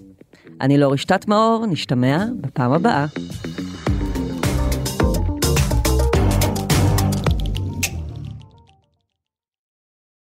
אני 0.62 0.78
לאור 0.78 0.93
רשתת 0.93 1.28
מאור, 1.28 1.66
נשתמע 1.66 2.26
בפעם 2.41 2.72
הבאה. 2.72 3.06